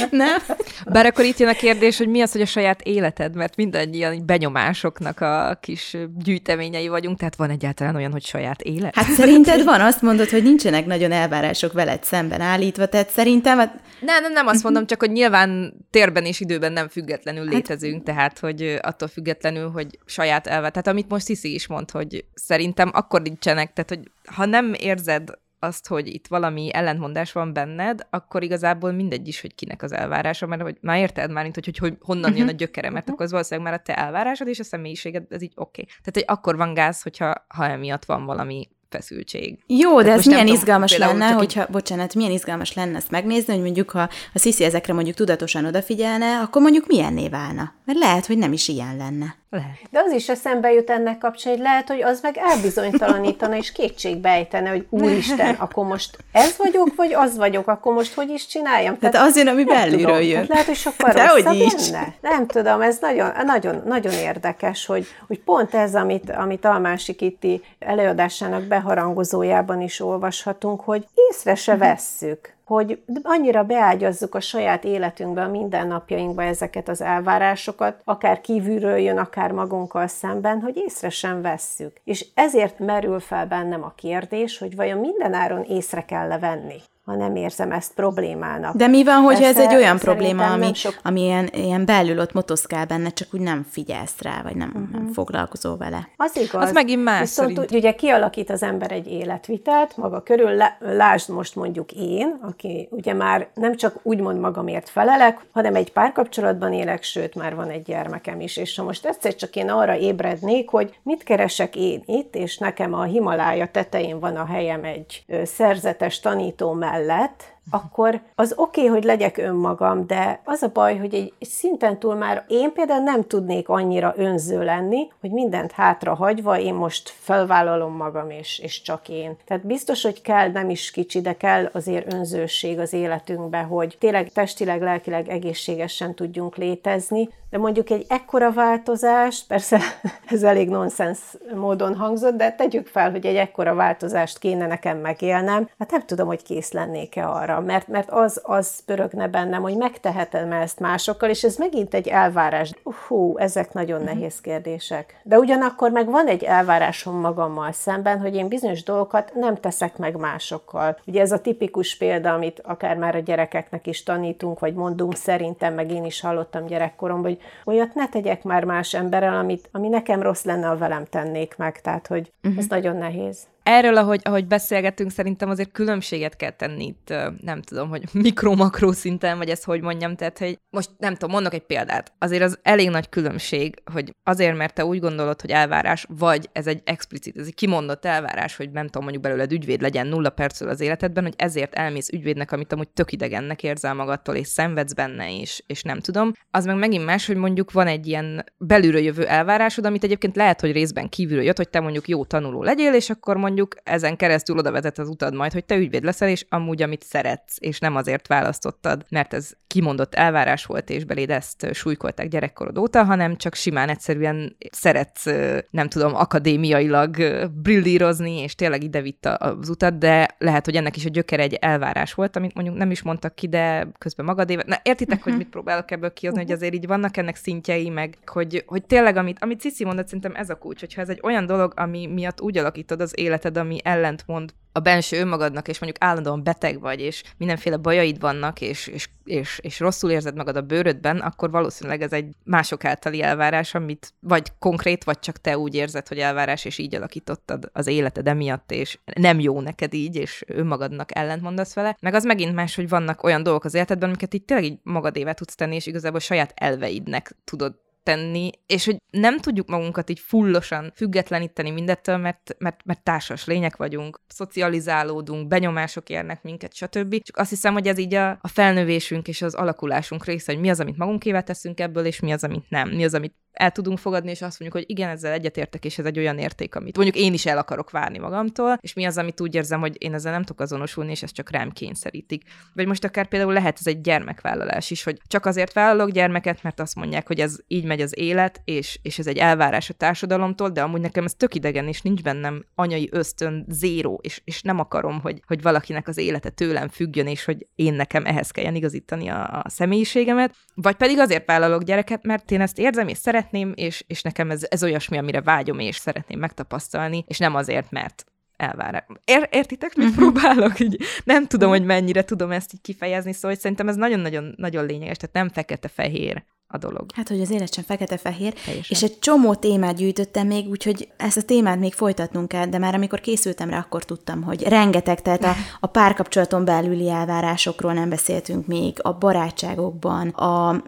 Nem? 0.09 0.37
Bár 0.85 1.05
akkor 1.05 1.25
itt 1.25 1.37
jön 1.37 1.49
a 1.49 1.53
kérdés, 1.53 1.97
hogy 1.97 2.07
mi 2.07 2.21
az, 2.21 2.31
hogy 2.31 2.41
a 2.41 2.45
saját 2.45 2.81
életed, 2.81 3.35
mert 3.35 3.55
mindannyian 3.55 4.25
benyomásoknak 4.25 5.21
a 5.21 5.57
kis 5.61 5.97
gyűjteményei 6.17 6.87
vagyunk, 6.87 7.17
tehát 7.17 7.35
van 7.35 7.49
egyáltalán 7.49 7.95
olyan, 7.95 8.11
hogy 8.11 8.25
saját 8.25 8.61
élet? 8.61 8.95
Hát 8.95 9.11
szerinted 9.11 9.63
van, 9.63 9.81
azt 9.81 10.01
mondod, 10.01 10.29
hogy 10.29 10.43
nincsenek 10.43 10.85
nagyon 10.85 11.11
elvárások 11.11 11.73
veled 11.73 12.03
szemben 12.03 12.41
állítva, 12.41 12.85
tehát 12.85 13.09
szerintem... 13.09 13.57
Hát... 13.57 13.79
Nem, 13.99 14.21
nem, 14.21 14.31
nem 14.31 14.47
azt 14.47 14.63
mondom, 14.63 14.85
csak 14.85 14.99
hogy 14.99 15.11
nyilván 15.11 15.73
térben 15.89 16.25
és 16.25 16.39
időben 16.39 16.71
nem 16.71 16.87
függetlenül 16.87 17.43
hát... 17.45 17.53
létezünk, 17.53 18.03
tehát 18.03 18.39
hogy 18.39 18.79
attól 18.81 19.07
függetlenül, 19.07 19.69
hogy 19.69 19.99
saját 20.05 20.47
elve. 20.47 20.69
Tehát 20.69 20.87
amit 20.87 21.09
most 21.09 21.25
Sziszi 21.25 21.53
is 21.53 21.67
mond, 21.67 21.91
hogy 21.91 22.25
szerintem 22.33 22.89
akkor 22.93 23.21
nincsenek, 23.21 23.73
tehát 23.73 23.89
hogy 23.89 24.33
ha 24.35 24.45
nem 24.45 24.73
érzed 24.79 25.29
azt, 25.65 25.87
hogy 25.87 26.07
itt 26.07 26.27
valami 26.27 26.73
ellentmondás 26.73 27.31
van 27.31 27.53
benned, 27.53 28.07
akkor 28.09 28.43
igazából 28.43 28.91
mindegy 28.91 29.27
is, 29.27 29.41
hogy 29.41 29.55
kinek 29.55 29.83
az 29.83 29.91
elvárása, 29.91 30.45
mert 30.45 30.61
hogy 30.61 30.77
már 30.81 30.97
érted 30.97 31.31
már, 31.31 31.43
mint 31.43 31.55
hogy, 31.55 31.65
hogy, 31.65 31.77
hogy 31.77 31.97
honnan 31.99 32.23
uh-huh. 32.23 32.37
jön 32.37 32.47
a 32.47 32.51
mhm. 32.51 32.59
gyökere, 32.59 32.89
mert 32.89 32.99
uh-huh. 32.99 33.13
akkor 33.13 33.25
az 33.25 33.31
valószínűleg 33.31 33.71
már 33.71 33.79
a 33.79 33.83
te 33.83 33.95
elvárásod 33.95 34.47
és 34.47 34.59
a 34.59 34.63
személyiséged, 34.63 35.25
ez 35.29 35.41
így 35.41 35.53
oké. 35.55 35.81
Okay. 35.81 35.93
Tehát, 36.03 36.13
hogy 36.13 36.25
akkor 36.27 36.57
van 36.57 36.73
gáz, 36.73 37.01
hogyha 37.01 37.45
ha 37.47 37.67
emiatt 37.67 38.05
van 38.05 38.25
valami 38.25 38.69
feszültség. 38.89 39.59
Jó, 39.67 40.01
de 40.01 40.11
ez 40.11 40.25
milyen 40.25 40.45
tudom, 40.45 40.55
izgalmas 40.55 40.97
lenne, 40.97 41.27
hogyha, 41.31 41.61
így... 41.61 41.67
bocsánat, 41.67 42.15
milyen 42.15 42.31
izgalmas 42.31 42.73
lenne 42.73 42.95
ezt 42.95 43.11
megnézni, 43.11 43.53
hogy 43.53 43.61
mondjuk, 43.61 43.91
ha 43.91 44.09
a 44.33 44.39
Sziszi 44.39 44.63
ezekre 44.63 44.93
mondjuk 44.93 45.15
tudatosan 45.15 45.65
odafigyelne, 45.65 46.39
akkor 46.39 46.61
mondjuk 46.61 46.87
milyenné 46.87 47.29
válna? 47.29 47.73
Mert 47.85 47.99
lehet, 47.99 48.25
hogy 48.25 48.37
nem 48.37 48.53
is 48.53 48.67
ilyen 48.67 48.97
lenne. 48.97 49.35
Lehet. 49.55 49.77
De 49.89 49.99
az 49.99 50.11
is 50.11 50.29
eszembe 50.29 50.71
jut 50.71 50.89
ennek 50.89 51.17
kapcsán, 51.17 51.53
hogy 51.53 51.61
lehet, 51.61 51.87
hogy 51.87 52.01
az 52.01 52.19
meg 52.21 52.37
elbizonytalanítana 52.37 53.55
és 53.55 53.71
kétségbe 53.71 54.29
ejtene, 54.29 54.69
hogy 54.69 54.85
úristen, 54.89 55.55
akkor 55.55 55.85
most 55.85 56.17
ez 56.31 56.57
vagyok, 56.57 56.95
vagy 56.95 57.13
az 57.13 57.37
vagyok, 57.37 57.67
akkor 57.67 57.93
most 57.93 58.13
hogy 58.13 58.29
is 58.29 58.47
csináljam? 58.47 58.97
Tehát, 58.97 59.13
Tehát 59.13 59.27
az 59.27 59.37
jön, 59.37 59.47
ami 59.47 59.63
belülről 59.63 60.19
jön. 60.19 60.33
Tehát 60.33 60.47
lehet, 60.47 60.65
hogy 60.65 60.75
sokkal 60.75 61.13
De 61.13 61.25
rosszabb 61.25 61.53
is. 61.53 61.89
Lenne. 61.89 62.13
Nem 62.21 62.47
tudom, 62.47 62.81
ez 62.81 62.97
nagyon, 63.01 63.31
nagyon, 63.45 63.81
nagyon 63.85 64.13
érdekes, 64.13 64.85
hogy, 64.85 65.07
hogy 65.27 65.39
pont 65.39 65.73
ez, 65.73 65.95
amit, 65.95 66.29
amit 66.29 66.65
Almási 66.65 67.13
Kitti 67.13 67.61
előadásának 67.79 68.63
beharangozójában 68.63 69.81
is 69.81 69.99
olvashatunk, 69.99 70.81
hogy 70.81 71.05
észre 71.29 71.55
se 71.55 71.77
vesszük 71.77 72.54
hogy 72.65 73.03
annyira 73.23 73.63
beágyazzuk 73.63 74.35
a 74.35 74.39
saját 74.39 74.83
életünkbe, 74.83 75.43
a 75.43 75.49
mindennapjainkba 75.49 76.43
ezeket 76.43 76.89
az 76.89 77.01
elvárásokat, 77.01 78.01
akár 78.03 78.41
kívülről 78.41 78.97
jön, 78.97 79.17
akár 79.17 79.51
magunkkal 79.51 80.07
szemben, 80.07 80.59
hogy 80.61 80.77
észre 80.77 81.09
sem 81.09 81.41
vesszük. 81.41 82.01
És 82.03 82.25
ezért 82.33 82.79
merül 82.79 83.19
fel 83.19 83.47
bennem 83.47 83.83
a 83.83 83.93
kérdés, 83.95 84.57
hogy 84.57 84.75
vajon 84.75 84.99
mindenáron 84.99 85.63
észre 85.63 86.05
kell 86.05 86.39
venni 86.39 86.81
ha 87.05 87.15
nem 87.15 87.35
érzem 87.35 87.71
ezt 87.71 87.93
problémának. 87.93 88.75
De 88.75 88.87
mi 88.87 89.03
van, 89.03 89.21
hogyha 89.21 89.45
ez 89.45 89.59
egy 89.59 89.75
olyan 89.75 89.97
probléma, 89.97 90.51
ami, 90.51 90.73
sok... 90.73 90.99
ami 91.03 91.21
ilyen, 91.21 91.49
ilyen 91.53 91.85
belül 91.85 92.19
ott 92.19 92.33
motoszkál 92.33 92.85
benne, 92.85 93.09
csak 93.09 93.27
úgy 93.33 93.39
nem 93.39 93.65
figyelsz 93.69 94.21
rá, 94.21 94.41
vagy 94.43 94.55
nem, 94.55 94.71
uh-huh. 94.75 94.91
nem 94.91 95.07
foglalkozol 95.13 95.77
vele. 95.77 96.09
Az 96.17 96.37
igaz. 96.37 96.63
Az 96.63 96.71
megint 96.71 97.03
más 97.03 97.19
Viszont 97.19 97.55
szerint. 97.55 97.71
ugye 97.71 97.91
kialakít 97.91 98.49
az 98.49 98.63
ember 98.63 98.91
egy 98.91 99.07
életvitelt 99.07 99.97
maga 99.97 100.21
körül, 100.21 100.63
lásd 100.79 101.29
most 101.29 101.55
mondjuk 101.55 101.91
én, 101.91 102.39
aki 102.41 102.87
ugye 102.91 103.13
már 103.13 103.47
nem 103.53 103.75
csak 103.75 103.99
úgymond 104.01 104.39
magamért 104.39 104.89
felelek, 104.89 105.39
hanem 105.51 105.75
egy 105.75 105.91
párkapcsolatban 105.91 106.73
élek, 106.73 107.03
sőt 107.03 107.35
már 107.35 107.55
van 107.55 107.69
egy 107.69 107.83
gyermekem 107.83 108.39
is, 108.39 108.57
és 108.57 108.75
ha 108.75 108.83
most 108.83 109.05
egyszer 109.05 109.35
csak 109.35 109.55
én 109.55 109.69
arra 109.69 109.97
ébrednék, 109.97 110.69
hogy 110.69 110.99
mit 111.03 111.23
keresek 111.23 111.75
én 111.75 112.03
itt, 112.05 112.35
és 112.35 112.57
nekem 112.57 112.93
a 112.93 113.03
Himalája 113.03 113.67
tetején 113.67 114.19
van 114.19 114.35
a 114.35 114.45
helyem 114.45 114.83
egy 114.83 115.25
szerzetes 115.43 116.19
tanító 116.19 116.73
mellett, 116.73 116.93
mellett, 116.95 117.54
akkor 117.69 118.21
az 118.35 118.53
oké, 118.55 118.81
okay, 118.81 118.93
hogy 118.93 119.03
legyek 119.03 119.37
önmagam, 119.37 120.07
de 120.07 120.39
az 120.43 120.61
a 120.61 120.69
baj, 120.73 120.97
hogy 120.97 121.13
egy 121.13 121.33
szinten 121.39 121.99
túl 121.99 122.15
már 122.15 122.45
én 122.47 122.73
például 122.73 123.03
nem 123.03 123.27
tudnék 123.27 123.69
annyira 123.69 124.13
önző 124.17 124.63
lenni, 124.63 125.07
hogy 125.19 125.31
mindent 125.31 125.71
hátra 125.71 126.13
hagyva 126.13 126.59
én 126.59 126.73
most 126.73 127.09
felvállalom 127.19 127.95
magam, 127.95 128.29
és, 128.29 128.59
és 128.59 128.81
csak 128.81 129.09
én. 129.09 129.37
Tehát 129.45 129.65
biztos, 129.65 130.03
hogy 130.03 130.21
kell 130.21 130.51
nem 130.51 130.69
is 130.69 130.91
kicsi, 130.91 131.21
de 131.21 131.33
kell 131.33 131.69
azért 131.73 132.13
önzőség 132.13 132.79
az 132.79 132.93
életünkbe, 132.93 133.61
hogy 133.61 133.95
tényleg 133.99 134.31
testileg, 134.31 134.81
lelkileg 134.81 135.29
egészségesen 135.29 136.13
tudjunk 136.13 136.55
létezni, 136.55 137.29
de 137.49 137.57
mondjuk 137.57 137.89
egy 137.89 138.05
ekkora 138.07 138.51
változás, 138.51 139.43
persze 139.47 139.79
ez 140.33 140.43
elég 140.43 140.69
nonsens 140.69 141.19
módon 141.55 141.95
hangzott, 141.95 142.35
de 142.35 142.51
tegyük 142.51 142.87
fel, 142.87 143.11
hogy 143.11 143.25
egy 143.25 143.35
ekkora 143.35 143.73
változást 143.73 144.39
kéne 144.39 144.67
nekem 144.67 144.97
megélnem, 144.97 145.69
hát 145.79 145.91
nem 145.91 146.05
tudom, 146.05 146.27
hogy 146.27 146.43
kész 146.43 146.71
lennék-e 146.71 147.29
arra 147.29 147.54
arra, 147.55 147.65
mert, 147.65 147.87
mert 147.87 148.09
az, 148.11 148.41
az 148.43 148.83
pörögne 148.85 149.27
bennem, 149.27 149.61
hogy 149.61 149.77
megtehetem 149.77 150.51
ezt 150.51 150.79
másokkal, 150.79 151.29
és 151.29 151.43
ez 151.43 151.55
megint 151.55 151.93
egy 151.93 152.07
elvárás. 152.07 152.71
Hú, 153.07 153.37
ezek 153.37 153.73
nagyon 153.73 154.01
uh-huh. 154.01 154.15
nehéz 154.15 154.41
kérdések. 154.41 155.19
De 155.23 155.37
ugyanakkor 155.37 155.91
meg 155.91 156.09
van 156.09 156.27
egy 156.27 156.43
elvárásom 156.43 157.19
magammal 157.19 157.71
szemben, 157.71 158.19
hogy 158.19 158.35
én 158.35 158.47
bizonyos 158.47 158.83
dolgokat 158.83 159.31
nem 159.33 159.55
teszek 159.55 159.97
meg 159.97 160.15
másokkal. 160.15 160.97
Ugye 161.05 161.21
ez 161.21 161.31
a 161.31 161.41
tipikus 161.41 161.97
példa, 161.97 162.33
amit 162.33 162.61
akár 162.63 162.97
már 162.97 163.15
a 163.15 163.19
gyerekeknek 163.19 163.87
is 163.87 164.03
tanítunk, 164.03 164.59
vagy 164.59 164.73
mondunk 164.73 165.15
szerintem, 165.15 165.73
meg 165.73 165.91
én 165.91 166.05
is 166.05 166.21
hallottam 166.21 166.65
gyerekkoromban, 166.65 167.31
hogy 167.31 167.41
olyat 167.65 167.93
ne 167.93 168.09
tegyek 168.09 168.43
már 168.43 168.63
más 168.63 168.93
emberrel, 168.93 169.37
amit, 169.37 169.69
ami 169.71 169.87
nekem 169.87 170.21
rossz 170.21 170.43
lenne, 170.43 170.67
ha 170.67 170.77
velem 170.77 171.05
tennék 171.05 171.57
meg. 171.57 171.81
Tehát, 171.81 172.07
hogy 172.07 172.31
uh-huh. 172.43 172.59
ez 172.59 172.67
nagyon 172.67 172.95
nehéz 172.95 173.37
erről, 173.65 173.97
ahogy, 173.97 174.19
ahogy 174.23 174.47
beszélgetünk, 174.47 175.11
szerintem 175.11 175.49
azért 175.49 175.71
különbséget 175.71 176.35
kell 176.35 176.49
tenni 176.49 176.85
itt, 176.85 177.13
nem 177.41 177.61
tudom, 177.61 177.89
hogy 177.89 178.03
mikro-makró 178.25 178.91
szinten, 178.91 179.37
vagy 179.37 179.49
ezt 179.49 179.63
hogy 179.63 179.81
mondjam, 179.81 180.15
tehát, 180.15 180.37
hogy 180.37 180.59
most 180.69 180.89
nem 180.97 181.13
tudom, 181.13 181.31
mondok 181.31 181.53
egy 181.53 181.65
példát. 181.65 182.13
Azért 182.19 182.43
az 182.43 182.59
elég 182.61 182.89
nagy 182.89 183.09
különbség, 183.09 183.81
hogy 183.91 184.13
azért, 184.23 184.57
mert 184.57 184.73
te 184.73 184.85
úgy 184.85 184.99
gondolod, 184.99 185.41
hogy 185.41 185.49
elvárás, 185.49 186.05
vagy 186.09 186.49
ez 186.51 186.67
egy 186.67 186.81
explicit, 186.83 187.37
ez 187.37 187.45
egy 187.45 187.53
kimondott 187.53 188.05
elvárás, 188.05 188.55
hogy 188.55 188.71
nem 188.71 188.85
tudom, 188.85 189.01
mondjuk 189.01 189.23
belőled 189.23 189.51
ügyvéd 189.51 189.81
legyen 189.81 190.07
nulla 190.07 190.29
percről 190.29 190.69
az 190.69 190.81
életedben, 190.81 191.23
hogy 191.23 191.33
ezért 191.37 191.73
elmész 191.73 192.09
ügyvédnek, 192.09 192.51
amit 192.51 192.73
amúgy 192.73 192.89
tök 192.89 193.11
idegennek 193.11 193.63
érzel 193.63 193.93
magadtól, 193.93 194.35
és 194.35 194.47
szenvedsz 194.47 194.93
benne 194.93 195.29
is, 195.29 195.63
és 195.67 195.81
nem 195.81 195.99
tudom. 195.99 196.31
Az 196.51 196.65
meg 196.65 196.77
megint 196.77 197.05
más, 197.05 197.27
hogy 197.27 197.35
mondjuk 197.35 197.71
van 197.71 197.87
egy 197.87 198.07
ilyen 198.07 198.45
belülről 198.57 199.01
jövő 199.01 199.25
elvárásod, 199.25 199.85
amit 199.85 200.03
egyébként 200.03 200.35
lehet, 200.35 200.61
hogy 200.61 200.71
részben 200.71 201.09
kívülről 201.09 201.43
jött, 201.43 201.57
hogy 201.57 201.69
te 201.69 201.79
mondjuk 201.79 202.07
jó 202.07 202.25
tanuló 202.25 202.63
legyél, 202.63 202.93
és 202.93 203.09
akkor 203.09 203.37
mondjuk 203.37 203.53
mondjuk 203.55 203.75
ezen 203.83 204.15
keresztül 204.15 204.57
oda 204.57 204.71
vezet 204.71 204.99
az 204.99 205.09
utad 205.09 205.33
majd, 205.33 205.51
hogy 205.51 205.65
te 205.65 205.75
ügyvéd 205.75 206.03
leszel, 206.03 206.29
és 206.29 206.45
amúgy 206.49 206.81
amit 206.81 207.03
szeretsz, 207.03 207.55
és 207.59 207.79
nem 207.79 207.95
azért 207.95 208.27
választottad, 208.27 209.05
mert 209.09 209.33
ez 209.33 209.51
kimondott 209.67 210.15
elvárás 210.15 210.65
volt, 210.65 210.89
és 210.89 211.03
beléd 211.03 211.29
ezt 211.29 211.73
súlykolták 211.73 212.27
gyerekkorod 212.27 212.77
óta, 212.77 213.03
hanem 213.03 213.35
csak 213.35 213.55
simán 213.55 213.89
egyszerűen 213.89 214.55
szeretsz, 214.71 215.25
nem 215.69 215.89
tudom, 215.89 216.15
akadémiailag 216.15 217.15
brillírozni, 217.49 218.41
és 218.41 218.55
tényleg 218.55 218.83
ide 218.83 219.01
vitt 219.01 219.25
az 219.25 219.69
utat, 219.69 219.97
de 219.97 220.35
lehet, 220.37 220.65
hogy 220.65 220.75
ennek 220.75 220.95
is 220.95 221.05
a 221.05 221.09
gyökere 221.09 221.43
egy 221.43 221.53
elvárás 221.53 222.13
volt, 222.13 222.35
amit 222.35 222.53
mondjuk 222.53 222.77
nem 222.77 222.91
is 222.91 223.01
mondtak 223.01 223.35
ki, 223.35 223.47
de 223.47 223.87
közben 223.97 224.25
magadéve. 224.25 224.63
Na, 224.65 224.79
értitek, 224.83 225.17
uh-huh. 225.17 225.33
hogy 225.33 225.43
mit 225.43 225.51
próbálok 225.51 225.91
ebből 225.91 226.13
kihozni, 226.13 226.41
uh-huh. 226.41 226.55
hogy 226.55 226.63
azért 226.63 226.83
így 226.83 226.87
vannak 226.87 227.17
ennek 227.17 227.35
szintjei, 227.35 227.89
meg 227.89 228.17
hogy, 228.25 228.63
hogy 228.67 228.85
tényleg, 228.85 229.17
amit, 229.17 229.37
amit 229.39 229.59
Cici 229.59 229.85
mondott, 229.85 230.05
szerintem 230.05 230.35
ez 230.35 230.49
a 230.49 230.57
kulcs, 230.57 230.79
hogyha 230.79 231.01
ez 231.01 231.09
egy 231.09 231.19
olyan 231.23 231.45
dolog, 231.45 231.73
ami 231.75 232.07
miatt 232.07 232.41
úgy 232.41 232.57
alakítod 232.57 233.01
az 233.01 233.17
életed, 233.45 233.57
ami 233.57 233.79
ellentmond 233.83 234.53
a 234.71 234.79
benső 234.79 235.19
önmagadnak, 235.19 235.67
és 235.67 235.79
mondjuk 235.79 236.03
állandóan 236.03 236.43
beteg 236.43 236.79
vagy, 236.79 236.99
és 236.99 237.23
mindenféle 237.37 237.77
bajaid 237.77 238.19
vannak, 238.19 238.61
és, 238.61 238.87
és, 238.87 239.09
és, 239.23 239.59
és 239.61 239.79
rosszul 239.79 240.11
érzed 240.11 240.35
magad 240.35 240.55
a 240.55 240.61
bőrödben, 240.61 241.17
akkor 241.17 241.51
valószínűleg 241.51 242.01
ez 242.01 242.13
egy 242.13 242.35
mások 242.43 242.85
általi 242.85 243.21
elvárás, 243.21 243.75
amit 243.75 244.13
vagy 244.19 244.51
konkrét, 244.59 245.03
vagy 245.03 245.19
csak 245.19 245.37
te 245.37 245.57
úgy 245.57 245.75
érzed, 245.75 246.07
hogy 246.07 246.19
elvárás, 246.19 246.65
és 246.65 246.77
így 246.77 246.95
alakítottad 246.95 247.69
az 247.73 247.87
életed 247.87 248.27
emiatt, 248.27 248.71
és 248.71 248.99
nem 249.19 249.39
jó 249.39 249.61
neked 249.61 249.93
így, 249.93 250.15
és 250.15 250.43
önmagadnak 250.47 251.15
ellentmondasz 251.15 251.73
vele. 251.73 251.97
Meg 252.01 252.13
az 252.13 252.23
megint 252.23 252.55
más, 252.55 252.75
hogy 252.75 252.89
vannak 252.89 253.23
olyan 253.23 253.43
dolgok 253.43 253.63
az 253.63 253.73
életedben, 253.73 254.09
amiket 254.09 254.33
így 254.33 254.43
tényleg 254.43 254.65
így 254.65 254.79
magadévá 254.83 255.31
tudsz 255.31 255.55
tenni, 255.55 255.75
és 255.75 255.85
igazából 255.85 256.19
saját 256.19 256.51
elveidnek 256.55 257.35
tudod 257.43 257.83
tenni, 258.05 258.49
és 258.65 258.85
hogy 258.85 258.97
nem 259.09 259.39
tudjuk 259.39 259.67
magunkat 259.67 260.09
így 260.09 260.19
fullosan 260.19 260.91
függetleníteni 260.95 261.71
mindettől, 261.71 262.17
mert, 262.17 262.55
mert, 262.57 262.85
mert 262.85 263.03
társas 263.03 263.45
lények 263.45 263.75
vagyunk, 263.75 264.21
szocializálódunk, 264.27 265.47
benyomások 265.47 266.09
érnek 266.09 266.43
minket, 266.43 266.73
stb. 266.73 267.21
Csak 267.23 267.37
azt 267.37 267.49
hiszem, 267.49 267.73
hogy 267.73 267.87
ez 267.87 267.97
így 267.97 268.13
a, 268.13 268.29
a 268.29 268.47
felnövésünk 268.47 269.27
és 269.27 269.41
az 269.41 269.53
alakulásunk 269.53 270.25
része, 270.25 270.51
hogy 270.51 270.61
mi 270.61 270.69
az, 270.69 270.79
amit 270.79 270.97
magunkével 270.97 271.43
teszünk 271.43 271.79
ebből, 271.79 272.05
és 272.05 272.19
mi 272.19 272.31
az, 272.31 272.43
amit 272.43 272.69
nem. 272.69 272.89
Mi 272.89 273.03
az, 273.03 273.13
amit 273.13 273.35
el 273.55 273.71
tudunk 273.71 273.97
fogadni, 273.97 274.29
és 274.29 274.41
azt 274.41 274.59
mondjuk, 274.59 274.83
hogy 274.83 274.95
igen, 274.97 275.09
ezzel 275.09 275.31
egyetértek, 275.31 275.85
és 275.85 275.97
ez 275.97 276.05
egy 276.05 276.17
olyan 276.17 276.37
érték, 276.37 276.75
amit 276.75 276.95
mondjuk 276.95 277.25
én 277.25 277.33
is 277.33 277.45
el 277.45 277.57
akarok 277.57 277.91
várni 277.91 278.17
magamtól, 278.17 278.77
és 278.81 278.93
mi 278.93 279.05
az, 279.05 279.17
amit 279.17 279.41
úgy 279.41 279.55
érzem, 279.55 279.79
hogy 279.79 279.95
én 280.03 280.13
ezzel 280.13 280.31
nem 280.31 280.43
tudok 280.43 280.61
azonosulni, 280.61 281.11
és 281.11 281.23
ez 281.23 281.31
csak 281.31 281.51
rám 281.51 281.71
kényszerítik. 281.71 282.43
Vagy 282.73 282.87
most 282.87 283.03
akár 283.03 283.27
például 283.27 283.53
lehet 283.53 283.77
ez 283.79 283.87
egy 283.87 284.01
gyermekvállalás 284.01 284.91
is, 284.91 285.03
hogy 285.03 285.21
csak 285.27 285.45
azért 285.45 285.73
vállalok 285.73 286.09
gyermeket, 286.09 286.63
mert 286.63 286.79
azt 286.79 286.95
mondják, 286.95 287.27
hogy 287.27 287.39
ez 287.39 287.55
így 287.67 287.85
megy 287.85 288.01
az 288.01 288.17
élet, 288.17 288.61
és, 288.65 288.99
és 289.01 289.19
ez 289.19 289.27
egy 289.27 289.37
elvárás 289.37 289.89
a 289.89 289.93
társadalomtól, 289.93 290.69
de 290.69 290.81
amúgy 290.81 291.01
nekem 291.01 291.23
ez 291.23 291.33
tök 291.33 291.55
idegen, 291.55 291.87
és 291.87 292.01
nincs 292.01 292.21
bennem 292.21 292.65
anyai 292.75 293.09
ösztön 293.11 293.65
zéró, 293.69 294.19
és, 294.23 294.41
és 294.43 294.61
nem 294.61 294.79
akarom, 294.79 295.19
hogy, 295.21 295.41
hogy 295.47 295.61
valakinek 295.61 296.07
az 296.07 296.17
élete 296.17 296.49
tőlem 296.49 296.87
függjön, 296.87 297.27
és 297.27 297.45
hogy 297.45 297.67
én 297.75 297.93
nekem 297.93 298.25
ehhez 298.25 298.51
kelljen 298.51 298.75
igazítani 298.75 299.27
a, 299.27 299.61
a 299.63 299.69
személyiségemet. 299.69 300.55
Vagy 300.75 300.95
pedig 300.95 301.19
azért 301.19 301.45
vállalok 301.45 301.83
gyereket, 301.83 302.23
mert 302.23 302.51
én 302.51 302.61
ezt 302.61 302.79
érzem, 302.79 303.07
és 303.07 303.17
szeretném, 303.45 303.73
és, 303.75 304.03
és 304.07 304.21
nekem 304.21 304.51
ez, 304.51 304.65
ez 304.69 304.83
olyasmi, 304.83 305.17
amire 305.17 305.41
vágyom, 305.41 305.79
és 305.79 305.95
szeretném 305.95 306.39
megtapasztalni, 306.39 307.25
és 307.27 307.37
nem 307.37 307.55
azért, 307.55 307.91
mert 307.91 308.25
elvárás. 308.57 309.05
Ér, 309.25 309.47
értitek, 309.51 309.95
mit 309.95 310.07
uh-huh. 310.07 310.23
próbálok? 310.23 310.79
Így 310.79 310.97
nem 311.23 311.47
tudom, 311.47 311.69
uh-huh. 311.69 311.85
hogy 311.85 311.95
mennyire 311.95 312.23
tudom 312.23 312.51
ezt 312.51 312.73
így 312.73 312.81
kifejezni, 312.81 313.33
szóval 313.33 313.49
hogy 313.49 313.59
szerintem 313.59 313.87
ez 313.87 313.95
nagyon-nagyon 313.95 314.53
nagyon 314.57 314.85
lényeges, 314.85 315.17
tehát 315.17 315.35
nem 315.35 315.49
fekete-fehér 315.49 316.43
a 316.67 316.77
dolog. 316.77 317.05
Hát, 317.15 317.27
hogy 317.27 317.41
az 317.41 317.51
élet 317.51 317.73
sem 317.73 317.83
fekete-fehér, 317.83 318.53
és 318.89 319.03
egy 319.03 319.19
csomó 319.19 319.55
témát 319.55 319.95
gyűjtöttem 319.95 320.47
még, 320.47 320.67
úgyhogy 320.67 321.07
ezt 321.17 321.37
a 321.37 321.41
témát 321.41 321.79
még 321.79 321.93
folytatnunk 321.93 322.47
kell, 322.47 322.65
de 322.65 322.77
már 322.77 322.95
amikor 322.95 323.19
készültem 323.19 323.69
rá, 323.69 323.77
akkor 323.79 324.03
tudtam, 324.03 324.41
hogy 324.41 324.63
rengeteg, 324.63 325.21
tehát 325.21 325.43
a, 325.43 325.53
a 325.79 325.87
párkapcsolaton 325.87 326.65
belüli 326.65 327.09
elvárásokról 327.09 327.93
nem 327.93 328.09
beszéltünk 328.09 328.67
még, 328.67 328.97
a 329.01 329.13
barátságokban, 329.13 330.27
a 330.27 330.83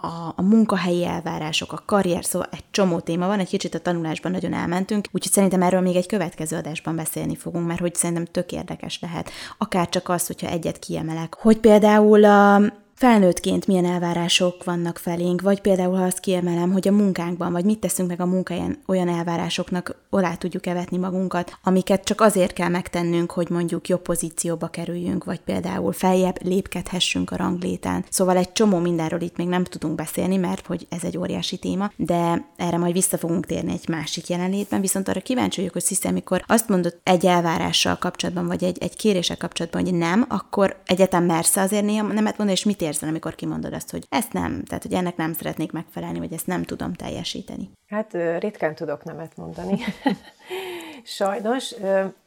a, 0.00 0.32
a 0.36 0.42
munkahelyi 0.42 1.04
elvárások, 1.04 1.72
a 1.72 1.82
karrier, 1.86 2.24
szóval 2.24 2.48
egy 2.50 2.64
csomó 2.70 3.00
téma 3.00 3.26
van, 3.26 3.38
egy 3.38 3.48
kicsit 3.48 3.74
a 3.74 3.78
tanulásban 3.78 4.32
nagyon 4.32 4.52
elmentünk, 4.52 5.08
úgyhogy 5.12 5.32
szerintem 5.32 5.62
erről 5.62 5.80
még 5.80 5.96
egy 5.96 6.06
következő 6.06 6.56
adásban 6.56 6.96
beszélni 6.96 7.36
fogunk, 7.36 7.66
mert 7.66 7.80
hogy 7.80 7.94
szerintem 7.94 8.24
tök 8.24 8.52
érdekes 8.52 8.98
lehet. 9.00 9.30
Akár 9.58 9.88
csak 9.88 10.08
az, 10.08 10.26
hogyha 10.26 10.48
egyet 10.48 10.78
kiemelek, 10.78 11.34
hogy 11.34 11.58
például 11.58 12.24
a 12.24 12.60
felnőttként 12.98 13.66
milyen 13.66 13.84
elvárások 13.84 14.64
vannak 14.64 14.98
felénk, 14.98 15.40
vagy 15.40 15.60
például 15.60 15.96
ha 15.96 16.04
azt 16.04 16.20
kiemelem, 16.20 16.72
hogy 16.72 16.88
a 16.88 16.92
munkánkban, 16.92 17.52
vagy 17.52 17.64
mit 17.64 17.78
teszünk 17.78 18.08
meg 18.08 18.20
a 18.20 18.26
munkáján, 18.26 18.78
olyan 18.86 19.08
elvárásoknak 19.08 19.96
alá 20.10 20.34
tudjuk 20.34 20.66
evetni 20.66 20.96
magunkat, 20.96 21.58
amiket 21.62 22.04
csak 22.04 22.20
azért 22.20 22.52
kell 22.52 22.68
megtennünk, 22.68 23.30
hogy 23.30 23.50
mondjuk 23.50 23.88
jobb 23.88 24.02
pozícióba 24.02 24.66
kerüljünk, 24.68 25.24
vagy 25.24 25.40
például 25.40 25.92
feljebb 25.92 26.44
lépkedhessünk 26.44 27.30
a 27.30 27.36
ranglétán. 27.36 28.04
Szóval 28.10 28.36
egy 28.36 28.52
csomó 28.52 28.78
mindenről 28.78 29.20
itt 29.20 29.36
még 29.36 29.48
nem 29.48 29.64
tudunk 29.64 29.94
beszélni, 29.94 30.36
mert 30.36 30.66
hogy 30.66 30.86
ez 30.88 31.04
egy 31.04 31.18
óriási 31.18 31.56
téma, 31.56 31.92
de 31.96 32.48
erre 32.56 32.76
majd 32.76 32.92
vissza 32.92 33.18
fogunk 33.18 33.46
térni 33.46 33.72
egy 33.72 33.88
másik 33.88 34.28
jelenlétben, 34.28 34.80
viszont 34.80 35.08
arra 35.08 35.20
kíváncsi 35.20 35.56
vagyok, 35.56 35.72
hogy 35.72 35.82
Sziszi, 35.82 36.08
amikor 36.08 36.44
azt 36.46 36.68
mondod 36.68 36.98
egy 37.02 37.26
elvárással 37.26 37.96
kapcsolatban, 37.96 38.46
vagy 38.46 38.64
egy, 38.64 38.78
egy 38.80 38.96
kéréssel 38.96 39.36
kapcsolatban, 39.36 39.82
hogy 39.82 39.94
nem, 39.94 40.24
akkor 40.28 40.76
egyetem 40.86 41.24
mersz 41.24 41.56
azért 41.56 41.84
néha 41.84 42.02
nemet 42.02 42.38
mondani, 42.38 42.52
és 42.52 42.64
mit 42.64 42.82
érzel, 42.88 43.08
amikor 43.08 43.34
kimondod 43.34 43.72
azt, 43.72 43.90
hogy 43.90 44.06
ezt 44.08 44.32
nem, 44.32 44.64
tehát 44.64 44.82
hogy 44.82 44.92
ennek 44.92 45.16
nem 45.16 45.32
szeretnék 45.32 45.72
megfelelni, 45.72 46.18
vagy 46.18 46.32
ezt 46.32 46.46
nem 46.46 46.62
tudom 46.62 46.92
teljesíteni? 46.92 47.70
Hát 47.86 48.16
ritkán 48.38 48.74
tudok 48.74 49.04
nemet 49.04 49.36
mondani. 49.36 49.78
Sajnos, 51.04 51.74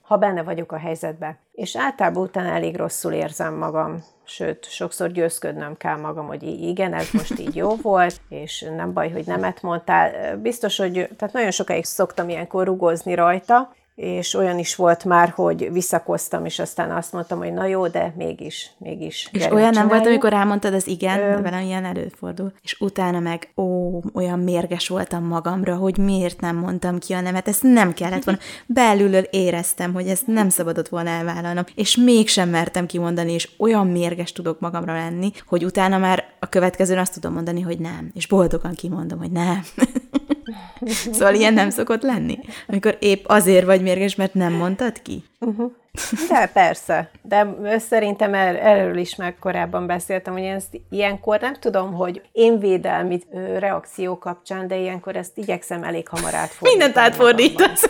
ha 0.02 0.18
benne 0.18 0.44
vagyok 0.44 0.72
a 0.72 0.78
helyzetbe. 0.78 1.40
És 1.52 1.78
általában 1.78 2.24
utána 2.24 2.50
elég 2.50 2.76
rosszul 2.76 3.14
érzem 3.14 3.54
magam, 3.54 4.04
sőt, 4.24 4.66
sokszor 4.66 5.12
győzködnöm 5.12 5.78
kell 5.78 5.98
magam, 5.98 6.28
hogy 6.28 6.44
igen, 6.44 6.94
ez 6.94 7.12
most 7.12 7.40
így 7.40 7.56
jó 7.56 7.76
volt, 7.92 8.22
és 8.30 8.66
nem 8.76 8.94
baj, 8.94 9.12
hogy 9.12 9.26
nemet 9.26 9.62
mondtál. 9.62 10.38
Biztos, 10.38 10.78
hogy 10.78 10.92
tehát 11.18 11.34
nagyon 11.34 11.52
sokáig 11.52 11.86
szoktam 11.86 12.30
ilyenkor 12.30 12.66
rugozni 12.66 13.14
rajta, 13.14 13.74
és 14.02 14.34
olyan 14.34 14.60
is 14.60 14.76
volt 14.76 15.06
már, 15.06 15.30
hogy 15.30 15.72
visszakoztam, 15.72 16.46
és 16.46 16.60
aztán 16.60 16.92
azt 16.92 17.12
mondtam, 17.14 17.38
hogy 17.38 17.54
na 17.54 17.66
jó, 17.66 17.88
de 17.88 18.14
mégis, 18.18 18.72
mégis. 18.78 19.30
És 19.32 19.46
olyan 19.46 19.70
nem 19.70 19.88
volt, 19.88 20.06
amikor 20.06 20.34
elmondtad 20.34 20.74
az 20.74 20.88
igen, 20.88 21.20
Ö... 21.20 21.42
velem 21.42 21.64
ilyen 21.64 21.86
előfordul, 21.86 22.54
és 22.62 22.80
utána 22.80 23.20
meg, 23.20 23.50
ó, 23.56 24.00
olyan 24.14 24.40
mérges 24.40 24.88
voltam 24.88 25.24
magamra, 25.24 25.76
hogy 25.76 25.98
miért 25.98 26.42
nem 26.42 26.56
mondtam 26.56 27.00
ki 27.00 27.14
a 27.14 27.22
nemet, 27.22 27.48
ezt 27.48 27.64
nem 27.64 27.94
kellett 27.94 28.24
volna. 28.24 28.40
Belülről 28.66 29.28
éreztem, 29.30 29.94
hogy 29.94 30.08
ezt 30.08 30.28
nem 30.28 30.50
szabadott 30.50 30.88
volna 30.88 31.10
elvállalnom, 31.10 31.64
és 31.76 31.96
mégsem 31.96 32.50
mertem 32.50 32.86
kimondani, 32.86 33.32
és 33.32 33.50
olyan 33.58 33.88
mérges 33.88 34.32
tudok 34.32 34.60
magamra 34.60 34.94
lenni, 34.94 35.32
hogy 35.48 35.66
utána 35.66 35.98
már 35.98 36.26
a 36.40 36.50
következőn 36.50 36.98
azt 36.98 37.14
tudom 37.14 37.34
mondani, 37.34 37.62
hogy 37.62 37.80
nem, 37.80 38.12
és 38.14 38.28
boldogan 38.28 38.74
kimondom, 38.74 39.20
hogy 39.20 39.32
nem. 39.32 39.62
szóval 41.12 41.34
ilyen 41.34 41.54
nem 41.54 41.70
szokott 41.70 42.02
lenni, 42.02 42.40
amikor 42.68 42.98
épp 43.00 43.26
azért 43.28 43.66
vagy 43.66 43.82
mérges, 43.82 44.16
mert 44.16 44.34
nem 44.34 44.54
mondtad 44.54 45.02
ki? 45.02 45.24
Uh-huh. 45.40 45.72
De 46.30 46.50
persze, 46.54 47.10
de 47.22 47.48
szerintem 47.80 48.34
er, 48.34 48.56
erről 48.56 48.98
is 48.98 49.16
már 49.16 49.36
korábban 49.40 49.88
beszéltem, 49.88 50.34
hogy 50.34 50.42
én 50.42 50.54
ezt 50.54 50.80
ilyenkor 50.90 51.40
nem 51.40 51.54
tudom, 51.60 51.94
hogy 51.94 52.22
én 52.32 52.60
védelmi 52.60 53.22
reakció 53.58 54.18
kapcsán, 54.18 54.68
de 54.68 54.76
ilyenkor 54.76 55.16
ezt 55.16 55.38
igyekszem 55.38 55.84
elég 55.84 56.08
hamar 56.08 56.34
átfordítani. 56.34 56.72
Mindent 56.72 56.98
átfordítasz. 56.98 57.90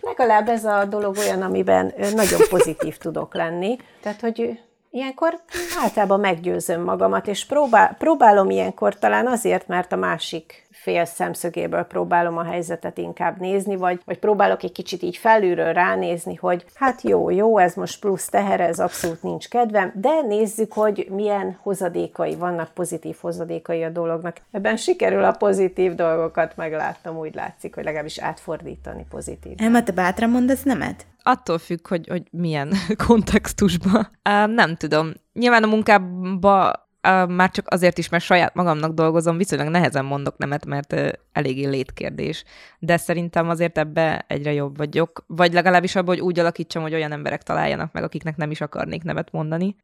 Legalább 0.00 0.48
ez 0.48 0.64
a 0.64 0.84
dolog 0.84 1.16
olyan, 1.16 1.42
amiben 1.42 1.94
nagyon 2.14 2.40
pozitív 2.48 2.96
tudok 2.96 3.34
lenni. 3.34 3.76
Tehát, 4.02 4.20
hogy 4.20 4.58
ilyenkor 4.90 5.40
általában 5.82 6.20
meggyőzöm 6.20 6.82
magamat, 6.82 7.26
és 7.26 7.44
próbál, 7.44 7.96
próbálom 7.98 8.50
ilyenkor 8.50 8.98
talán 8.98 9.26
azért, 9.26 9.68
mert 9.68 9.92
a 9.92 9.96
másik 9.96 10.68
fél 10.80 11.04
szemszögéből 11.04 11.82
próbálom 11.82 12.36
a 12.38 12.44
helyzetet 12.44 12.98
inkább 12.98 13.40
nézni, 13.40 13.76
vagy, 13.76 14.00
vagy 14.04 14.18
próbálok 14.18 14.62
egy 14.62 14.72
kicsit 14.72 15.02
így 15.02 15.16
felülről 15.16 15.72
ránézni, 15.72 16.34
hogy 16.34 16.64
hát 16.74 17.02
jó, 17.02 17.30
jó, 17.30 17.58
ez 17.58 17.74
most 17.74 18.00
plusz 18.00 18.28
teher, 18.28 18.60
ez 18.60 18.78
abszolút 18.78 19.22
nincs 19.22 19.48
kedvem, 19.48 19.92
de 19.94 20.20
nézzük, 20.28 20.72
hogy 20.72 21.06
milyen 21.10 21.58
hozadékai 21.62 22.34
vannak, 22.34 22.74
pozitív 22.74 23.16
hozadékai 23.20 23.82
a 23.82 23.88
dolognak. 23.88 24.36
Ebben 24.50 24.76
sikerül 24.76 25.24
a 25.24 25.32
pozitív 25.32 25.94
dolgokat 25.94 26.56
meglátnom, 26.56 27.16
úgy 27.16 27.34
látszik, 27.34 27.74
hogy 27.74 27.84
legalábbis 27.84 28.18
átfordítani 28.18 29.06
pozitív. 29.08 29.52
Emma, 29.56 29.82
te 29.82 29.92
bátran 29.92 30.30
mondasz 30.30 30.62
nemet? 30.62 31.06
Attól 31.22 31.58
függ, 31.58 31.88
hogy, 31.88 32.08
hogy 32.08 32.22
milyen 32.30 32.72
kontextusban. 33.06 34.08
Uh, 34.28 34.54
nem 34.54 34.76
tudom. 34.76 35.12
Nyilván 35.32 35.62
a 35.62 35.66
munkában 35.66 36.88
Már 37.28 37.50
csak 37.50 37.68
azért 37.68 37.98
is, 37.98 38.08
mert 38.08 38.24
saját 38.24 38.54
magamnak 38.54 38.92
dolgozom, 38.92 39.36
viszonylag 39.36 39.68
nehezen 39.68 40.04
mondok 40.04 40.38
nemet, 40.38 40.66
mert 40.66 40.92
uh, 40.92 41.08
eléggé 41.32 41.66
létkérdés. 41.66 42.44
De 42.78 42.96
szerintem 42.96 43.48
azért 43.48 43.78
ebbe 43.78 44.24
egyre 44.28 44.52
jobb 44.52 44.76
vagyok, 44.76 45.24
vagy 45.26 45.52
legalábbis 45.52 45.96
abban, 45.96 46.14
hogy 46.14 46.24
úgy 46.24 46.38
alakítsam, 46.38 46.82
hogy 46.82 46.94
olyan 46.94 47.12
emberek 47.12 47.42
találjanak 47.42 47.92
meg, 47.92 48.02
akiknek 48.02 48.36
nem 48.36 48.50
is 48.50 48.60
akarnék 48.60 49.02
nemet 49.02 49.32
mondani. 49.32 49.76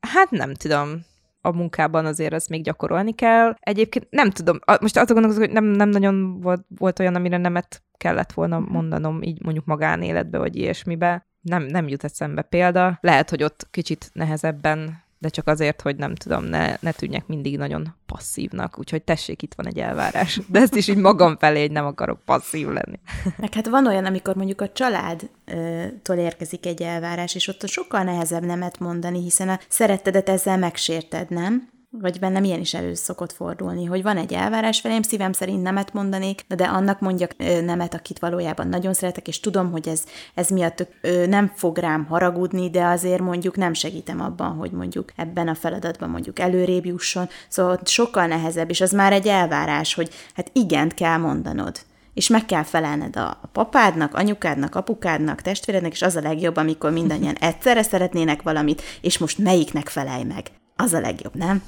Hát 0.00 0.30
nem 0.30 0.54
tudom, 0.54 1.04
a 1.40 1.52
munkában 1.52 2.06
azért 2.06 2.32
ezt 2.32 2.48
még 2.48 2.62
gyakorolni 2.62 3.14
kell. 3.14 3.56
Egyébként 3.60 4.06
nem 4.10 4.30
tudom, 4.30 4.58
most 4.80 4.96
azt 4.96 5.12
gondolkozom, 5.12 5.44
hogy 5.44 5.52
nem, 5.52 5.64
nem 5.64 5.88
nagyon 5.88 6.40
volt, 6.40 6.64
volt 6.78 6.98
olyan, 6.98 7.14
amire 7.14 7.36
nemet 7.36 7.82
kellett 7.96 8.32
volna 8.32 8.58
mhm. 8.58 8.72
mondanom, 8.72 9.22
így 9.22 9.42
mondjuk 9.42 9.64
magánéletbe, 9.64 10.38
vagy 10.38 10.56
ilyesmibe. 10.56 11.26
Nem, 11.40 11.62
nem 11.62 11.88
jut 11.88 12.04
eszembe 12.04 12.42
példa. 12.42 12.98
Lehet, 13.00 13.30
hogy 13.30 13.42
ott 13.42 13.66
kicsit 13.70 14.10
nehezebben 14.12 15.03
de 15.24 15.30
csak 15.30 15.48
azért, 15.48 15.80
hogy 15.80 15.96
nem 15.96 16.14
tudom, 16.14 16.44
ne, 16.44 16.76
ne 16.80 16.92
tűnjek 16.92 17.26
mindig 17.26 17.56
nagyon 17.56 17.94
passzívnak, 18.06 18.78
úgyhogy 18.78 19.02
tessék, 19.02 19.42
itt 19.42 19.54
van 19.54 19.66
egy 19.66 19.78
elvárás. 19.78 20.40
De 20.46 20.60
ezt 20.60 20.74
is 20.74 20.88
így 20.88 20.96
magam 20.96 21.36
felé, 21.36 21.60
hogy 21.60 21.70
nem 21.70 21.86
akarok 21.86 22.20
passzív 22.24 22.66
lenni. 22.66 22.98
Meg 23.36 23.54
hát 23.54 23.68
van 23.68 23.86
olyan, 23.86 24.04
amikor 24.04 24.34
mondjuk 24.34 24.60
a 24.60 24.72
családtól 24.72 26.16
érkezik 26.16 26.66
egy 26.66 26.82
elvárás, 26.82 27.34
és 27.34 27.48
ott 27.48 27.68
sokkal 27.68 28.02
nehezebb 28.02 28.44
nemet 28.44 28.78
mondani, 28.78 29.22
hiszen 29.22 29.48
a 29.48 29.58
szerettedet 29.68 30.28
ezzel 30.28 30.58
megsérted, 30.58 31.30
nem? 31.30 31.68
Vagy 32.00 32.18
bennem 32.18 32.44
ilyen 32.44 32.60
is 32.60 32.74
elő 32.74 32.94
szokott 32.94 33.32
fordulni, 33.32 33.84
hogy 33.84 34.02
van 34.02 34.16
egy 34.16 34.32
elvárás 34.32 34.80
felém, 34.80 35.02
szívem 35.02 35.32
szerint 35.32 35.62
nemet 35.62 35.92
mondanék, 35.92 36.44
de 36.48 36.64
annak 36.64 37.00
mondjak 37.00 37.36
nemet, 37.64 37.94
akit 37.94 38.18
valójában 38.18 38.68
nagyon 38.68 38.94
szeretek, 38.94 39.28
és 39.28 39.40
tudom, 39.40 39.70
hogy 39.70 39.88
ez, 39.88 40.04
ez 40.34 40.48
miatt 40.48 40.86
nem 41.26 41.52
fog 41.54 41.78
rám 41.78 42.04
haragudni, 42.04 42.70
de 42.70 42.84
azért 42.84 43.20
mondjuk 43.20 43.56
nem 43.56 43.72
segítem 43.72 44.20
abban, 44.20 44.52
hogy 44.56 44.70
mondjuk 44.70 45.12
ebben 45.16 45.48
a 45.48 45.54
feladatban 45.54 46.10
mondjuk 46.10 46.38
előrébb 46.38 46.86
jusson, 46.86 47.28
szóval 47.48 47.80
sokkal 47.84 48.26
nehezebb, 48.26 48.70
és 48.70 48.80
az 48.80 48.92
már 48.92 49.12
egy 49.12 49.26
elvárás, 49.26 49.94
hogy 49.94 50.10
hát 50.34 50.50
igent 50.52 50.94
kell 50.94 51.16
mondanod. 51.16 51.78
És 52.14 52.28
meg 52.28 52.44
kell 52.46 52.62
felelned 52.62 53.16
a 53.16 53.40
papádnak, 53.52 54.14
anyukádnak, 54.14 54.74
apukádnak, 54.74 55.42
testvérednek, 55.42 55.92
és 55.92 56.02
az 56.02 56.16
a 56.16 56.20
legjobb, 56.20 56.56
amikor 56.56 56.90
mindannyian 56.90 57.34
egyszerre 57.34 57.82
szeretnének 57.82 58.42
valamit, 58.42 58.82
és 59.00 59.18
most 59.18 59.38
melyiknek 59.38 59.88
felelj 59.88 60.24
meg 60.24 60.50
az 60.76 60.92
a 60.92 61.00
legjobb, 61.00 61.34
nem? 61.34 61.62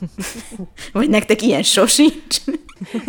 Vagy 0.92 1.08
nektek 1.08 1.42
ilyen 1.42 1.62
sosincs? 1.62 2.40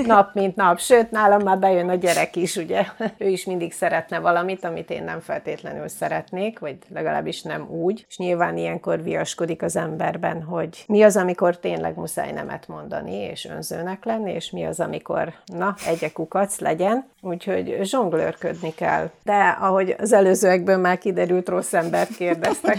Nap 0.05 0.33
mint 0.33 0.55
nap. 0.55 0.79
Sőt, 0.79 1.11
nálam 1.11 1.41
már 1.41 1.57
bejön 1.59 1.89
a 1.89 1.95
gyerek 1.95 2.35
is, 2.35 2.55
ugye. 2.55 2.85
Ő 3.17 3.27
is 3.27 3.45
mindig 3.45 3.73
szeretne 3.73 4.19
valamit, 4.19 4.63
amit 4.63 4.89
én 4.89 5.03
nem 5.03 5.19
feltétlenül 5.19 5.87
szeretnék, 5.87 6.59
vagy 6.59 6.77
legalábbis 6.93 7.41
nem 7.41 7.69
úgy. 7.69 8.05
És 8.09 8.17
nyilván 8.17 8.57
ilyenkor 8.57 9.03
viaskodik 9.03 9.61
az 9.61 9.75
emberben, 9.75 10.43
hogy 10.43 10.83
mi 10.87 11.03
az, 11.03 11.17
amikor 11.17 11.59
tényleg 11.59 11.95
muszáj 11.95 12.31
nemet 12.31 12.67
mondani, 12.67 13.15
és 13.15 13.45
önzőnek 13.45 14.05
lenni, 14.05 14.31
és 14.31 14.51
mi 14.51 14.65
az, 14.65 14.79
amikor, 14.79 15.33
na, 15.45 15.75
egyek 15.87 16.11
kukac 16.11 16.59
legyen. 16.59 17.05
Úgyhogy 17.21 17.77
zsonglőrködni 17.81 18.73
kell. 18.73 19.09
De 19.23 19.57
ahogy 19.59 19.95
az 19.99 20.13
előzőekből 20.13 20.77
már 20.77 20.97
kiderült, 20.97 21.49
rossz 21.49 21.73
embert 21.73 22.15
kérdeztek. 22.15 22.77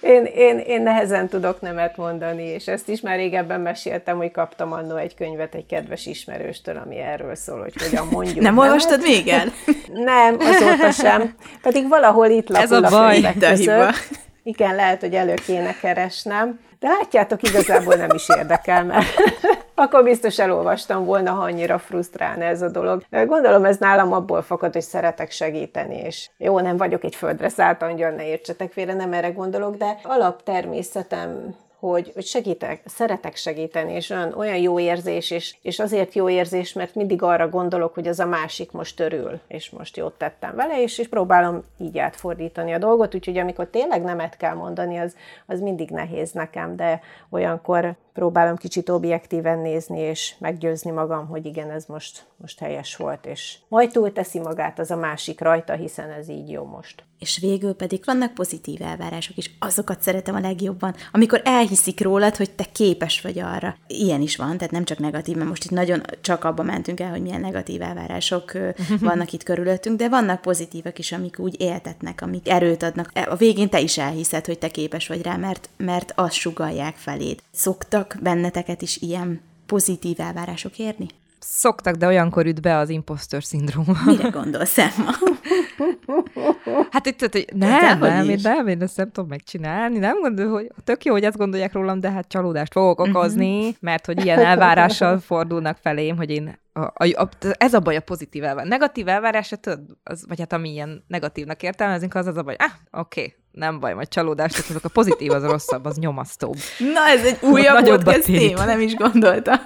én, 0.00 0.24
én, 0.24 0.58
én 0.58 0.82
nehezen 0.82 1.28
tudok 1.28 1.60
nemet 1.60 1.96
mondani, 1.96 2.42
és 2.42 2.68
ezt 2.68 2.88
is 2.88 3.00
már 3.00 3.16
régebben 3.16 3.60
meséltem, 3.60 4.16
hogy 4.16 4.30
kaptam 4.30 4.72
annó 4.72 4.96
egy 4.96 5.14
könyvet 5.22 5.54
egy 5.54 5.66
kedves 5.66 6.06
ismerőstől, 6.06 6.76
ami 6.76 6.98
erről 6.98 7.34
szól, 7.34 7.60
hogy 7.60 7.74
hogyan 7.82 8.06
mondjuk. 8.10 8.40
Nem 8.40 8.54
nemet. 8.54 8.68
olvastad 8.68 9.02
még 9.02 9.28
el? 9.28 9.46
Nem, 10.10 10.36
azóta 10.38 10.90
sem. 10.90 11.34
Pedig 11.62 11.88
valahol 11.88 12.26
itt 12.26 12.48
lapul 12.48 12.64
Ez 12.64 12.72
a, 12.72 12.76
a 12.76 12.90
baj, 12.90 13.24
a 13.66 13.94
Igen, 14.42 14.74
lehet, 14.74 15.00
hogy 15.00 15.14
elő 15.14 15.34
kéne 15.34 15.74
keresnem. 15.80 16.60
De 16.78 16.88
látjátok, 16.88 17.42
igazából 17.42 17.94
nem 17.94 18.10
is 18.14 18.28
érdekel, 18.36 18.84
mert 18.84 19.06
akkor 19.74 20.02
biztos 20.02 20.38
elolvastam 20.38 21.04
volna, 21.04 21.30
ha 21.30 21.42
annyira 21.42 21.78
frusztrálna 21.78 22.44
ez 22.44 22.62
a 22.62 22.68
dolog. 22.68 23.04
Gondolom 23.10 23.64
ez 23.64 23.76
nálam 23.76 24.12
abból 24.12 24.42
fakad, 24.42 24.72
hogy 24.72 24.82
szeretek 24.82 25.30
segíteni, 25.30 25.96
és 25.96 26.30
jó, 26.38 26.60
nem 26.60 26.76
vagyok 26.76 27.04
egy 27.04 27.14
földre 27.14 27.48
szállt 27.48 27.82
angyal, 27.82 28.10
ne 28.10 28.26
értsetek 28.26 28.72
félre, 28.72 28.94
nem 28.94 29.12
erre 29.12 29.30
gondolok, 29.30 29.76
de 29.76 29.98
alaptermészetem 30.02 31.54
hogy, 31.88 32.10
hogy 32.14 32.24
segítek, 32.24 32.82
szeretek 32.84 33.36
segíteni, 33.36 33.92
és 33.92 34.10
olyan, 34.10 34.32
olyan 34.32 34.56
jó 34.56 34.78
érzés, 34.78 35.30
és, 35.30 35.56
és 35.62 35.78
azért 35.78 36.14
jó 36.14 36.28
érzés, 36.28 36.72
mert 36.72 36.94
mindig 36.94 37.22
arra 37.22 37.48
gondolok, 37.48 37.94
hogy 37.94 38.08
az 38.08 38.20
a 38.20 38.26
másik 38.26 38.70
most 38.70 39.00
örül, 39.00 39.40
és 39.48 39.70
most 39.70 39.96
jót 39.96 40.12
tettem 40.12 40.54
vele, 40.54 40.82
és, 40.82 40.98
és 40.98 41.08
próbálom 41.08 41.64
így 41.78 41.98
átfordítani 41.98 42.72
a 42.72 42.78
dolgot, 42.78 43.14
úgyhogy 43.14 43.38
amikor 43.38 43.66
tényleg 43.66 44.02
nemet 44.02 44.36
kell 44.36 44.54
mondani, 44.54 44.96
az, 44.98 45.16
az 45.46 45.60
mindig 45.60 45.90
nehéz 45.90 46.32
nekem, 46.32 46.76
de 46.76 47.00
olyankor 47.30 47.96
próbálom 48.12 48.56
kicsit 48.56 48.88
objektíven 48.88 49.58
nézni, 49.58 49.98
és 49.98 50.34
meggyőzni 50.38 50.90
magam, 50.90 51.26
hogy 51.26 51.46
igen, 51.46 51.70
ez 51.70 51.84
most, 51.86 52.24
most 52.36 52.58
helyes 52.58 52.96
volt, 52.96 53.26
és 53.26 53.58
majd 53.68 53.90
túl 53.90 54.12
teszi 54.12 54.38
magát 54.38 54.78
az 54.78 54.90
a 54.90 54.96
másik 54.96 55.40
rajta, 55.40 55.74
hiszen 55.74 56.10
ez 56.10 56.28
így 56.28 56.50
jó 56.50 56.64
most. 56.64 57.04
És 57.18 57.38
végül 57.38 57.74
pedig 57.74 58.02
vannak 58.04 58.34
pozitív 58.34 58.82
elvárások 58.82 59.36
is, 59.36 59.56
azokat 59.58 60.00
szeretem 60.00 60.34
a 60.34 60.40
legjobban, 60.40 60.94
amikor 61.12 61.40
elhiszik 61.72 62.00
rólad, 62.00 62.36
hogy 62.36 62.50
te 62.50 62.64
képes 62.72 63.20
vagy 63.20 63.38
arra. 63.38 63.76
Ilyen 63.86 64.20
is 64.20 64.36
van, 64.36 64.56
tehát 64.56 64.72
nem 64.72 64.84
csak 64.84 64.98
negatív, 64.98 65.36
mert 65.36 65.48
most 65.48 65.64
itt 65.64 65.70
nagyon 65.70 66.02
csak 66.20 66.44
abba 66.44 66.62
mentünk 66.62 67.00
el, 67.00 67.10
hogy 67.10 67.22
milyen 67.22 67.40
negatív 67.40 67.82
elvárások 67.82 68.52
vannak 69.00 69.32
itt 69.32 69.42
körülöttünk, 69.42 69.98
de 69.98 70.08
vannak 70.08 70.40
pozitívak 70.40 70.98
is, 70.98 71.12
amik 71.12 71.38
úgy 71.38 71.60
éltetnek, 71.60 72.20
amik 72.20 72.48
erőt 72.48 72.82
adnak. 72.82 73.10
A 73.28 73.36
végén 73.36 73.68
te 73.68 73.80
is 73.80 73.98
elhiszed, 73.98 74.46
hogy 74.46 74.58
te 74.58 74.68
képes 74.68 75.08
vagy 75.08 75.22
rá, 75.22 75.36
mert, 75.36 75.68
mert 75.76 76.12
azt 76.16 76.34
sugalják 76.34 76.96
feléd. 76.96 77.38
Szokta 77.52 77.80
Szoktak 77.82 78.16
benneteket 78.22 78.82
is 78.82 78.96
ilyen 78.96 79.40
pozitív 79.66 80.20
elvárások 80.20 80.78
érni? 80.78 81.06
Szoktak, 81.44 81.94
de 81.94 82.06
olyankor 82.06 82.46
üt 82.46 82.60
be 82.60 82.76
az 82.76 82.88
impostor 82.88 83.44
szindróma. 83.44 83.92
Mire 84.04 84.28
gondolsz, 84.28 84.78
Emma? 84.78 85.10
hát 86.90 87.06
itt, 87.06 87.20
hogy 87.20 87.46
nem, 87.54 88.00
de 88.00 88.08
nem, 88.08 88.28
én 88.28 88.38
nem, 88.42 88.68
én 88.68 88.82
ezt 88.82 88.96
nem 88.96 89.10
tudom 89.10 89.28
megcsinálni, 89.28 89.98
nem 89.98 90.20
gondol, 90.20 90.48
hogy 90.48 90.70
tök 90.84 91.04
jó, 91.04 91.12
hogy 91.12 91.24
ezt 91.24 91.36
gondolják 91.36 91.72
rólam, 91.72 92.00
de 92.00 92.10
hát 92.10 92.28
csalódást 92.28 92.72
fogok 92.72 92.98
mhm. 92.98 93.08
okozni, 93.16 93.58
uh-huh. 93.58 93.74
mert 93.80 94.06
hogy 94.06 94.24
ilyen 94.24 94.38
elvárással 94.38 95.18
fordulnak 95.18 95.76
felém, 95.82 96.16
hogy 96.16 96.30
én 96.30 96.60
a, 96.72 96.80
a, 96.80 97.06
a, 97.14 97.28
ez 97.40 97.74
a 97.74 97.80
baj 97.80 97.96
a 97.96 98.00
pozitív 98.00 98.44
elvárás. 98.44 98.68
Negatív 98.68 99.08
elvárás, 99.08 99.54
tudod, 99.60 99.80
az, 100.02 100.24
vagy 100.28 100.38
hát 100.38 100.52
ami 100.52 100.70
ilyen 100.70 101.04
negatívnak 101.06 101.62
értelmezünk, 101.62 102.14
az 102.14 102.26
az 102.26 102.36
a 102.36 102.42
baj, 102.42 102.56
ah, 102.58 103.00
oké, 103.00 103.20
okay, 103.20 103.34
nem 103.52 103.80
baj, 103.80 103.94
majd 103.94 104.08
csalódást, 104.08 104.54
tehát 104.54 104.70
azok 104.70 104.84
a 104.84 104.88
pozitív 104.88 105.32
az 105.32 105.44
rosszabb, 105.44 105.84
az 105.84 105.96
nyomasztóbb. 105.96 106.56
Na, 106.78 107.08
ez 107.08 107.24
egy 107.24 107.38
újabb 107.40 107.84
podcast 107.84 108.24
téma, 108.24 108.64
nem 108.64 108.80
is 108.80 108.94
gondoltam. 108.94 109.60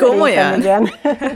Komolyan? 0.00 0.60
Igen. 0.60 0.90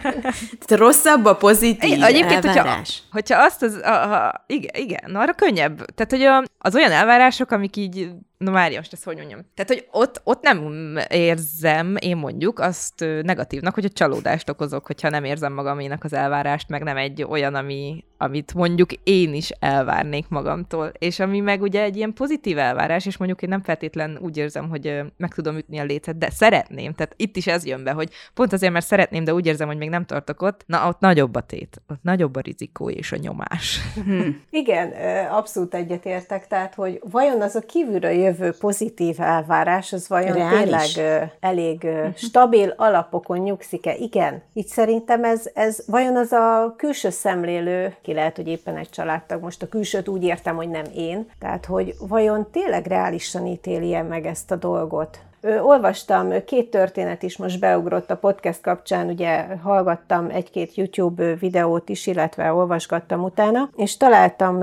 Tehát 0.65 0.85
rosszabb 0.85 1.25
a 1.25 1.37
pozitív 1.37 2.03
Egyébként, 2.03 2.45
elvárás. 2.45 3.03
Hogyha, 3.11 3.35
hogyha 3.35 3.45
azt 3.45 3.63
az, 3.63 3.75
a, 3.75 4.13
a, 4.13 4.45
igen, 4.47 4.83
igen, 4.83 5.15
arra 5.15 5.33
könnyebb. 5.33 5.85
Tehát, 5.85 6.11
hogy 6.11 6.23
a, 6.23 6.45
az 6.59 6.75
olyan 6.75 6.93
elvárások, 6.93 7.51
amik 7.51 7.77
így 7.77 8.11
Na 8.45 8.51
várja, 8.51 8.79
most 8.79 8.93
ezt 8.93 9.05
hogy 9.05 9.17
mondjam. 9.17 9.41
Tehát, 9.55 9.71
hogy 9.71 9.89
ott, 9.91 10.21
ott 10.25 10.43
nem 10.43 10.99
érzem, 11.09 11.97
én 11.99 12.17
mondjuk, 12.17 12.59
azt 12.59 13.05
negatívnak, 13.23 13.75
hogy 13.75 13.85
a 13.85 13.89
csalódást 13.89 14.49
okozok, 14.49 14.87
hogyha 14.87 15.09
nem 15.09 15.25
érzem 15.25 15.53
magaménak 15.53 16.05
az 16.05 16.13
elvárást, 16.13 16.69
meg 16.69 16.83
nem 16.83 16.97
egy 16.97 17.23
olyan, 17.23 17.55
ami, 17.55 18.05
amit 18.19 18.55
mondjuk 18.55 18.93
én 18.93 19.35
is 19.35 19.51
elvárnék 19.51 20.29
magamtól. 20.29 20.93
És 20.99 21.21
ami 21.21 21.41
meg 21.41 21.63
ugye 21.63 21.83
egy 21.83 21.97
ilyen 21.97 22.13
pozitív 22.13 22.59
elvárás, 22.59 23.07
és 23.07 23.17
mondjuk 23.17 23.43
én 23.43 23.49
nem 23.49 23.63
feltétlen 23.63 24.19
úgy 24.21 24.37
érzem, 24.37 24.69
hogy 24.69 25.01
meg 25.17 25.35
tudom 25.35 25.57
ütni 25.57 25.79
a 25.79 25.85
lécet, 25.85 26.19
de 26.19 26.31
szeretném. 26.31 26.95
Tehát 26.95 27.15
itt 27.17 27.37
is 27.37 27.47
ez 27.47 27.67
jön 27.67 27.85
be, 27.85 27.91
hogy 27.91 28.11
pont 28.35 28.53
azért, 28.55 28.73
mert 28.73 28.87
szeretném, 28.87 29.25
de 29.25 29.35
úgy 29.35 29.47
érzem, 29.47 29.67
hogy 29.67 29.77
még 29.77 29.89
nem 29.89 30.05
tartok 30.05 30.43
ott, 30.43 30.65
na 30.67 30.89
ott 30.89 31.01
nagyobb 31.01 31.35
a 31.35 31.41
tét, 31.41 31.83
ott 31.89 32.03
nagyobb 32.03 32.37
a 32.37 32.41
rizikó 32.41 32.91
és 32.91 33.13
a 33.13 33.17
nyomás. 33.17 33.81
Hmm. 33.95 34.43
Igen, 34.51 34.93
abszolút 35.31 35.75
egyetértek, 35.75 36.47
tehát, 36.47 36.75
hogy 36.75 37.01
vajon 37.11 37.41
az 37.41 37.55
a 37.55 37.61
kívülről 37.61 38.11
jövő 38.11 38.53
pozitív 38.59 39.21
elvárás, 39.21 39.93
az 39.93 40.09
vajon 40.09 40.33
Reális. 40.33 40.93
tényleg 40.93 41.31
elég 41.41 41.87
stabil 42.17 42.75
alapokon 42.77 43.39
nyugszik-e? 43.39 43.95
Igen. 43.95 44.43
Így 44.53 44.67
szerintem 44.67 45.25
ez, 45.25 45.51
ez 45.55 45.83
vajon 45.87 46.17
az 46.17 46.33
a 46.33 46.75
külső 46.77 47.11
szemlélő, 47.11 47.95
ki 48.03 48.13
lehet, 48.13 48.37
hogy 48.37 48.49
éppen 48.49 48.77
egy 48.77 48.91
családtag, 48.91 49.43
most 49.43 49.63
a 49.63 49.69
külsőt 49.69 50.09
úgy 50.09 50.23
értem, 50.23 50.57
hogy 50.57 50.69
nem 50.69 50.85
én, 50.95 51.31
tehát 51.39 51.65
hogy 51.65 51.95
vajon 52.09 52.51
tényleg 52.51 52.87
reálisan 52.87 53.47
ítéli 53.47 54.01
meg 54.01 54.27
ezt 54.27 54.51
a 54.51 54.57
dolgot? 54.57 55.19
Olvastam, 55.63 56.45
két 56.45 56.71
történet 56.71 57.23
is 57.23 57.37
most 57.37 57.61
beugrott 57.61 58.11
a 58.11 58.17
podcast 58.17 58.61
kapcsán, 58.61 59.09
ugye 59.09 59.45
hallgattam 59.63 60.29
egy-két 60.31 60.75
YouTube 60.75 61.35
videót 61.35 61.89
is, 61.89 62.07
illetve 62.07 62.53
olvasgattam 62.53 63.23
utána, 63.23 63.71
és 63.77 63.97
találtam 63.97 64.59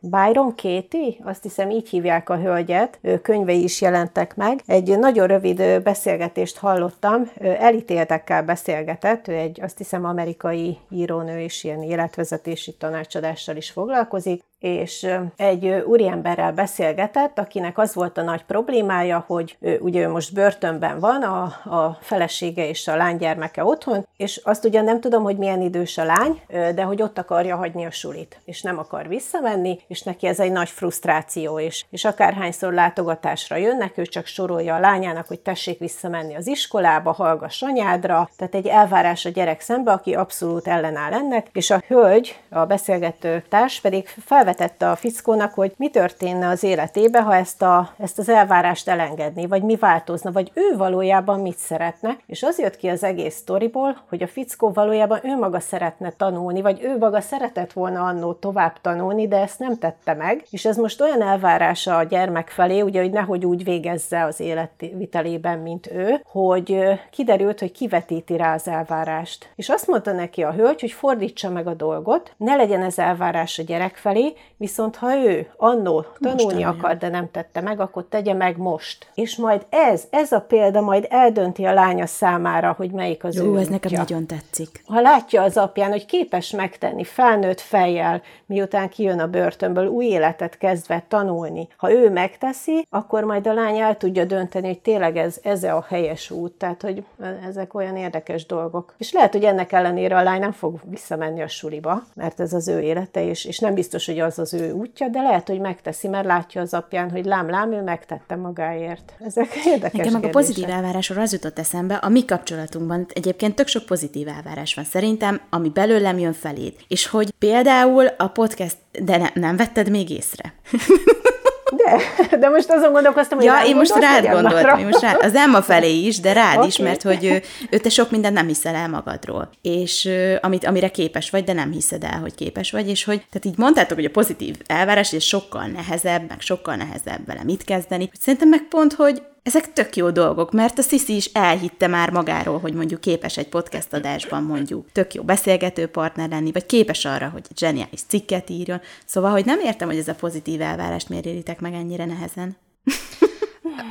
Byron 0.00 0.54
Katie, 0.56 1.14
azt 1.24 1.42
hiszem 1.42 1.70
így 1.70 1.88
hívják 1.88 2.28
a 2.28 2.36
hölgyet, 2.36 3.00
könyvei 3.22 3.62
is 3.62 3.80
jelentek 3.80 4.36
meg. 4.36 4.62
Egy 4.66 4.98
nagyon 4.98 5.26
rövid 5.26 5.82
beszélgetést 5.82 6.58
hallottam, 6.58 7.30
elítéltekkel 7.40 8.42
beszélgetett, 8.42 9.28
ő 9.28 9.32
egy 9.32 9.60
azt 9.62 9.78
hiszem 9.78 10.04
amerikai 10.04 10.78
írónő 10.90 11.40
és 11.40 11.64
ilyen 11.64 11.82
életvezetési 11.82 12.74
tanácsadással 12.76 13.56
is 13.56 13.70
foglalkozik, 13.70 14.42
és 14.58 15.06
egy 15.36 15.66
úriemberrel 15.66 16.52
beszélgetett, 16.52 17.38
akinek 17.38 17.78
az 17.78 17.94
volt 17.94 18.18
a 18.18 18.22
nagy 18.22 18.44
problémája, 18.44 19.24
hogy 19.26 19.56
ő, 19.60 19.78
ugye 19.80 20.00
ő 20.00 20.08
most 20.08 20.34
börtönben 20.34 21.00
van, 21.00 21.22
a, 21.22 21.42
a 21.74 21.98
felesége 22.00 22.68
és 22.68 22.88
a 22.88 22.96
lánygyermeke 22.96 23.64
otthon, 23.64 24.06
és 24.16 24.40
azt 24.44 24.64
ugyan 24.64 24.84
nem 24.84 25.00
tudom, 25.00 25.22
hogy 25.22 25.36
milyen 25.36 25.60
idős 25.60 25.98
a 25.98 26.04
lány, 26.04 26.40
de 26.74 26.82
hogy 26.82 27.02
ott 27.02 27.18
akarja 27.18 27.56
hagyni 27.56 27.84
a 27.84 27.90
sulit, 27.90 28.40
és 28.44 28.62
nem 28.62 28.78
akar 28.78 29.08
visszamenni, 29.08 29.80
és 29.88 30.02
neki 30.02 30.26
ez 30.26 30.40
egy 30.40 30.52
nagy 30.52 30.68
frusztráció, 30.68 31.58
és, 31.58 31.84
és 31.90 32.04
akárhányszor 32.04 32.72
látogatásra 32.72 33.56
jönnek, 33.56 33.98
ő 33.98 34.02
csak 34.02 34.26
sorolja 34.26 34.74
a 34.74 34.80
lányának, 34.80 35.26
hogy 35.26 35.40
tessék 35.40 35.78
visszamenni 35.78 36.34
az 36.34 36.46
iskolába, 36.46 37.12
hallgass 37.12 37.62
anyádra, 37.62 38.30
tehát 38.36 38.54
egy 38.54 38.66
elvárás 38.66 39.24
a 39.24 39.30
gyerek 39.30 39.60
szembe, 39.60 39.92
aki 39.92 40.14
abszolút 40.14 40.68
ellenáll 40.68 41.12
ennek, 41.12 41.46
és 41.52 41.70
a 41.70 41.82
hölgy, 41.86 42.40
a 42.50 42.64
beszélgető 42.64 43.44
társ 43.48 43.80
pedig 43.80 44.06
fel 44.06 44.44
felvetette 44.48 44.90
a 44.90 44.96
fickónak, 44.96 45.54
hogy 45.54 45.72
mi 45.76 45.90
történne 45.90 46.48
az 46.48 46.62
életébe, 46.62 47.22
ha 47.22 47.34
ezt, 47.34 47.62
a, 47.62 47.90
ezt 47.98 48.18
az 48.18 48.28
elvárást 48.28 48.88
elengedni, 48.88 49.46
vagy 49.46 49.62
mi 49.62 49.76
változna, 49.76 50.32
vagy 50.32 50.50
ő 50.54 50.76
valójában 50.76 51.40
mit 51.40 51.56
szeretne, 51.56 52.16
és 52.26 52.42
az 52.42 52.58
jött 52.58 52.76
ki 52.76 52.88
az 52.88 53.04
egész 53.04 53.34
sztoriból, 53.34 53.96
hogy 54.08 54.22
a 54.22 54.26
fickó 54.26 54.72
valójában 54.72 55.20
ő 55.22 55.36
maga 55.36 55.60
szeretne 55.60 56.12
tanulni, 56.16 56.60
vagy 56.62 56.82
ő 56.82 56.98
maga 56.98 57.20
szeretett 57.20 57.72
volna 57.72 58.04
annó 58.04 58.32
tovább 58.32 58.80
tanulni, 58.80 59.28
de 59.28 59.36
ezt 59.36 59.58
nem 59.58 59.78
tette 59.78 60.14
meg, 60.14 60.46
és 60.50 60.64
ez 60.64 60.76
most 60.76 61.00
olyan 61.00 61.22
elvárása 61.22 61.96
a 61.96 62.02
gyermek 62.02 62.48
felé, 62.48 62.80
ugye, 62.80 63.00
hogy 63.00 63.10
nehogy 63.10 63.44
úgy 63.44 63.64
végezze 63.64 64.24
az 64.24 64.40
életvitelében, 64.40 65.58
mint 65.58 65.90
ő, 65.90 66.20
hogy 66.24 66.78
kiderült, 67.10 67.60
hogy 67.60 67.72
kivetíti 67.72 68.36
rá 68.36 68.54
az 68.54 68.68
elvárást. 68.68 69.48
És 69.54 69.68
azt 69.68 69.86
mondta 69.86 70.12
neki 70.12 70.42
a 70.42 70.52
hölgy, 70.52 70.80
hogy 70.80 70.92
fordítsa 70.92 71.50
meg 71.50 71.66
a 71.66 71.74
dolgot, 71.74 72.34
ne 72.36 72.56
legyen 72.56 72.82
ez 72.82 72.98
elvárás 72.98 73.58
a 73.58 73.62
gyerek 73.62 73.96
felé, 73.96 74.32
viszont 74.58 74.96
ha 74.96 75.16
ő 75.16 75.50
annó 75.56 76.04
tanulni 76.20 76.62
akar, 76.62 76.96
de 76.96 77.08
nem 77.08 77.30
tette 77.30 77.60
meg, 77.60 77.80
akkor 77.80 78.04
tegye 78.08 78.34
meg 78.34 78.56
most. 78.56 79.10
És 79.14 79.36
majd 79.36 79.66
ez, 79.68 80.04
ez 80.10 80.32
a 80.32 80.40
példa 80.40 80.80
majd 80.80 81.06
eldönti 81.10 81.64
a 81.64 81.72
lánya 81.72 82.06
számára, 82.06 82.74
hogy 82.76 82.90
melyik 82.90 83.24
az 83.24 83.36
Jó, 83.36 83.54
ő 83.54 83.58
ez 83.58 83.68
nekem 83.68 83.92
nagyon 83.94 84.26
tetszik. 84.26 84.82
Ha 84.86 85.00
látja 85.00 85.42
az 85.42 85.56
apján, 85.56 85.90
hogy 85.90 86.06
képes 86.06 86.50
megtenni 86.50 87.04
felnőtt 87.04 87.60
fejjel, 87.60 88.22
miután 88.46 88.88
kijön 88.88 89.18
a 89.18 89.26
börtönből, 89.26 89.86
új 89.86 90.04
életet 90.04 90.58
kezdve 90.58 91.04
tanulni, 91.08 91.68
ha 91.76 91.92
ő 91.92 92.10
megteszi, 92.10 92.86
akkor 92.90 93.24
majd 93.24 93.46
a 93.46 93.52
lány 93.52 93.78
el 93.78 93.96
tudja 93.96 94.24
dönteni, 94.24 94.66
hogy 94.66 94.80
tényleg 94.80 95.16
ez, 95.16 95.38
ez 95.42 95.62
a 95.64 95.84
helyes 95.88 96.30
út. 96.30 96.52
Tehát, 96.52 96.82
hogy 96.82 97.04
ezek 97.46 97.74
olyan 97.74 97.96
érdekes 97.96 98.46
dolgok. 98.46 98.94
És 98.98 99.12
lehet, 99.12 99.32
hogy 99.32 99.44
ennek 99.44 99.72
ellenére 99.72 100.16
a 100.16 100.22
lány 100.22 100.40
nem 100.40 100.52
fog 100.52 100.80
visszamenni 100.84 101.42
a 101.42 101.48
suliba, 101.48 102.02
mert 102.14 102.40
ez 102.40 102.52
az 102.52 102.68
ő 102.68 102.80
élete, 102.80 103.24
és, 103.24 103.44
és 103.44 103.58
nem 103.58 103.74
biztos, 103.74 104.06
hogy 104.06 104.18
az 104.28 104.38
az 104.38 104.54
ő 104.54 104.72
útja, 104.72 105.08
de 105.08 105.22
lehet, 105.22 105.48
hogy 105.48 105.60
megteszi, 105.60 106.08
mert 106.08 106.26
látja 106.26 106.60
az 106.60 106.74
apján, 106.74 107.10
hogy 107.10 107.24
lám-lám, 107.24 107.72
ő 107.72 107.82
megtette 107.82 108.36
magáért. 108.36 109.12
Ezek 109.18 109.54
érdekes 109.64 110.06
Nekem 110.12 110.24
a 110.24 110.28
pozitív 110.28 110.68
elvárásról 110.68 111.22
az 111.22 111.32
jutott 111.32 111.58
eszembe, 111.58 111.94
a 111.94 112.08
mi 112.08 112.24
kapcsolatunkban 112.24 113.06
egyébként 113.12 113.54
tök 113.54 113.66
sok 113.66 113.84
pozitív 113.84 114.28
elvárás 114.28 114.74
van 114.74 114.84
szerintem, 114.84 115.40
ami 115.50 115.68
belőlem 115.68 116.18
jön 116.18 116.32
feléd. 116.32 116.74
És 116.88 117.06
hogy 117.06 117.30
például 117.38 118.06
a 118.06 118.28
podcast, 118.28 118.76
de 119.02 119.16
ne, 119.16 119.28
nem 119.34 119.56
vetted 119.56 119.90
még 119.90 120.10
észre. 120.10 120.54
De, 121.76 122.00
de 122.36 122.48
most 122.48 122.70
azon 122.70 122.92
gondolkoztam, 122.92 123.38
hogy 123.38 123.46
Ja, 123.46 123.60
én 123.66 123.76
most 123.76 123.94
rád 123.94 124.26
gondoltam, 124.26 124.78
én 124.78 124.86
most 124.86 125.00
rád, 125.00 125.16
az 125.20 125.34
Emma 125.34 125.62
felé 125.62 125.98
is, 125.98 126.20
de 126.20 126.32
rád 126.32 126.64
is, 126.64 126.74
Oké. 126.74 126.82
mert 126.82 127.02
hogy 127.02 127.24
ő, 127.24 127.42
ő 127.70 127.78
te 127.78 127.88
sok 127.88 128.10
mindent 128.10 128.34
nem 128.34 128.46
hiszel 128.46 128.74
el 128.74 128.88
magadról, 128.88 129.50
és 129.62 130.08
amit, 130.40 130.64
amire 130.64 130.88
képes 130.88 131.30
vagy, 131.30 131.44
de 131.44 131.52
nem 131.52 131.70
hiszed 131.70 132.04
el, 132.04 132.18
hogy 132.18 132.34
képes 132.34 132.70
vagy, 132.70 132.88
és 132.88 133.04
hogy, 133.04 133.16
tehát 133.16 133.44
így 133.44 133.58
mondtátok, 133.58 133.96
hogy 133.96 134.04
a 134.06 134.10
pozitív 134.10 134.56
elvárás, 134.66 135.12
és 135.12 135.26
sokkal 135.26 135.66
nehezebb, 135.66 136.28
meg 136.28 136.40
sokkal 136.40 136.74
nehezebb 136.74 137.26
vele 137.26 137.44
mit 137.44 137.64
kezdeni, 137.64 138.08
hogy 138.10 138.20
szerintem 138.20 138.48
meg 138.48 138.62
pont, 138.68 138.92
hogy 138.92 139.22
ezek 139.48 139.72
tök 139.72 139.96
jó 139.96 140.10
dolgok, 140.10 140.52
mert 140.52 140.78
a 140.78 140.82
Sisi 140.82 141.16
is 141.16 141.24
elhitte 141.24 141.86
már 141.86 142.10
magáról, 142.10 142.58
hogy 142.58 142.74
mondjuk 142.74 143.00
képes 143.00 143.36
egy 143.36 143.48
podcast 143.48 143.92
adásban 143.92 144.42
mondjuk 144.42 144.92
tök 144.92 145.14
jó 145.14 145.22
beszélgető 145.22 145.86
partner 145.86 146.28
lenni, 146.28 146.52
vagy 146.52 146.66
képes 146.66 147.04
arra, 147.04 147.28
hogy 147.28 147.46
egy 147.50 147.58
zseniális 147.58 148.00
cikket 148.08 148.50
írjon. 148.50 148.80
Szóval, 149.04 149.30
hogy 149.30 149.44
nem 149.44 149.60
értem, 149.60 149.88
hogy 149.88 149.96
ez 149.96 150.08
a 150.08 150.14
pozitív 150.14 150.60
elvárást 150.60 151.08
miért 151.08 151.24
éritek 151.24 151.60
meg 151.60 151.74
ennyire 151.74 152.04
nehezen. 152.04 152.56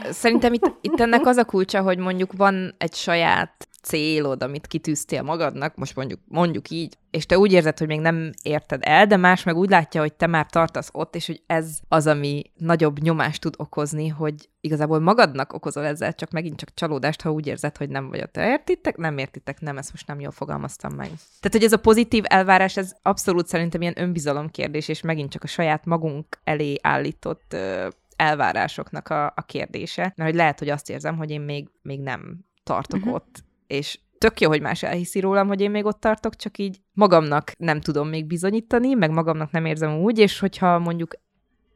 Szerintem 0.10 0.54
itt, 0.54 0.72
itt 0.82 1.00
ennek 1.00 1.26
az 1.26 1.38
a 1.38 1.46
kulcsa, 1.46 1.82
hogy 1.82 1.98
mondjuk 1.98 2.34
van 2.34 2.76
egy 2.78 2.94
saját 2.94 3.67
célod, 3.88 4.44
amit 4.44 4.68
kitűztél 4.68 5.22
magadnak, 5.22 5.76
most 5.76 5.96
mondjuk, 5.96 6.20
mondjuk 6.28 6.70
így, 6.70 6.98
és 7.12 7.26
te 7.26 7.38
úgy 7.38 7.52
érzed, 7.52 7.78
hogy 7.78 7.88
még 7.88 8.00
nem 8.00 8.32
érted 8.44 8.82
el, 8.84 9.08
de 9.08 9.18
más 9.18 9.44
meg 9.44 9.56
úgy 9.56 9.70
látja, 9.70 10.02
hogy 10.02 10.14
te 10.14 10.28
már 10.28 10.46
tartasz 10.46 10.90
ott, 10.92 11.16
és 11.16 11.26
hogy 11.26 11.42
ez 11.46 11.80
az, 11.88 12.08
ami 12.08 12.42
nagyobb 12.56 13.00
nyomást 13.00 13.42
tud 13.42 13.54
okozni, 13.58 14.08
hogy 14.08 14.50
igazából 14.62 15.00
magadnak 15.00 15.54
okozol 15.54 15.86
ezzel, 15.86 16.14
csak 16.14 16.32
megint 16.32 16.58
csak 16.58 16.74
csalódást, 16.74 17.22
ha 17.22 17.32
úgy 17.32 17.48
érzed, 17.48 17.78
hogy 17.78 17.90
nem 17.90 18.10
vagy 18.10 18.22
ott. 18.22 18.38
Értitek? 18.38 18.98
Nem 18.98 19.18
értitek, 19.18 19.60
nem, 19.60 19.78
ezt 19.78 19.92
most 19.92 20.08
nem 20.08 20.20
jól 20.20 20.32
fogalmaztam 20.32 20.94
meg. 20.94 21.08
Tehát, 21.08 21.52
hogy 21.52 21.64
ez 21.64 21.74
a 21.74 21.78
pozitív 21.78 22.24
elvárás, 22.28 22.78
ez 22.78 22.96
abszolút 23.02 23.48
szerintem 23.48 23.82
ilyen 23.82 24.00
önbizalom 24.02 24.50
kérdés, 24.50 24.88
és 24.88 25.02
megint 25.02 25.32
csak 25.32 25.44
a 25.44 25.48
saját 25.48 25.86
magunk 25.86 26.26
elé 26.44 26.76
állított 26.82 27.54
ö, 27.54 27.88
elvárásoknak 28.16 29.10
a, 29.10 29.26
a 29.26 29.42
kérdése, 29.46 30.02
mert 30.02 30.30
hogy 30.30 30.36
lehet, 30.36 30.60
hogy 30.60 30.70
azt 30.70 30.90
érzem, 30.90 31.18
hogy 31.18 31.32
én 31.32 31.42
még, 31.42 31.70
még 31.82 32.00
nem 32.00 32.46
tartok 32.64 33.00
uh-huh. 33.00 33.14
ott, 33.14 33.46
és 33.68 34.00
tök 34.18 34.40
jó, 34.40 34.50
hogy 34.50 34.62
más 34.62 34.84
elhiszi 34.84 35.20
rólam, 35.20 35.48
hogy 35.48 35.62
én 35.62 35.72
még 35.72 35.86
ott 35.86 36.00
tartok, 36.00 36.36
csak 36.36 36.58
így 36.58 36.80
magamnak 36.94 37.52
nem 37.58 37.82
tudom 37.82 38.08
még 38.08 38.26
bizonyítani, 38.26 38.94
meg 38.94 39.12
magamnak 39.12 39.52
nem 39.52 39.66
érzem 39.66 39.98
úgy, 39.98 40.20
és 40.20 40.40
hogyha 40.40 40.80
mondjuk 40.80 41.14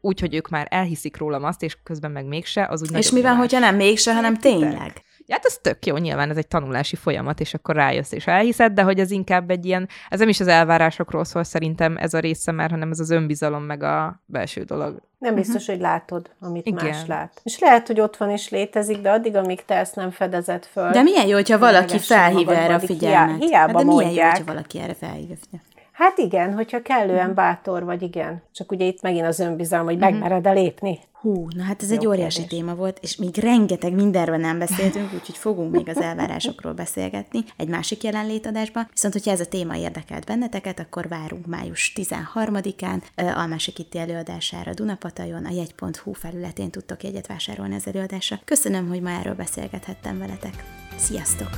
úgy, 0.01 0.19
hogy 0.19 0.35
ők 0.35 0.49
már 0.49 0.67
elhiszik 0.69 1.17
rólam 1.17 1.43
azt, 1.43 1.63
és 1.63 1.77
közben 1.83 2.11
meg 2.11 2.25
mégse, 2.25 2.67
az 2.67 2.81
úgy 2.81 2.97
És 2.97 3.11
mi 3.11 3.21
van, 3.21 3.35
hogyha 3.35 3.59
nem 3.59 3.75
mégse, 3.75 4.13
hanem 4.13 4.37
tényleg? 4.37 5.01
Hát 5.31 5.45
ez 5.45 5.57
tök 5.61 5.85
jó, 5.85 5.97
nyilván 5.97 6.29
ez 6.29 6.37
egy 6.37 6.47
tanulási 6.47 6.95
folyamat, 6.95 7.39
és 7.39 7.53
akkor 7.53 7.75
rájössz 7.75 8.11
és 8.11 8.27
elhiszed, 8.27 8.73
de 8.73 8.81
hogy 8.81 8.99
ez 8.99 9.11
inkább 9.11 9.49
egy 9.49 9.65
ilyen, 9.65 9.87
ez 10.09 10.19
nem 10.19 10.29
is 10.29 10.39
az 10.39 10.47
elvárásokról 10.47 11.23
szól 11.23 11.43
szerintem 11.43 11.97
ez 11.97 12.13
a 12.13 12.19
része 12.19 12.51
már, 12.51 12.69
hanem 12.69 12.91
ez 12.91 12.99
az 12.99 13.09
önbizalom 13.09 13.63
meg 13.63 13.83
a 13.83 14.21
belső 14.25 14.63
dolog. 14.63 15.01
Nem 15.17 15.35
biztos, 15.35 15.65
hogy 15.65 15.79
látod, 15.79 16.29
amit 16.39 16.65
Igen. 16.65 16.85
más 16.85 17.05
lát. 17.07 17.41
És 17.43 17.59
lehet, 17.59 17.87
hogy 17.87 17.99
ott 17.99 18.17
van 18.17 18.29
és 18.29 18.49
létezik, 18.49 19.01
de 19.01 19.11
addig, 19.11 19.35
amíg 19.35 19.65
te 19.65 19.75
ezt 19.75 19.95
nem 19.95 20.11
fedezed 20.11 20.65
föl. 20.65 20.91
De 20.91 21.01
milyen 21.01 21.27
jó, 21.27 21.33
hogyha 21.33 21.57
valaki 21.57 21.99
felhívja 21.99 22.55
erre 22.55 22.73
a 22.73 22.79
figyelmet. 22.79 23.37
hiá- 23.37 23.49
hiába 23.49 23.77
hát 23.77 23.77
de 23.77 23.83
milyen 23.83 23.99
jó, 23.99 24.05
mondják. 24.05 24.31
hogyha 24.31 24.53
valaki 24.53 24.79
erre 24.79 24.93
felhívja 24.93 25.35
a 25.35 25.43
figyelmet. 25.43 25.70
Hát 25.91 26.17
igen, 26.17 26.53
hogyha 26.53 26.81
kellően 26.81 27.25
Mhm. 27.25 27.35
bátor 27.35 27.83
vagy, 27.83 28.01
igen. 28.01 28.41
Csak 28.53 28.71
ugye 28.71 28.85
itt 28.85 29.01
megint 29.01 29.25
az 29.25 29.39
önbizalom, 29.39 29.85
hogy 29.85 29.97
megmered 29.97 30.45
-e 30.45 30.51
lépni. 30.51 30.99
Hú, 31.11 31.47
na 31.55 31.63
hát 31.63 31.81
ez 31.83 31.91
egy 31.91 32.01
Jó 32.01 32.09
óriási 32.09 32.39
kérdés. 32.39 32.59
téma 32.59 32.75
volt, 32.75 32.97
és 33.01 33.15
még 33.15 33.37
rengeteg 33.37 33.93
mindenről 33.93 34.37
nem 34.37 34.59
beszéltünk, 34.59 35.13
úgyhogy 35.13 35.37
fogunk 35.37 35.71
még 35.71 35.89
az 35.89 36.01
elvárásokról 36.01 36.73
beszélgetni 36.73 37.39
egy 37.57 37.67
másik 37.67 38.03
jelenlétadásban. 38.03 38.87
Viszont, 38.91 39.13
hogyha 39.13 39.31
ez 39.31 39.39
a 39.39 39.45
téma 39.45 39.75
érdekelt 39.77 40.25
benneteket, 40.25 40.79
akkor 40.79 41.07
várunk 41.07 41.45
május 41.45 41.93
13-án 41.95 43.01
ö, 43.15 43.25
Almási 43.35 43.71
Kitti 43.71 43.97
előadására 43.97 44.73
Dunapatajon, 44.73 45.45
a 45.45 45.51
jegy.hu 45.51 46.13
felületén 46.13 46.69
tudtok 46.69 47.03
jegyet 47.03 47.27
vásárolni 47.27 47.75
az 47.75 47.87
előadásra. 47.87 48.39
Köszönöm, 48.45 48.87
hogy 48.87 49.01
ma 49.01 49.09
erről 49.09 49.35
beszélgethettem 49.35 50.19
veletek. 50.19 50.63
Sziasztok! 50.95 51.49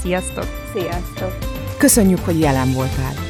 Sziasztok! 0.00 0.46
Sziasztok! 0.72 1.38
Köszönjük, 1.78 2.18
hogy 2.18 2.40
jelen 2.40 2.72
voltál! 2.72 3.29